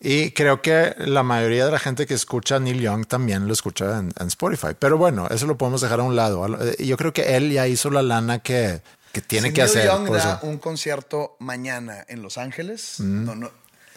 Y 0.00 0.30
creo 0.30 0.62
que 0.62 0.94
la 0.98 1.24
mayoría 1.24 1.66
de 1.66 1.72
la 1.72 1.80
gente 1.80 2.06
que 2.06 2.14
escucha 2.14 2.56
a 2.56 2.60
Neil 2.60 2.80
Young 2.80 3.08
también 3.08 3.48
lo 3.48 3.52
escucha 3.52 3.98
en, 3.98 4.12
Spotify. 4.28 4.76
Pero 4.78 4.98
bueno, 4.98 5.26
eso 5.30 5.48
lo 5.48 5.58
podemos 5.58 5.80
dejar 5.80 5.98
a 5.98 6.04
un 6.04 6.14
lado. 6.14 6.46
Yo 6.78 6.96
creo 6.96 7.12
que 7.12 7.34
él 7.36 7.50
ya 7.50 7.66
hizo 7.66 7.90
la 7.90 8.02
lana 8.02 8.38
que, 8.38 8.82
que 9.12 9.20
tiene 9.20 9.52
que 9.52 9.62
hacer. 9.62 9.86
Neil 9.86 10.06
Young 10.06 10.10
da 10.10 10.40
un 10.42 10.58
concierto 10.58 11.36
mañana 11.38 12.04
en 12.08 12.22
Los 12.22 12.38
Ángeles, 12.38 13.00
no, 13.00 13.50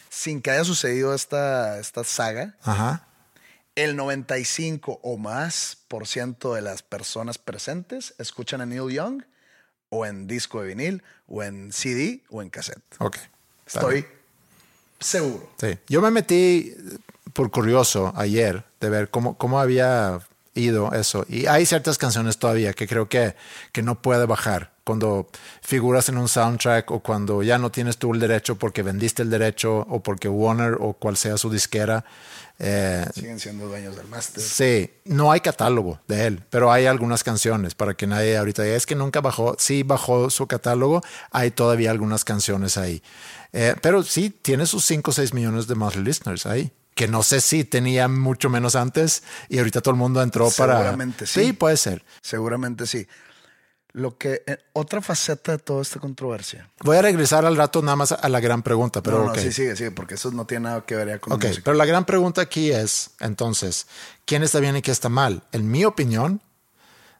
sin 0.09 0.41
que 0.41 0.51
haya 0.51 0.63
sucedido 0.63 1.13
esta, 1.13 1.79
esta 1.79 2.03
saga. 2.03 2.55
Ajá. 2.63 3.07
El 3.75 3.97
95 3.97 4.99
o 5.03 5.17
más 5.17 5.77
por 5.87 6.07
ciento 6.07 6.53
de 6.53 6.61
las 6.61 6.81
personas 6.81 7.37
presentes 7.37 8.13
escuchan 8.19 8.61
a 8.61 8.65
Neil 8.65 8.89
Young 8.89 9.23
o 9.89 10.05
en 10.05 10.27
disco 10.27 10.61
de 10.61 10.67
vinil 10.69 11.03
o 11.27 11.43
en 11.43 11.73
CD 11.73 12.23
o 12.29 12.41
en 12.41 12.49
cassette. 12.49 12.83
Ok. 12.99 13.17
Estoy 13.65 14.05
Seguro. 14.99 15.49
Sí. 15.59 15.77
Yo 15.87 16.01
me 16.01 16.11
metí 16.11 16.73
por 17.33 17.51
curioso 17.51 18.13
ayer 18.15 18.63
de 18.79 18.89
ver 18.89 19.09
cómo, 19.09 19.37
cómo 19.37 19.59
había 19.59 20.21
ido 20.55 20.91
eso. 20.93 21.25
Y 21.29 21.45
hay 21.45 21.65
ciertas 21.65 21.97
canciones 21.97 22.37
todavía 22.37 22.73
que 22.73 22.87
creo 22.87 23.07
que, 23.07 23.35
que 23.71 23.83
no 23.83 24.01
puede 24.01 24.25
bajar. 24.25 24.73
Cuando 24.83 25.27
figuras 25.61 26.09
en 26.09 26.17
un 26.17 26.27
soundtrack 26.27 26.91
o 26.91 26.99
cuando 26.99 27.43
ya 27.43 27.57
no 27.57 27.71
tienes 27.71 27.97
tú 27.97 28.13
el 28.13 28.19
derecho 28.19 28.55
porque 28.55 28.83
vendiste 28.83 29.23
el 29.23 29.29
derecho 29.29 29.79
o 29.89 30.01
porque 30.01 30.29
Warner 30.29 30.77
o 30.79 30.93
cual 30.93 31.17
sea 31.17 31.37
su 31.37 31.49
disquera. 31.49 32.05
Eh, 32.59 33.05
Siguen 33.13 33.39
siendo 33.39 33.67
dueños 33.67 33.95
del 33.97 34.07
máster. 34.07 34.41
Sí, 34.41 34.91
no 35.05 35.31
hay 35.31 35.41
catálogo 35.41 35.99
de 36.07 36.27
él, 36.27 36.43
pero 36.49 36.71
hay 36.71 36.85
algunas 36.85 37.23
canciones 37.23 37.75
para 37.75 37.95
que 37.95 38.07
nadie 38.07 38.37
ahorita 38.37 38.63
diga, 38.63 38.75
es 38.75 38.85
que 38.85 38.95
nunca 38.95 39.21
bajó. 39.21 39.55
Sí, 39.59 39.83
bajó 39.83 40.29
su 40.29 40.47
catálogo, 40.47 41.01
hay 41.31 41.51
todavía 41.51 41.91
algunas 41.91 42.23
canciones 42.23 42.77
ahí. 42.77 43.01
Eh, 43.53 43.75
pero 43.81 44.03
sí, 44.03 44.29
tiene 44.29 44.67
sus 44.67 44.85
5 44.85 45.11
o 45.11 45.13
6 45.13 45.33
millones 45.33 45.67
de 45.67 45.75
monthly 45.75 46.03
listeners 46.03 46.45
ahí. 46.45 46.71
Que 46.95 47.07
no 47.07 47.21
sé 47.21 47.41
si 47.41 47.63
tenía 47.63 48.07
mucho 48.07 48.49
menos 48.49 48.75
antes 48.75 49.21
y 49.49 49.59
ahorita 49.59 49.81
todo 49.81 49.91
el 49.91 49.99
mundo 49.99 50.23
entró 50.23 50.49
para. 50.49 50.77
Seguramente 50.77 51.27
sí. 51.27 51.45
Sí, 51.45 51.53
puede 51.53 51.77
ser. 51.77 52.03
Seguramente 52.21 52.87
sí. 52.87 53.07
Lo 53.91 54.17
que 54.17 54.41
eh, 54.47 54.57
otra 54.73 55.01
faceta 55.01 55.53
de 55.53 55.57
toda 55.59 55.81
esta 55.81 55.99
controversia. 55.99 56.69
Voy 56.81 56.97
a 56.97 57.01
regresar 57.01 57.45
al 57.45 57.55
rato 57.55 57.81
nada 57.81 57.95
más 57.95 58.11
a 58.11 58.27
la 58.27 58.39
gran 58.39 58.63
pregunta, 58.63 59.03
pero 59.03 59.19
no, 59.19 59.25
no, 59.27 59.35
sí, 59.35 59.51
sigue, 59.53 59.75
sigue, 59.75 59.91
porque 59.91 60.15
eso 60.15 60.31
no 60.31 60.45
tiene 60.45 60.65
nada 60.65 60.85
que 60.85 60.95
ver 60.95 61.19
con 61.19 61.33
Ok, 61.33 61.45
pero 61.63 61.77
la 61.77 61.85
gran 61.85 62.05
pregunta 62.05 62.41
aquí 62.41 62.71
es, 62.71 63.11
entonces, 63.21 63.87
¿quién 64.25 64.43
está 64.43 64.59
bien 64.59 64.75
y 64.75 64.81
quién 64.81 64.91
está 64.91 65.07
mal? 65.07 65.43
En 65.53 65.71
mi 65.71 65.85
opinión, 65.85 66.41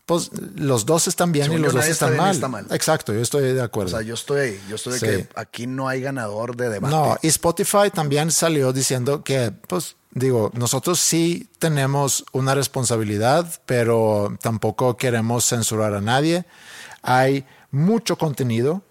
pues 0.05 0.29
los 0.55 0.85
dos 0.85 1.07
están 1.07 1.31
bien 1.31 1.51
y 1.51 1.57
los 1.57 1.73
dos 1.73 1.85
están 1.87 2.15
mal. 2.15 2.67
Exacto, 2.69 3.13
yo 3.13 3.21
estoy 3.21 3.53
de 3.53 3.61
acuerdo. 3.61 3.95
O 3.95 3.99
sea, 3.99 4.05
yo 4.05 4.13
estoy 4.13 4.39
ahí, 4.39 4.61
yo 4.69 4.75
estoy 4.75 4.99
de 4.99 4.99
que 4.99 5.29
aquí 5.35 5.65
no 5.65 5.87
hay 5.87 6.01
ganador 6.01 6.55
de 6.55 6.69
debate. 6.69 6.95
No, 6.95 7.17
y 7.21 7.27
Spotify 7.27 7.89
también 7.91 8.31
salió 8.31 8.71
diciendo 8.71 9.23
que, 9.23 9.51
pues, 9.67 9.95
digo, 10.11 10.51
nosotros 10.53 10.99
sí 10.99 11.49
tenemos 11.57 12.23
una 12.33 12.53
responsabilidad, 12.53 13.51
pero 13.65 14.37
tampoco 14.41 14.95
queremos 14.95 15.45
censurar 15.45 15.95
a 15.95 16.01
nadie. 16.01 16.45
Hay 17.01 17.45
mucho 17.71 18.17
contenido, 18.17 18.83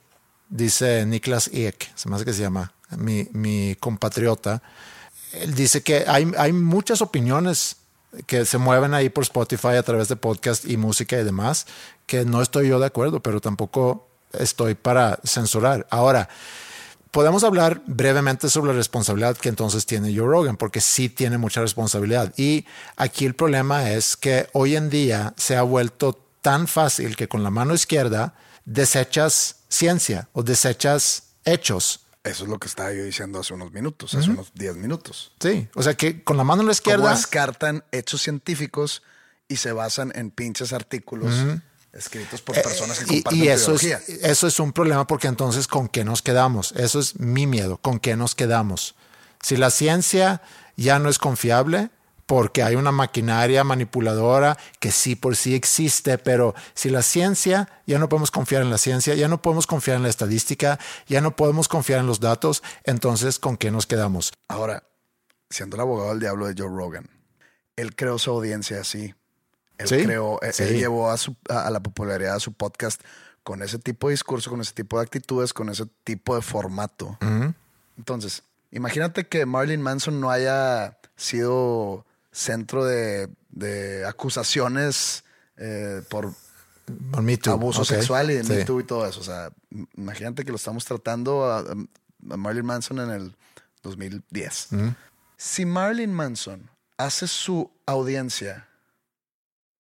dice 0.49 1.07
Niklas 1.07 1.49
Eck, 1.53 1.93
se 1.95 2.09
me 2.09 2.17
hace 2.17 2.25
que 2.25 2.33
se 2.33 2.43
llama, 2.43 2.73
mi, 2.99 3.29
mi 3.33 3.77
compatriota. 3.79 4.63
Él 5.33 5.55
dice 5.55 5.83
que 5.83 6.05
hay, 6.09 6.31
hay 6.37 6.53
muchas 6.53 7.03
opiniones 7.03 7.77
que 8.27 8.45
se 8.45 8.59
mueven 8.59 8.95
ahí 8.95 9.09
por 9.09 9.23
Spotify 9.23 9.77
a 9.77 9.83
través 9.83 10.09
de 10.09 10.17
podcast 10.17 10.65
y 10.65 10.77
música 10.77 11.19
y 11.19 11.25
demás, 11.25 11.67
que 12.07 12.25
no 12.25 12.43
estoy 12.43 12.69
yo 12.69 12.79
de 12.79 12.87
acuerdo, 12.87 13.21
pero 13.21 13.41
tampoco 13.41 14.07
estoy 14.33 14.75
para 14.75 15.19
censurar. 15.25 15.87
Ahora, 15.91 16.29
podemos 17.11 17.45
hablar 17.45 17.83
brevemente 17.87 18.49
sobre 18.49 18.73
la 18.73 18.79
responsabilidad 18.79 19.37
que 19.37 19.49
entonces 19.49 19.87
tiene 19.87 20.15
Joe 20.15 20.27
Rogan, 20.27 20.57
porque 20.57 20.81
sí 20.81 21.09
tiene 21.09 21.39
mucha 21.39 21.61
responsabilidad. 21.61 22.33
Y 22.37 22.67
aquí 22.97 23.25
el 23.25 23.35
problema 23.35 23.93
es 23.93 24.17
que 24.17 24.49
hoy 24.53 24.77
en 24.77 24.91
día 24.91 25.33
se 25.37 25.57
ha 25.57 25.63
vuelto 25.63 26.19
tan 26.43 26.67
fácil 26.67 27.17
que 27.17 27.29
con 27.29 27.43
la 27.43 27.51
mano 27.51 27.73
izquierda 27.75 28.35
desechas 28.65 29.57
ciencia 29.69 30.29
o 30.33 30.43
desechas 30.43 31.25
hechos 31.45 32.04
eso 32.25 32.45
es 32.45 32.51
lo 32.51 32.59
que 32.59 32.69
estaba 32.69 32.93
yo 32.93 33.05
diciendo 33.05 33.39
hace 33.39 33.53
unos 33.53 33.73
minutos, 33.73 34.15
hace 34.15 34.31
unos 34.31 34.53
10 34.55 34.77
minutos. 34.77 35.33
Sí, 35.41 35.69
o 35.75 35.83
sea 35.83 35.95
que 35.95 36.25
con 36.25 36.39
la 36.39 36.45
mano 36.45 36.63
a 36.63 36.65
la 36.65 36.73
izquierda. 36.73 37.03
Cómo 37.03 37.15
descartan 37.15 37.85
hechos 37.93 38.23
científicos 38.23 39.03
y 39.47 39.57
se 39.57 39.73
basan 39.73 40.11
en 40.15 40.31
pinches 40.31 40.73
artículos 40.73 41.35
escritos 41.93 42.41
por 42.41 42.59
eh, 42.59 42.63
personas 42.63 42.99
que 42.99 43.07
comparten 43.07 43.41
y, 43.41 43.45
y 43.45 43.49
eso 43.49 43.75
es, 43.75 43.85
eso 43.85 44.47
es 44.49 44.59
un 44.59 44.73
problema 44.73 45.07
porque 45.07 45.29
entonces 45.29 45.69
¿con 45.69 45.87
qué 45.87 46.03
nos 46.03 46.23
quedamos? 46.23 46.73
Eso 46.73 46.99
es 46.99 47.21
mi 47.21 47.47
miedo, 47.47 47.77
¿con 47.77 48.01
qué 48.01 48.17
nos 48.17 48.35
quedamos? 48.35 48.97
Si 49.43 49.57
la 49.57 49.71
ciencia 49.71 50.41
ya 50.77 50.99
no 50.99 51.11
es 51.11 51.19
confiable, 51.19 51.91
porque 52.27 52.63
hay 52.63 52.77
una 52.77 52.93
maquinaria 52.93 53.65
manipuladora 53.65 54.57
que 54.81 54.91
sí 54.91 55.17
por 55.17 55.37
sí 55.37 55.55
existe, 55.55 56.19
pero 56.19 56.55
si 56.75 56.91
la 56.91 57.03
ciencia, 57.03 57.69
ya 57.87 57.99
no 57.99 58.09
podemos 58.09 58.31
confiar 58.31 58.63
en 58.63 58.71
la 58.71 58.79
ciencia, 58.79 59.15
ya 59.15 59.29
no 59.29 59.43
podemos 59.43 59.67
confiar 59.67 59.97
en 59.97 60.05
la 60.05 60.09
estadística, 60.09 60.79
ya 61.07 61.21
no 61.21 61.37
podemos 61.37 61.69
confiar 61.69 62.01
en 62.01 62.07
los 62.07 62.21
datos, 62.21 62.63
entonces 62.85 63.39
¿con 63.39 63.57
qué 63.57 63.71
nos 63.71 63.87
quedamos? 63.87 64.33
Ahora, 64.49 64.85
siendo 65.51 65.77
el 65.77 65.83
abogado 65.83 66.11
del 66.11 66.21
diablo 66.21 66.47
de 66.47 66.55
Joe 66.57 66.75
Rogan, 66.75 67.09
él 67.77 67.95
creó 67.95 68.19
su 68.19 68.31
audiencia 68.31 68.81
así. 68.81 69.15
Él 69.77 69.89
creó, 69.89 70.39
eh, 70.41 70.53
él 70.59 70.79
llevó 70.79 71.11
a, 71.11 71.17
su, 71.17 71.37
a, 71.49 71.69
la 71.71 71.81
popularidad 71.81 72.35
de 72.35 72.41
su 72.41 72.53
podcast 72.53 73.03
con 73.43 73.61
ese 73.63 73.79
tipo 73.79 74.07
de 74.07 74.13
discurso, 74.13 74.49
con 74.49 74.61
ese 74.61 74.73
tipo 74.73 74.99
de 74.99 75.03
actitudes, 75.03 75.53
con 75.53 75.69
ese 75.69 75.85
tipo 76.05 76.37
de 76.37 76.43
formato. 76.43 77.19
Entonces, 77.99 78.45
imagínate 78.71 79.27
que 79.27 79.45
Marilyn 79.47 79.83
Manson 79.83 80.21
no 80.21 80.31
haya 80.31 80.97
sido 81.17 82.07
centro 82.35 82.85
de, 82.85 83.29
acusaciones 84.07 85.25
eh, 85.57 86.03
por, 86.11 86.33
abuso 87.47 87.85
sexual 87.85 88.31
y 88.31 88.35
de 88.35 88.43
Me 88.43 88.65
Too 88.65 88.81
y 88.81 88.85
todo 88.85 89.07
eso. 89.07 89.21
O 89.21 89.25
sea, 89.25 89.51
imagínate 89.97 90.45
que 90.45 90.51
lo 90.51 90.57
estamos 90.57 90.85
tratando 90.85 91.45
a, 91.45 91.65
Marilyn 92.21 92.67
Manson 92.67 93.01
en 93.01 93.11
el 93.11 93.37
2010. 93.83 94.69
Si 95.37 95.65
Marilyn 95.65 96.13
Manson 96.13 96.71
hace 96.97 97.27
su 97.27 97.71
audiencia 97.87 98.69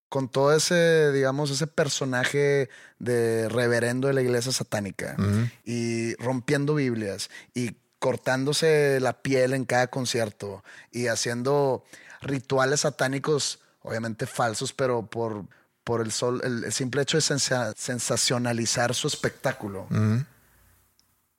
con 0.09 0.29
todo 0.29 0.55
ese, 0.55 1.11
digamos, 1.13 1.51
ese 1.51 1.67
personaje 1.67 2.69
de 2.99 3.49
reverendo 3.49 4.09
de 4.09 4.15
la 4.15 4.23
iglesia 4.23 4.53
satánica 4.53 5.17
y 5.65 6.15
rompiendo 6.17 6.77
Biblias 6.77 7.31
y 7.55 7.77
cortándose 7.99 9.01
la 9.01 9.23
piel 9.23 9.55
en 9.55 9.65
cada 9.65 9.87
concierto 9.87 10.63
y 10.93 11.07
haciendo 11.07 11.83
rituales 12.25 12.81
satánicos, 12.81 13.61
obviamente 13.83 14.27
falsos, 14.27 14.73
pero 14.73 15.07
por, 15.07 15.45
por 15.85 16.01
el, 16.01 16.11
sol, 16.11 16.41
el, 16.43 16.73
simple 16.73 17.03
hecho 17.03 17.19
de 17.19 17.75
sensacionalizar 17.77 18.95
su 18.95 19.07
espectáculo. 19.07 19.87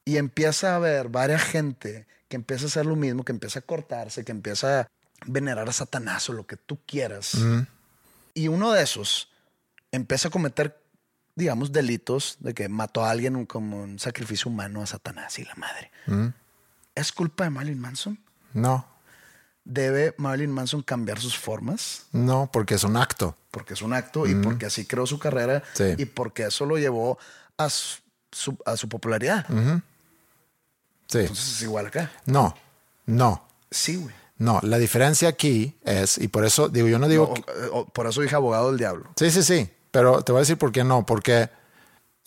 Y 0.05 0.17
empieza 0.17 0.73
a 0.73 0.75
haber 0.75 1.09
varias 1.09 1.43
gente 1.43 2.07
que 2.27 2.36
empieza 2.36 2.65
a 2.65 2.67
hacer 2.67 2.86
lo 2.86 2.95
mismo, 2.95 3.23
que 3.23 3.31
empieza 3.31 3.59
a 3.59 3.61
cortarse, 3.63 4.23
que 4.23 4.31
empieza 4.31 4.81
a 4.81 4.88
venerar 5.25 5.67
a 5.67 5.73
Satanás 5.73 6.29
o 6.29 6.33
lo 6.33 6.45
que 6.45 6.57
tú 6.57 6.79
quieras. 6.86 7.38
Y 8.33 8.47
uno 8.47 8.71
de 8.71 8.83
esos 8.83 9.29
empieza 9.91 10.27
a 10.27 10.31
cometer, 10.31 10.79
digamos, 11.36 11.71
delitos 11.71 12.38
de 12.39 12.53
que 12.53 12.69
mató 12.69 13.03
a 13.03 13.11
alguien 13.11 13.45
como 13.45 13.81
un 13.81 13.97
sacrificio 13.97 14.51
humano 14.51 14.81
a 14.81 14.86
Satanás 14.86 15.39
y 15.39 15.45
la 15.45 15.55
madre. 15.55 15.91
¿Es 16.93 17.11
culpa 17.11 17.45
de 17.45 17.49
Marilyn 17.49 17.79
Manson? 17.79 18.19
No, 18.53 18.88
¿Debe 19.66 20.13
Marilyn 20.18 20.51
Manson 20.51 20.84
cambiar 20.84 21.20
sus 21.20 21.38
formas? 21.38 22.03
no, 22.11 22.49
porque 22.53 22.76
es 22.76 22.84
un 22.84 22.95
acto. 22.97 23.36
Porque 23.51 23.74
es 23.74 23.82
un 23.82 23.93
acto 23.93 24.28
y 24.28 24.36
porque 24.36 24.66
así 24.68 24.86
creó 24.86 25.05
su 25.07 25.18
carrera 25.18 25.63
Sí. 25.74 25.95
y 25.97 26.05
porque 26.05 26.43
eso 26.43 26.66
lo 26.66 26.78
llevó 26.78 27.18
a 27.57 27.70
su, 27.70 27.97
su- 28.32 28.57
a 28.66 28.78
su 28.78 28.88
popularidad. 28.89 29.45
Sí. 31.07 31.20
Entonces 31.20 31.47
es 31.53 31.61
igual 31.63 31.88
acá. 31.88 32.11
No, 32.26 32.55
no, 33.05 33.43
Sí, 33.72 33.95
güey. 33.95 34.13
no. 34.38 34.59
La 34.63 34.78
diferencia 34.78 35.30
aquí 35.30 35.76
es, 35.84 36.18
y 36.18 36.28
por 36.28 36.45
eso 36.45 36.68
digo, 36.70 36.88
yo 36.88 36.99
no 36.99 37.07
digo... 37.07 37.34
No, 37.36 37.43
que- 37.43 37.51
o- 37.72 37.80
o- 37.82 37.86
por 37.86 38.07
eso 38.07 38.22
dije 38.22 38.36
abogado 38.36 38.70
del 38.70 38.78
diablo. 38.78 39.09
Sí, 39.16 39.32
sí, 39.32 39.41
sí. 39.43 39.70
Pero 39.91 40.22
te 40.22 40.32
voy 40.32 40.39
a 40.39 40.41
decir 40.41 40.57
por 40.57 40.72
qué 40.72 40.84
no. 40.84 41.05
Porque 41.05 41.49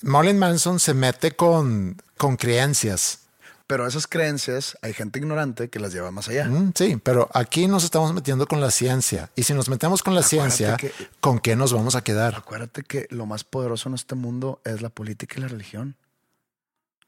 Marilyn 0.02 0.38
Manson 0.38 0.80
se 0.80 0.94
mete 0.94 1.32
con, 1.36 2.00
con 2.16 2.36
creencias. 2.36 3.20
Pero 3.68 3.86
esas 3.86 4.06
creencias 4.06 4.76
hay 4.82 4.94
gente 4.94 5.18
ignorante 5.20 5.68
que 5.68 5.78
las 5.78 5.92
lleva 5.92 6.10
más 6.10 6.26
allá. 6.28 6.46
Mm, 6.46 6.72
sí, 6.74 6.96
pero 7.02 7.28
aquí 7.34 7.68
nos 7.68 7.84
estamos 7.84 8.12
metiendo 8.14 8.46
con 8.48 8.60
la 8.60 8.70
ciencia. 8.70 9.30
Y 9.36 9.42
si 9.44 9.52
nos 9.54 9.68
metemos 9.68 10.02
con 10.02 10.14
la 10.14 10.20
Acuérdate 10.22 10.50
ciencia, 10.50 10.76
que- 10.78 10.90
¿con 11.20 11.38
qué 11.38 11.54
nos 11.54 11.72
vamos 11.74 11.94
a 11.94 12.02
quedar? 12.02 12.34
Acuérdate 12.34 12.82
que 12.82 13.06
lo 13.10 13.26
más 13.26 13.44
poderoso 13.44 13.88
en 13.90 13.94
este 13.94 14.14
mundo 14.14 14.60
es 14.64 14.80
la 14.82 14.88
política 14.88 15.34
y 15.36 15.42
la 15.42 15.48
religión. 15.48 15.96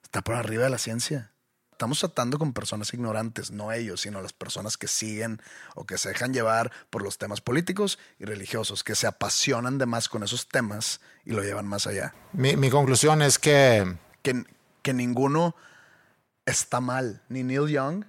Está 0.02 0.22
por 0.22 0.34
arriba 0.34 0.64
de 0.64 0.70
la 0.70 0.78
ciencia. 0.78 1.32
Estamos 1.72 1.98
tratando 2.00 2.38
con 2.38 2.52
personas 2.52 2.92
ignorantes, 2.92 3.50
no 3.52 3.72
ellos, 3.72 4.02
sino 4.02 4.20
las 4.20 4.34
personas 4.34 4.76
que 4.76 4.86
siguen 4.86 5.40
o 5.74 5.86
que 5.86 5.96
se 5.96 6.10
dejan 6.10 6.34
llevar 6.34 6.70
por 6.90 7.02
los 7.02 7.16
temas 7.16 7.40
políticos 7.40 7.98
y 8.18 8.26
religiosos, 8.26 8.84
que 8.84 8.94
se 8.94 9.06
apasionan 9.06 9.78
de 9.78 9.86
más 9.86 10.10
con 10.10 10.22
esos 10.22 10.46
temas 10.46 11.00
y 11.24 11.30
lo 11.30 11.42
llevan 11.42 11.66
más 11.66 11.86
allá. 11.86 12.12
Mi, 12.34 12.54
mi 12.56 12.68
conclusión 12.68 13.22
es 13.22 13.38
que 13.38 13.96
Que, 14.22 14.44
que 14.82 14.92
ninguno 14.92 15.56
está 16.50 16.80
mal, 16.80 17.22
ni 17.28 17.42
Neil 17.42 17.68
Young, 17.68 18.04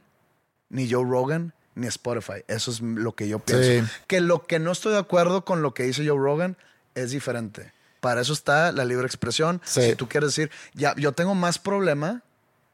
ni 0.69 0.89
Joe 0.89 1.05
Rogan, 1.05 1.53
ni 1.75 1.87
Spotify. 1.87 2.43
Eso 2.47 2.71
es 2.71 2.81
lo 2.81 3.13
que 3.13 3.27
yo 3.27 3.39
pienso. 3.39 3.63
Sí. 3.63 4.03
Que 4.07 4.21
lo 4.21 4.45
que 4.45 4.59
no 4.59 4.71
estoy 4.71 4.93
de 4.93 4.99
acuerdo 4.99 5.45
con 5.45 5.61
lo 5.61 5.73
que 5.73 5.83
dice 5.83 6.07
Joe 6.07 6.17
Rogan 6.17 6.57
es 6.95 7.11
diferente. 7.11 7.73
Para 7.99 8.21
eso 8.21 8.33
está 8.33 8.71
la 8.71 8.83
libre 8.83 9.05
expresión. 9.05 9.61
Sí. 9.63 9.81
Si 9.81 9.95
tú 9.95 10.09
quieres 10.09 10.29
decir, 10.35 10.51
ya, 10.73 10.95
yo 10.95 11.11
tengo 11.13 11.35
más 11.35 11.59
problema 11.59 12.23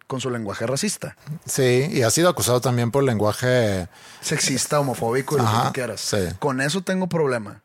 con 0.08 0.22
su 0.22 0.30
lenguaje 0.30 0.66
racista, 0.66 1.18
sí, 1.46 1.90
y 1.92 2.02
ha 2.04 2.10
sido 2.10 2.30
acusado 2.30 2.62
también 2.62 2.92
por 2.92 3.04
lenguaje. 3.04 3.90
sexista, 4.22 4.80
homofóbico 4.80 5.36
y 5.36 5.42
lo 5.42 5.64
que 5.66 5.72
quieras. 5.74 6.00
sí. 6.00 6.34
Con 6.40 6.62
eso 6.62 6.82
tengo 6.82 7.08
problema. 7.08 7.62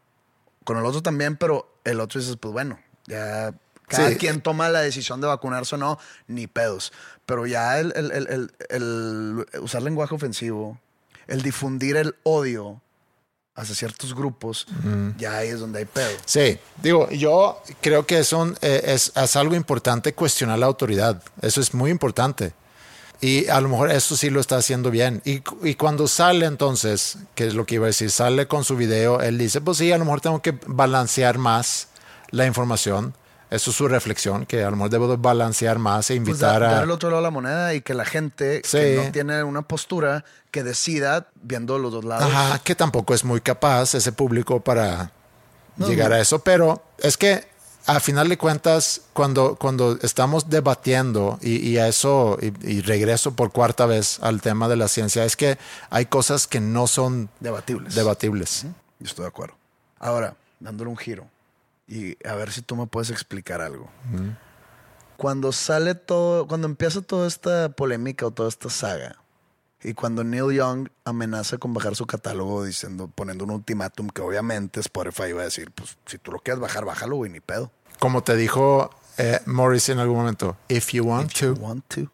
Con 0.65 0.77
el 0.77 0.85
otro 0.85 1.03
también, 1.03 1.37
pero 1.37 1.73
el 1.85 2.01
otro 2.01 2.21
dices, 2.21 2.37
pues 2.37 2.53
bueno, 2.53 2.81
ya 3.07 3.55
cada 3.89 4.11
Sí. 4.11 4.17
quien 4.17 4.41
toma 4.41 4.69
la 4.69 4.81
decisión 4.81 5.21
de 5.21 5.27
vacunarse 5.27 5.75
o 5.75 5.79
no, 5.79 5.99
ni 6.27 6.47
pedos. 6.47 6.93
Pero 7.27 7.47
ya 7.47 7.79
el, 7.79 7.93
el- 7.97 8.11
el- 8.13 8.53
el- 8.71 9.47
usar 9.61 9.83
lenguaje 9.83 10.15
ofensivo, 10.15 10.79
el 11.27 11.43
difundir 11.43 11.97
el 11.97 12.15
odio 12.23 12.81
hacia 13.55 13.75
ciertos 13.75 14.15
grupos, 14.15 14.67
ya 15.19 15.37
ahí 15.39 15.49
es 15.49 15.61
donde 15.61 15.81
hay 15.81 15.85
pedo. 15.85 16.11
Sí, 16.25 16.59
digo, 16.83 17.11
yo 17.11 17.63
creo 17.83 18.07
que 18.07 18.19
es, 18.21 18.33
un, 18.33 18.57
eh, 18.63 18.83
es, 18.87 19.13
es 19.15 19.37
algo 19.37 19.55
importante 19.55 20.15
cuestionar 20.15 20.59
la 20.59 20.67
autoridad. 20.67 21.23
Eso 21.43 21.61
es 21.61 21.75
muy 21.75 21.91
importante. 21.91 22.55
Y 23.21 23.47
a 23.49 23.61
lo 23.61 23.69
mejor 23.69 23.91
eso 23.93 24.17
sí 24.17 24.31
lo 24.31 24.41
está 24.41 24.57
haciendo 24.57 24.91
bien. 24.91 25.21
Y, 25.25 25.43
y 25.63 25.75
cuando 25.77 26.09
sale 26.09 26.47
entonces, 26.47 27.19
que 27.37 27.47
es 27.47 27.55
lo 27.55 27.67
que 27.67 27.77
iba 27.77 27.85
a 27.85 27.89
decir, 27.89 28.11
sale 28.11 28.49
con 28.49 28.65
su 28.65 28.75
video, 28.75 29.21
él 29.21 29.37
dice, 29.39 29.61
pues 29.61 29.79
sí, 29.79 29.93
a 29.93 29.99
lo 29.99 30.07
mejor 30.07 30.21
tengo 30.23 30.41
que 30.43 30.59
balancear 30.67 31.39
más 31.39 31.89
la 32.31 32.47
información. 32.47 33.15
Eso 33.53 33.71
es 33.71 33.77
su 33.77 33.87
reflexión, 33.87 34.47
que 34.47 34.65
a 34.65 34.71
lo 34.71 34.77
mejor 34.77 34.91
debo 34.91 35.09
de 35.09 35.17
balancear 35.17 35.79
más 35.79 36.09
e 36.11 36.15
Pues 36.17 36.29
invitar 36.29 36.61
da- 36.63 36.69
a... 36.71 36.73
dar 36.75 36.83
el 36.85 36.91
otro 36.91 37.11
lado 37.11 37.21
de 37.21 37.25
la 37.27 37.31
moneda 37.31 37.75
y 37.75 37.83
que 37.83 37.93
la 37.95 38.05
gente 38.07 38.63
Sí. 38.65 38.79
que 38.79 39.03
no 39.05 39.13
tiene 39.13 39.43
una 39.45 39.61
postura 39.63 40.25
que 40.51 40.63
decida 40.63 41.27
viendo 41.43 41.79
los 41.79 41.93
dos 41.93 42.05
lados. 42.05 42.25
Ajá, 42.33 42.59
que 42.61 42.75
tampoco 42.75 43.13
es 43.15 43.25
muy 43.25 43.41
capaz 43.43 43.95
ese 43.95 44.11
público 44.13 44.61
para 44.61 45.13
No, 45.77 45.87
llegar 45.87 46.11
no. 46.11 46.17
a 46.17 46.21
eso, 46.21 46.39
pero 46.39 46.83
es 46.99 47.17
que 47.19 47.45
a 47.87 47.99
final 48.01 48.29
de 48.29 48.39
cuentas, 48.39 49.03
cuando, 49.13 49.57
cuando 49.57 49.99
estamos 50.03 50.49
debatiendo, 50.49 51.39
y, 51.43 51.57
y 51.69 51.79
a 51.79 51.89
eso, 51.89 52.39
y, 52.41 52.53
y 52.67 52.81
regreso 52.81 53.33
por 53.35 53.51
cuarta 53.53 53.87
vez 53.87 54.19
al 54.23 54.41
tema 54.41 54.69
de 54.69 54.77
la 54.77 54.87
ciencia, 54.89 55.25
es 55.25 55.37
que 55.37 55.59
hay 55.91 56.07
cosas 56.07 56.47
que 56.47 56.61
no 56.61 56.87
son 56.87 57.29
Debatibles. 57.41 57.95
debatibles. 57.97 58.67
Yo 59.01 59.07
estoy 59.07 59.25
de 59.25 59.29
acuerdo. 59.29 59.55
Ahora, 59.99 60.37
dándole 60.61 60.89
un 60.91 60.97
giro 60.97 61.27
y 61.93 62.17
a 62.27 62.35
ver 62.35 62.51
si 62.51 62.63
tú 62.63 62.75
me 62.75 62.87
puedes 62.87 63.11
explicar 63.11 63.61
algo. 63.61 63.91
Cuando 65.17 65.53
sale 65.53 65.95
todo, 65.95 66.49
cuando 66.49 66.67
empieza 66.67 67.03
toda 67.03 67.29
esta 67.29 67.69
polémica 67.71 68.27
o 68.27 68.31
toda 68.31 68.49
esta 68.49 68.71
saga 68.71 69.17
y 69.85 69.95
cuando 69.95 70.25
Neil 70.25 70.53
Young 70.53 70.89
amenaza 71.05 71.59
con 71.59 71.75
bajar 71.75 71.95
su 71.95 72.07
catálogo 72.07 72.65
diciendo, 72.65 73.11
poniendo 73.15 73.45
un 73.45 73.51
ultimátum 73.51 74.09
que 74.09 74.23
obviamente 74.23 74.81
Spotify 74.81 75.25
iba 75.31 75.43
a 75.43 75.45
decir, 75.45 75.71
pues 75.73 75.97
si 76.07 76.19
tú 76.19 76.33
lo 76.33 76.39
quieres 76.39 76.61
bajar, 76.61 76.85
bájalo, 76.85 77.17
güey, 77.17 77.31
ni 77.31 77.41
pedo. 77.41 77.71
Como 77.99 78.23
te 78.23 78.37
dijo 78.37 78.91
eh, 79.19 79.41
Morris 79.47 79.89
en 79.91 79.99
algún 79.99 80.17
momento, 80.17 80.57
if 80.69 80.93
you 80.93 81.05
want 81.05 81.31
If 81.33 81.41
you 81.43 81.55
to. 81.55 81.61
want 81.61 81.85
to. 81.95 82.11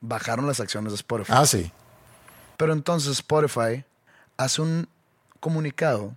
Bajaron 0.00 0.46
las 0.46 0.60
acciones 0.60 0.92
de 0.92 0.96
Spotify. 0.96 1.32
Ah, 1.34 1.44
sí. 1.46 1.72
Pero 2.56 2.72
entonces 2.72 3.10
Spotify 3.12 3.84
hace 4.36 4.62
un 4.62 4.88
comunicado 5.40 6.14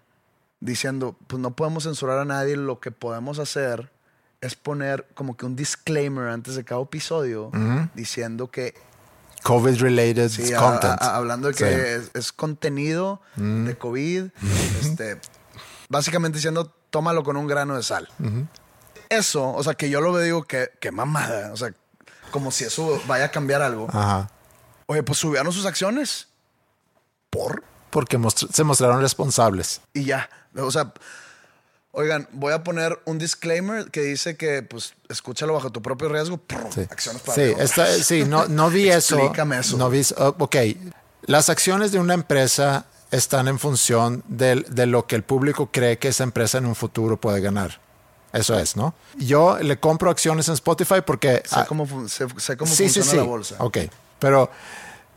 diciendo, 0.62 1.18
pues 1.28 1.42
no 1.42 1.56
podemos 1.56 1.84
censurar 1.84 2.20
a 2.20 2.26
nadie, 2.26 2.56
lo 2.56 2.80
que 2.80 2.92
podemos 2.92 3.38
hacer 3.40 3.92
es 4.40 4.56
poner 4.56 5.08
como 5.14 5.36
que 5.38 5.46
un 5.46 5.56
disclaimer 5.56 6.30
antes 6.30 6.56
de 6.56 6.64
cada 6.64 6.82
episodio 6.82 7.52
diciendo 7.94 8.50
que 8.50 8.74
COVID-related 9.44 10.30
sí, 10.30 10.54
content. 10.54 11.02
a- 11.02 11.12
a- 11.12 11.16
hablando 11.18 11.48
de 11.50 11.54
que 11.56 11.68
Sí. 11.68 11.76
es, 11.76 12.12
es 12.14 12.32
contenido 12.32 13.22
de 13.36 13.76
COVID, 13.78 14.26
este, 14.82 15.20
básicamente 15.90 16.38
diciendo, 16.38 16.74
tómalo 16.90 17.24
con 17.24 17.38
un 17.38 17.48
grano 17.48 17.76
de 17.76 17.84
sal. 17.84 18.08
Eso, 19.10 19.52
o 19.54 19.64
sea, 19.64 19.74
que 19.74 19.90
yo 19.90 20.00
lo 20.00 20.14
veo 20.14 20.24
digo 20.24 20.44
que, 20.44 20.70
que 20.80 20.92
mamada, 20.92 21.52
o 21.52 21.58
sea, 21.58 21.74
como 22.32 22.50
si 22.52 22.64
eso 22.64 23.02
vaya 23.08 23.26
a 23.26 23.32
cambiar 23.32 23.62
algo. 23.62 23.88
Ajá. 23.90 24.30
Oye, 24.86 25.04
pues 25.04 25.20
subieron 25.20 25.52
sus 25.52 25.66
acciones. 25.66 26.28
¿Por? 27.30 27.64
Porque 27.90 28.18
mostr- 28.18 28.50
se 28.52 28.64
mostraron 28.64 29.02
responsables. 29.02 29.82
y 29.94 30.06
ya. 30.06 30.30
O 30.58 30.72
sea, 30.72 30.94
oigan, 31.92 32.28
voy 32.32 32.54
a 32.54 32.64
poner 32.64 33.00
un 33.06 33.18
disclaimer 33.18 33.90
que 33.92 34.02
dice 34.02 34.38
que, 34.38 34.64
pues, 34.64 34.94
escúchalo 35.10 35.54
bajo 35.54 35.72
tu 35.72 35.82
propio 35.82 36.10
riesgo. 36.10 36.38
Prr, 36.38 36.68
Sí, 36.74 36.82
Acciones 36.90 37.22
para 37.22 37.36
sí, 37.98 38.04
sí, 38.04 38.24
no, 38.26 38.48
no 38.48 38.70
vi 38.70 38.90
eso. 38.90 39.18
Explícame 39.18 39.60
eso. 39.60 39.78
No 39.78 39.90
vi, 39.90 40.02
oh, 40.18 40.36
ok, 40.40 40.56
las 41.24 41.50
acciones 41.50 41.92
de 41.92 42.00
una 42.00 42.14
empresa 42.14 42.86
están 43.12 43.48
en 43.48 43.60
función 43.60 44.24
del- 44.28 44.66
de, 44.70 44.86
lo 44.86 45.06
que 45.06 45.16
el 45.16 45.24
público 45.24 45.70
cree 45.72 45.98
que 46.00 46.08
esa 46.08 46.24
empresa 46.24 46.58
en 46.58 46.66
un 46.66 46.76
futuro 46.76 47.20
puede 47.20 47.42
ganar. 47.42 47.80
Eso 48.34 48.58
es, 48.58 48.78
¿no? 48.78 48.94
Yo 49.18 49.60
le 49.60 49.78
compro 49.78 50.10
acciones 50.10 50.48
en 50.48 50.54
Spotify 50.54 51.02
porque... 51.06 51.44
Sé 51.46 51.56
ah, 51.60 51.66
cómo, 51.68 51.86
sé, 52.08 52.26
sé 52.38 52.56
cómo 52.56 52.72
sí, 52.74 52.88
sí, 52.88 53.04
sí. 53.04 53.18
la 53.18 53.24
bolsa. 53.24 53.56
Ok, 53.60 53.80
pero 54.20 54.50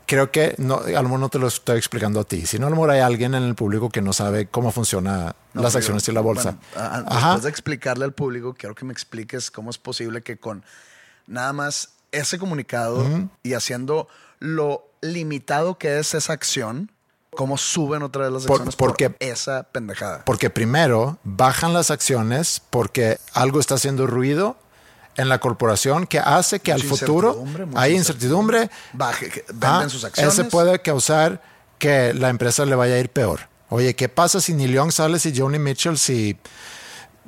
creo 0.05 0.31
que 0.31 0.55
no, 0.57 0.77
a 0.79 0.89
lo 0.91 1.03
mejor 1.03 1.19
no 1.19 1.29
te 1.29 1.39
lo 1.39 1.47
estoy 1.47 1.77
explicando 1.77 2.19
a 2.19 2.23
ti. 2.23 2.45
Si 2.45 2.59
no, 2.59 2.67
a 2.67 2.69
lo 2.69 2.75
mejor 2.75 2.91
hay 2.91 2.99
alguien 3.01 3.33
en 3.35 3.43
el 3.43 3.55
público 3.55 3.89
que 3.89 4.01
no 4.01 4.13
sabe 4.13 4.47
cómo 4.47 4.71
funciona 4.71 5.35
No, 5.53 5.61
las 5.61 5.75
acciones 5.75 6.03
yo- 6.05 6.11
y 6.11 6.15
la 6.15 6.21
bolsa. 6.21 6.57
bueno, 6.73 6.89
a- 6.89 6.97
Ajá. 7.07 7.27
después 7.29 7.43
de 7.43 7.49
explicarle 7.49 8.05
al 8.05 8.13
público, 8.13 8.53
quiero 8.57 8.75
que 8.75 8.85
me 8.85 8.93
expliques 8.93 9.49
cómo 9.51 9.69
es 9.69 9.77
posible 9.77 10.21
que 10.21 10.37
con 10.37 10.63
nada 11.27 11.53
más 11.53 11.89
ese 12.11 12.37
comunicado 12.37 13.03
y 13.43 13.53
haciendo 13.53 14.07
lo 14.39 14.87
limitado 15.01 15.77
que 15.77 15.99
es 15.99 16.13
esa 16.13 16.33
acción, 16.33 16.91
cómo 17.31 17.57
suben 17.57 18.01
otra 18.03 18.23
vez 18.23 18.31
las 18.31 18.43
Por- 18.45 18.55
acciones 18.55 18.75
porque- 18.77 19.09
por 19.09 19.17
esa 19.27 19.63
pendejada. 19.63 20.23
Porque 20.23 20.49
primero 20.49 21.17
bajan 21.23 21.73
las 21.73 21.91
acciones 21.91 22.61
porque 22.69 23.17
algo 23.33 23.59
está 23.59 23.75
haciendo 23.75 24.07
ruido 24.07 24.55
en 25.17 25.29
la 25.29 25.39
corporación 25.39 26.07
que 26.07 26.19
hace 26.19 26.59
que 26.59 26.71
al 26.71 26.83
futuro 26.83 27.35
incertidumbre, 27.39 27.79
hay 27.79 27.95
incertidumbre. 27.95 28.69
Baje, 28.93 29.29
que 29.29 29.45
venden 29.47 29.69
Ah, 29.87 29.89
sus 29.89 30.03
acciones. 30.03 30.33
Ese 30.33 30.43
puede 30.45 30.81
causar 30.81 31.41
que 31.79 32.13
la 32.13 32.29
empresa 32.29 32.65
le 32.65 32.75
vaya 32.75 32.95
a 32.95 32.99
ir 32.99 33.09
peor. 33.09 33.41
Oye, 33.69 33.95
¿qué 33.95 34.09
pasa 34.09 34.39
si 34.41 34.53
Neil 34.53 34.73
Young 34.73 34.91
sale, 34.91 35.19
si 35.19 35.35
Joni 35.37 35.59
Mitchell, 35.59 35.97
si, 35.97 36.37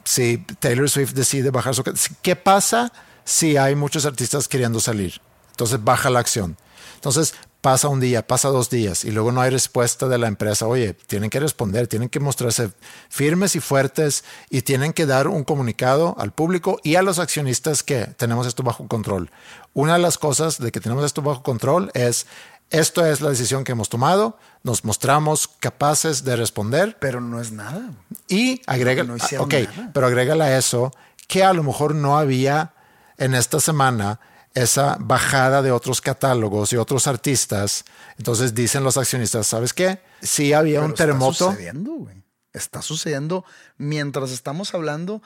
si 0.03 0.37
Taylor 0.59 0.89
Swift 0.89 1.13
decide 1.13 1.49
bajar 1.49 1.73
su... 1.75 1.83
¿Qué 2.21 2.35
pasa 2.35 2.91
si 3.23 3.57
hay 3.57 3.75
muchos 3.75 4.05
artistas 4.05 4.47
queriendo 4.47 4.79
salir? 4.79 5.19
Entonces 5.51 5.83
baja 5.83 6.09
la 6.09 6.19
acción. 6.19 6.55
Entonces, 6.95 7.33
pasa 7.67 7.89
un 7.89 7.99
día, 7.99 8.25
pasa 8.25 8.47
dos 8.47 8.69
días 8.69 9.03
y 9.03 9.11
luego 9.11 9.33
no 9.33 9.41
hay 9.41 9.49
respuesta 9.49 10.07
de 10.07 10.17
la 10.17 10.29
empresa, 10.29 10.67
oye, 10.67 10.93
tienen 10.93 11.29
que 11.29 11.37
responder, 11.41 11.85
tienen 11.89 12.07
que 12.07 12.21
mostrarse 12.21 12.71
firmes 13.09 13.57
y 13.57 13.59
fuertes 13.59 14.23
y 14.49 14.61
tienen 14.61 14.93
que 14.93 15.05
dar 15.05 15.27
un 15.27 15.43
comunicado 15.43 16.15
al 16.17 16.31
público 16.31 16.79
y 16.81 16.95
a 16.95 17.01
los 17.01 17.19
accionistas 17.19 17.83
que 17.83 18.05
tenemos 18.15 18.47
esto 18.47 18.63
bajo 18.63 18.87
control. 18.87 19.31
Una 19.73 19.95
de 19.95 19.99
las 19.99 20.17
cosas 20.17 20.59
de 20.59 20.71
que 20.71 20.79
tenemos 20.79 21.03
esto 21.03 21.21
bajo 21.21 21.43
control 21.43 21.91
es, 21.93 22.25
esto 22.69 23.05
es 23.05 23.19
la 23.19 23.31
decisión 23.31 23.65
que 23.65 23.73
hemos 23.73 23.89
tomado, 23.89 24.37
nos 24.63 24.85
mostramos 24.85 25.49
capaces 25.59 26.23
de 26.23 26.37
responder. 26.37 26.95
Pero 27.01 27.19
no 27.19 27.41
es 27.41 27.51
nada. 27.51 27.91
Y 28.29 28.61
agrega, 28.65 29.03
No 29.03 29.15
ok, 29.15 29.53
nada. 29.53 29.91
pero 29.93 30.07
agrégale 30.07 30.45
a 30.45 30.57
eso 30.57 30.93
que 31.27 31.43
a 31.43 31.51
lo 31.51 31.63
mejor 31.63 31.95
no 31.95 32.17
había 32.17 32.71
en 33.17 33.35
esta 33.35 33.59
semana 33.59 34.21
esa 34.61 34.97
bajada 34.99 35.61
de 35.61 35.71
otros 35.71 36.01
catálogos 36.01 36.73
y 36.73 36.77
otros 36.77 37.07
artistas. 37.07 37.85
Entonces 38.17 38.53
dicen 38.53 38.83
los 38.83 38.97
accionistas, 38.97 39.47
¿sabes 39.47 39.73
qué? 39.73 40.01
Sí 40.21 40.53
había 40.53 40.81
un 40.81 40.93
terremoto. 40.93 41.31
Está 41.31 41.45
sucediendo, 41.51 41.91
güey. 41.93 42.23
Está 42.53 42.81
sucediendo 42.81 43.45
mientras 43.77 44.31
estamos 44.31 44.73
hablando, 44.73 45.21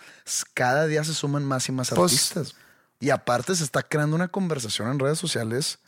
cada 0.54 0.86
día 0.88 1.04
se 1.04 1.14
suman 1.14 1.46
más 1.46 1.70
y 1.70 1.72
más 1.72 1.90
Pues- 1.92 2.12
artistas. 2.34 2.56
Y 3.00 3.10
aparte 3.10 3.56
se 3.56 3.64
está 3.64 3.82
creando 3.84 4.16
una 4.16 4.28
conversación 4.28 4.92
en 4.92 5.00
redes 5.00 5.18
sociales. 5.18 5.80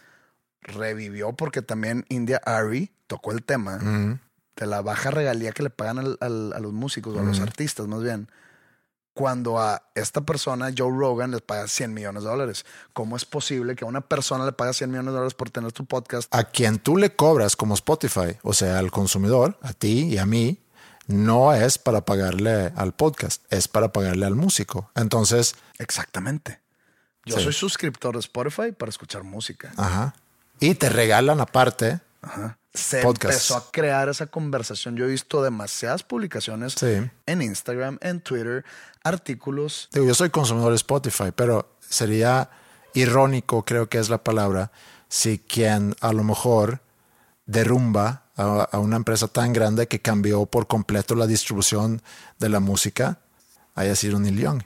Revivió 0.62 1.34
porque 1.34 1.62
también 1.62 2.06
India 2.10 2.42
Ari 2.46 2.92
tocó 3.08 3.32
el 3.34 3.44
tema 3.44 3.78
de 4.56 4.66
la 4.66 4.82
baja 4.82 5.12
regalía 5.12 5.52
que 5.52 5.64
le 5.64 5.70
pagan 5.70 6.00
al- 6.00 6.18
al- 6.22 6.54
a 6.54 6.60
los 6.60 6.72
músicos 6.74 7.16
o 7.16 7.20
a 7.20 7.24
los 7.24 7.40
artistas, 7.42 7.88
más 7.88 8.02
bien. 8.02 8.30
Cuando 9.14 9.60
a 9.60 9.84
esta 9.94 10.22
persona, 10.22 10.72
Joe 10.76 10.90
Rogan, 10.92 11.32
les 11.32 11.42
paga 11.42 11.68
100 11.68 11.94
millones 11.94 12.24
de 12.24 12.30
dólares. 12.30 12.66
¿Cómo 12.94 13.16
es 13.16 13.26
posible 13.26 13.76
que 13.76 13.86
a 13.86 13.88
una 13.88 14.02
persona 14.02 14.44
le 14.46 14.54
paga 14.54 14.74
100 14.74 14.90
millones 14.90 15.08
de 15.12 15.18
dólares 15.18 15.34
por 15.36 15.50
tener 15.52 15.72
tu 15.72 15.86
podcast? 15.86 16.34
a 16.34 16.46
quien 16.46 16.80
tú 16.80 16.98
le 16.98 17.16
cobras 17.16 17.56
como 17.56 17.76
Spotify, 17.76 18.38
o 18.42 18.54
sea, 18.54 18.80
al 18.80 18.90
consumidor, 18.90 19.58
a 19.62 19.74
ti 19.74 20.06
y 20.06 20.18
a 20.18 20.26
mí, 20.26 20.60
no 21.06 21.54
es 21.54 21.78
para 21.78 22.06
pagarle 22.06 22.72
al 22.76 22.94
podcast, 22.94 23.44
es 23.52 23.68
para 23.68 23.92
pagarle 23.94 24.26
al 24.26 24.36
músico. 24.36 24.90
Entonces, 24.96 25.56
Exactamente. 25.78 26.62
Yo 27.26 27.38
Sí. 27.38 27.44
soy 27.44 27.54
suscriptor 27.54 28.14
de 28.16 28.20
Spotify 28.20 28.72
para 28.72 28.90
escuchar 28.90 29.24
música. 29.24 29.72
ajá. 29.78 30.16
Y 30.60 30.76
te 30.76 30.90
regalan 30.90 31.40
aparte. 31.42 32.00
Ajá. 32.24 32.58
Se 32.74 33.04
Podcast. 33.04 33.34
empezó 33.34 33.58
a 33.58 33.72
crear 33.72 34.10
esa 34.10 34.26
conversación. 34.28 34.96
Yo 34.96 35.06
he 35.06 35.10
visto 35.10 35.44
demasiadas 35.44 36.02
publicaciones 36.02 36.74
Sí. 36.74 37.08
en 37.28 37.42
Instagram, 37.44 38.00
en 38.02 38.20
Twitter, 38.22 38.66
artículos. 39.04 39.90
Digo, 39.94 40.08
yo 40.08 40.16
soy 40.16 40.32
consumidor 40.32 40.70
de 40.72 40.78
Spotify, 40.78 41.32
pero 41.36 41.76
sería 41.88 42.50
irónico, 42.96 43.64
creo 43.66 43.90
que 43.90 44.00
es 44.00 44.10
la 44.10 44.24
palabra, 44.24 44.72
si 45.08 45.38
quien 45.38 45.96
a 46.02 46.14
lo 46.14 46.24
mejor 46.24 46.82
derrumba 47.46 48.24
a, 48.38 48.64
a 48.72 48.80
una 48.80 48.96
empresa 48.96 49.28
tan 49.28 49.54
grande 49.54 49.88
que 49.88 50.02
cambió 50.02 50.46
por 50.48 50.66
completo 50.68 51.14
la 51.16 51.28
distribución 51.28 52.02
de 52.40 52.50
la 52.50 52.60
música 52.60 53.20
haya 53.76 53.96
sido 53.96 54.20
Neil 54.20 54.40
Young. 54.40 54.64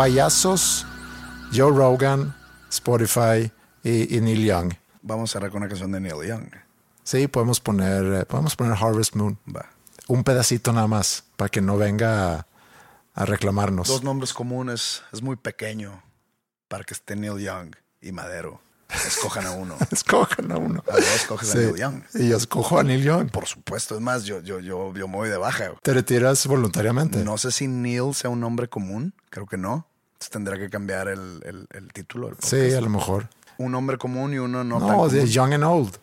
Payasos, 0.00 0.86
Joe 1.52 1.70
Rogan, 1.76 2.34
Spotify 2.70 3.52
y, 3.84 4.16
y 4.16 4.20
Neil 4.22 4.46
Young. 4.46 4.72
Vamos 5.02 5.28
a 5.28 5.32
cerrar 5.34 5.50
con 5.50 5.58
una 5.60 5.68
canción 5.68 5.92
de 5.92 6.00
Neil 6.00 6.26
Young. 6.26 6.48
Sí, 7.04 7.28
podemos 7.28 7.60
poner, 7.60 8.22
eh, 8.22 8.24
podemos 8.24 8.56
poner 8.56 8.78
Harvest 8.82 9.14
Moon. 9.14 9.38
Va. 9.54 9.68
Un 10.08 10.24
pedacito 10.24 10.72
nada 10.72 10.86
más, 10.86 11.24
para 11.36 11.50
que 11.50 11.60
no 11.60 11.76
venga 11.76 12.34
a, 12.36 12.46
a 13.12 13.26
reclamarnos. 13.26 13.88
Dos 13.88 14.02
nombres 14.02 14.32
comunes. 14.32 15.02
Es 15.12 15.20
muy 15.20 15.36
pequeño 15.36 16.02
para 16.68 16.82
que 16.84 16.94
esté 16.94 17.14
Neil 17.14 17.38
Young 17.38 17.76
y 18.00 18.12
Madero. 18.12 18.62
Escojan 19.06 19.44
a 19.44 19.50
uno. 19.50 19.76
Escojan 19.90 20.50
a 20.50 20.56
uno. 20.56 20.82
A 20.90 20.94
dos 20.94 21.14
escoges 21.14 21.54
a 21.54 21.58
Neil 21.58 21.76
Young. 21.76 22.02
Y 22.14 22.30
yo 22.30 22.38
escojo 22.38 22.78
a 22.78 22.82
Neil 22.82 23.02
Young. 23.02 23.30
Por 23.30 23.46
supuesto. 23.46 23.96
Es 23.96 24.00
más, 24.00 24.24
yo, 24.24 24.40
yo, 24.40 24.60
yo, 24.60 24.94
yo 24.94 25.08
me 25.08 25.16
voy 25.16 25.28
de 25.28 25.36
baja. 25.36 25.66
güey. 25.66 25.78
Te 25.82 25.92
retiras 25.92 26.46
voluntariamente. 26.46 27.22
No 27.22 27.36
sé 27.36 27.52
si 27.52 27.68
Neil 27.68 28.14
sea 28.14 28.30
un 28.30 28.40
nombre 28.40 28.66
común. 28.66 29.12
Creo 29.28 29.46
que 29.46 29.58
no. 29.58 29.89
Tendrá 30.28 30.58
que 30.58 30.68
cambiar 30.68 31.08
el, 31.08 31.40
el- 31.44 31.66
el 31.70 31.92
título. 31.92 32.28
del 32.28 32.36
sí, 32.42 32.74
a 32.74 32.80
lo 32.80 32.90
mejor. 32.90 33.28
Un 33.58 33.72
nombre 33.72 33.96
común 33.98 34.32
y 34.34 34.38
uno 34.38 34.62
no, 34.64 34.78
No, 34.78 35.08
de. 35.08 35.26
Young 35.26 35.54
and 35.54 35.64
Old. 35.64 35.96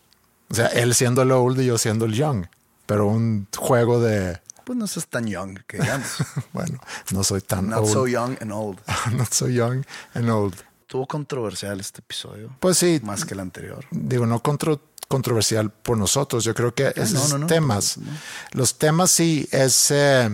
O 0.49 0.53
sea, 0.55 0.68
él 0.68 0.95
siendo 0.95 1.22
el 1.22 1.32
old 1.32 1.59
y 1.59 1.65
yo 1.65 1.78
siendo 1.78 2.05
el 2.05 2.13
young. 2.13 2.45
Pero 2.86 3.07
un 3.07 3.47
juego 3.55 3.99
de, 3.99 4.39
Pues 4.63 4.78
no 4.78 4.86
es 4.86 5.07
tan 5.07 5.28
young 5.28 5.59
que 5.68 5.78
digamos. 5.80 6.07
bueno, 6.53 6.80
no 7.11 7.24
soy 7.24 7.41
tan 7.41 7.70
Not 7.70 7.80
old. 7.84 7.93
so 7.93 8.07
young 8.07 8.38
and 8.41 8.51
old. 8.51 8.80
Not 9.11 9.32
so 9.34 9.47
young 9.49 9.84
and 10.13 10.30
old. 10.30 10.55
Tuvo 10.88 11.05
controversial 11.05 11.80
este 11.82 11.99
episodio. 11.99 12.49
Pues 12.61 12.78
sí, 12.78 13.01
Más 13.03 13.26
que 13.26 13.34
el 13.34 13.41
anterior. 13.41 13.86
digo, 13.91 14.26
no 14.26 14.41
contro- 14.41 14.80
controversial 15.09 15.70
por 15.70 15.97
nosotros. 15.97 16.43
Yo 16.45 16.53
creo 16.55 16.74
que 16.74 16.93
esos 16.95 17.30
no, 17.32 17.39
no, 17.39 17.47
temas, 17.47 17.97
los 18.53 18.78
temas 18.78 19.11
sí 19.11 19.47
es, 19.51 19.91
eh, 19.91 20.30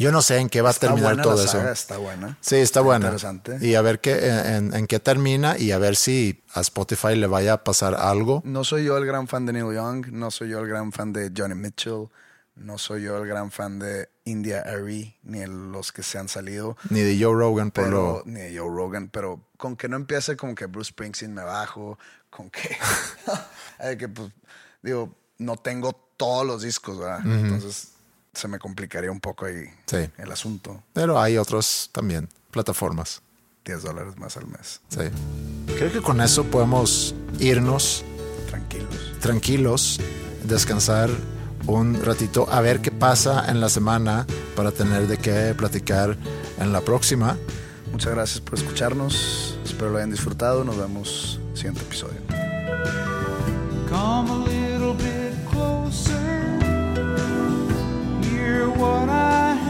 yo 0.00 0.12
no 0.12 0.22
sé 0.22 0.38
en 0.38 0.48
qué 0.48 0.62
va 0.62 0.70
a 0.70 0.72
Está 0.72 0.88
terminar 0.88 1.10
buena 1.14 1.22
todo 1.22 1.36
la 1.36 1.44
eso. 1.44 1.68
está 1.70 1.98
buena. 1.98 2.38
Sí, 2.40 2.56
está 2.56 2.80
buena. 2.80 3.06
Interesante. 3.06 3.58
Y 3.60 3.74
a 3.74 3.82
ver 3.82 4.00
qué, 4.00 4.28
en, 4.28 4.74
en 4.74 4.86
qué 4.86 4.98
termina 4.98 5.58
y 5.58 5.72
a 5.72 5.78
ver 5.78 5.96
si 5.96 6.42
a 6.54 6.60
Spotify 6.60 7.14
le 7.16 7.26
vaya 7.26 7.52
a 7.54 7.64
pasar 7.64 7.94
algo. 7.94 8.42
No 8.44 8.64
soy 8.64 8.84
yo 8.84 8.96
el 8.96 9.06
gran 9.06 9.28
fan 9.28 9.46
de 9.46 9.52
Neil 9.52 9.74
Young, 9.74 10.08
no 10.12 10.30
soy 10.30 10.48
yo 10.50 10.60
el 10.60 10.68
gran 10.68 10.90
fan 10.92 11.12
de 11.12 11.30
Johnny 11.36 11.54
Mitchell, 11.54 12.08
no 12.56 12.78
soy 12.78 13.02
yo 13.02 13.16
el 13.18 13.26
gran 13.28 13.50
fan 13.50 13.78
de 13.78 14.08
India 14.24 14.60
Ari, 14.60 15.16
ni 15.22 15.44
los 15.46 15.92
que 15.92 16.02
se 16.02 16.18
han 16.18 16.28
salido, 16.28 16.76
Ni 16.90 17.00
de 17.00 17.22
Joe 17.22 17.34
Rogan 17.34 17.70
por 17.70 17.84
pero, 17.84 18.22
lo... 18.24 18.30
ni 18.30 18.40
de 18.40 18.58
Joe 18.58 18.68
Rogan, 18.68 19.08
pero 19.08 19.40
con 19.56 19.76
que 19.76 19.88
no 19.88 19.96
empiece 19.96 20.36
como 20.36 20.54
que 20.54 20.66
Bruce 20.66 20.90
Springsteen 20.90 21.32
me 21.34 21.42
bajo, 21.42 21.98
con 22.28 22.50
que, 22.50 22.76
que 23.98 24.08
pues, 24.08 24.30
digo, 24.82 25.14
no 25.38 25.56
tengo 25.56 25.92
todos 26.16 26.46
los 26.46 26.62
discos, 26.62 26.98
¿verdad? 26.98 27.20
Entonces 27.24 27.92
se 28.32 28.48
me 28.48 28.58
complicaría 28.58 29.10
un 29.10 29.20
poco 29.20 29.46
ahí 29.46 29.64
Sí. 29.86 30.08
el 30.18 30.32
asunto. 30.32 30.82
Pero 30.92 31.20
hay 31.20 31.36
otros 31.38 31.90
también, 31.92 32.28
plataformas. 32.50 33.22
10 33.64 33.82
dólares 33.82 34.16
más 34.16 34.36
al 34.36 34.46
mes. 34.46 34.80
Sí. 34.88 35.02
Creo 35.76 35.92
que 35.92 36.00
con 36.00 36.20
eso 36.20 36.44
podemos 36.44 37.14
irnos 37.38 38.04
Tranquilos. 38.48 38.94
tranquilos, 39.20 40.00
descansar 40.44 41.10
un 41.66 42.02
ratito, 42.02 42.48
a 42.50 42.60
ver 42.62 42.80
qué 42.80 42.90
pasa 42.90 43.50
en 43.50 43.60
la 43.60 43.68
semana 43.68 44.26
para 44.56 44.72
tener 44.72 45.06
de 45.06 45.18
qué 45.18 45.54
platicar 45.56 46.16
en 46.58 46.72
la 46.72 46.80
próxima. 46.80 47.36
Muchas 47.92 48.12
gracias 48.14 48.40
por 48.40 48.58
escucharnos. 48.58 49.58
Espero 49.64 49.90
lo 49.90 49.98
hayan 49.98 50.10
disfrutado. 50.10 50.64
Nos 50.64 50.76
vemos 50.78 51.38
en 51.42 51.50
el 51.50 51.56
siguiente 51.56 51.80
episodio. 51.82 52.20
What 58.80 59.10
I 59.10 59.54
have 59.56 59.69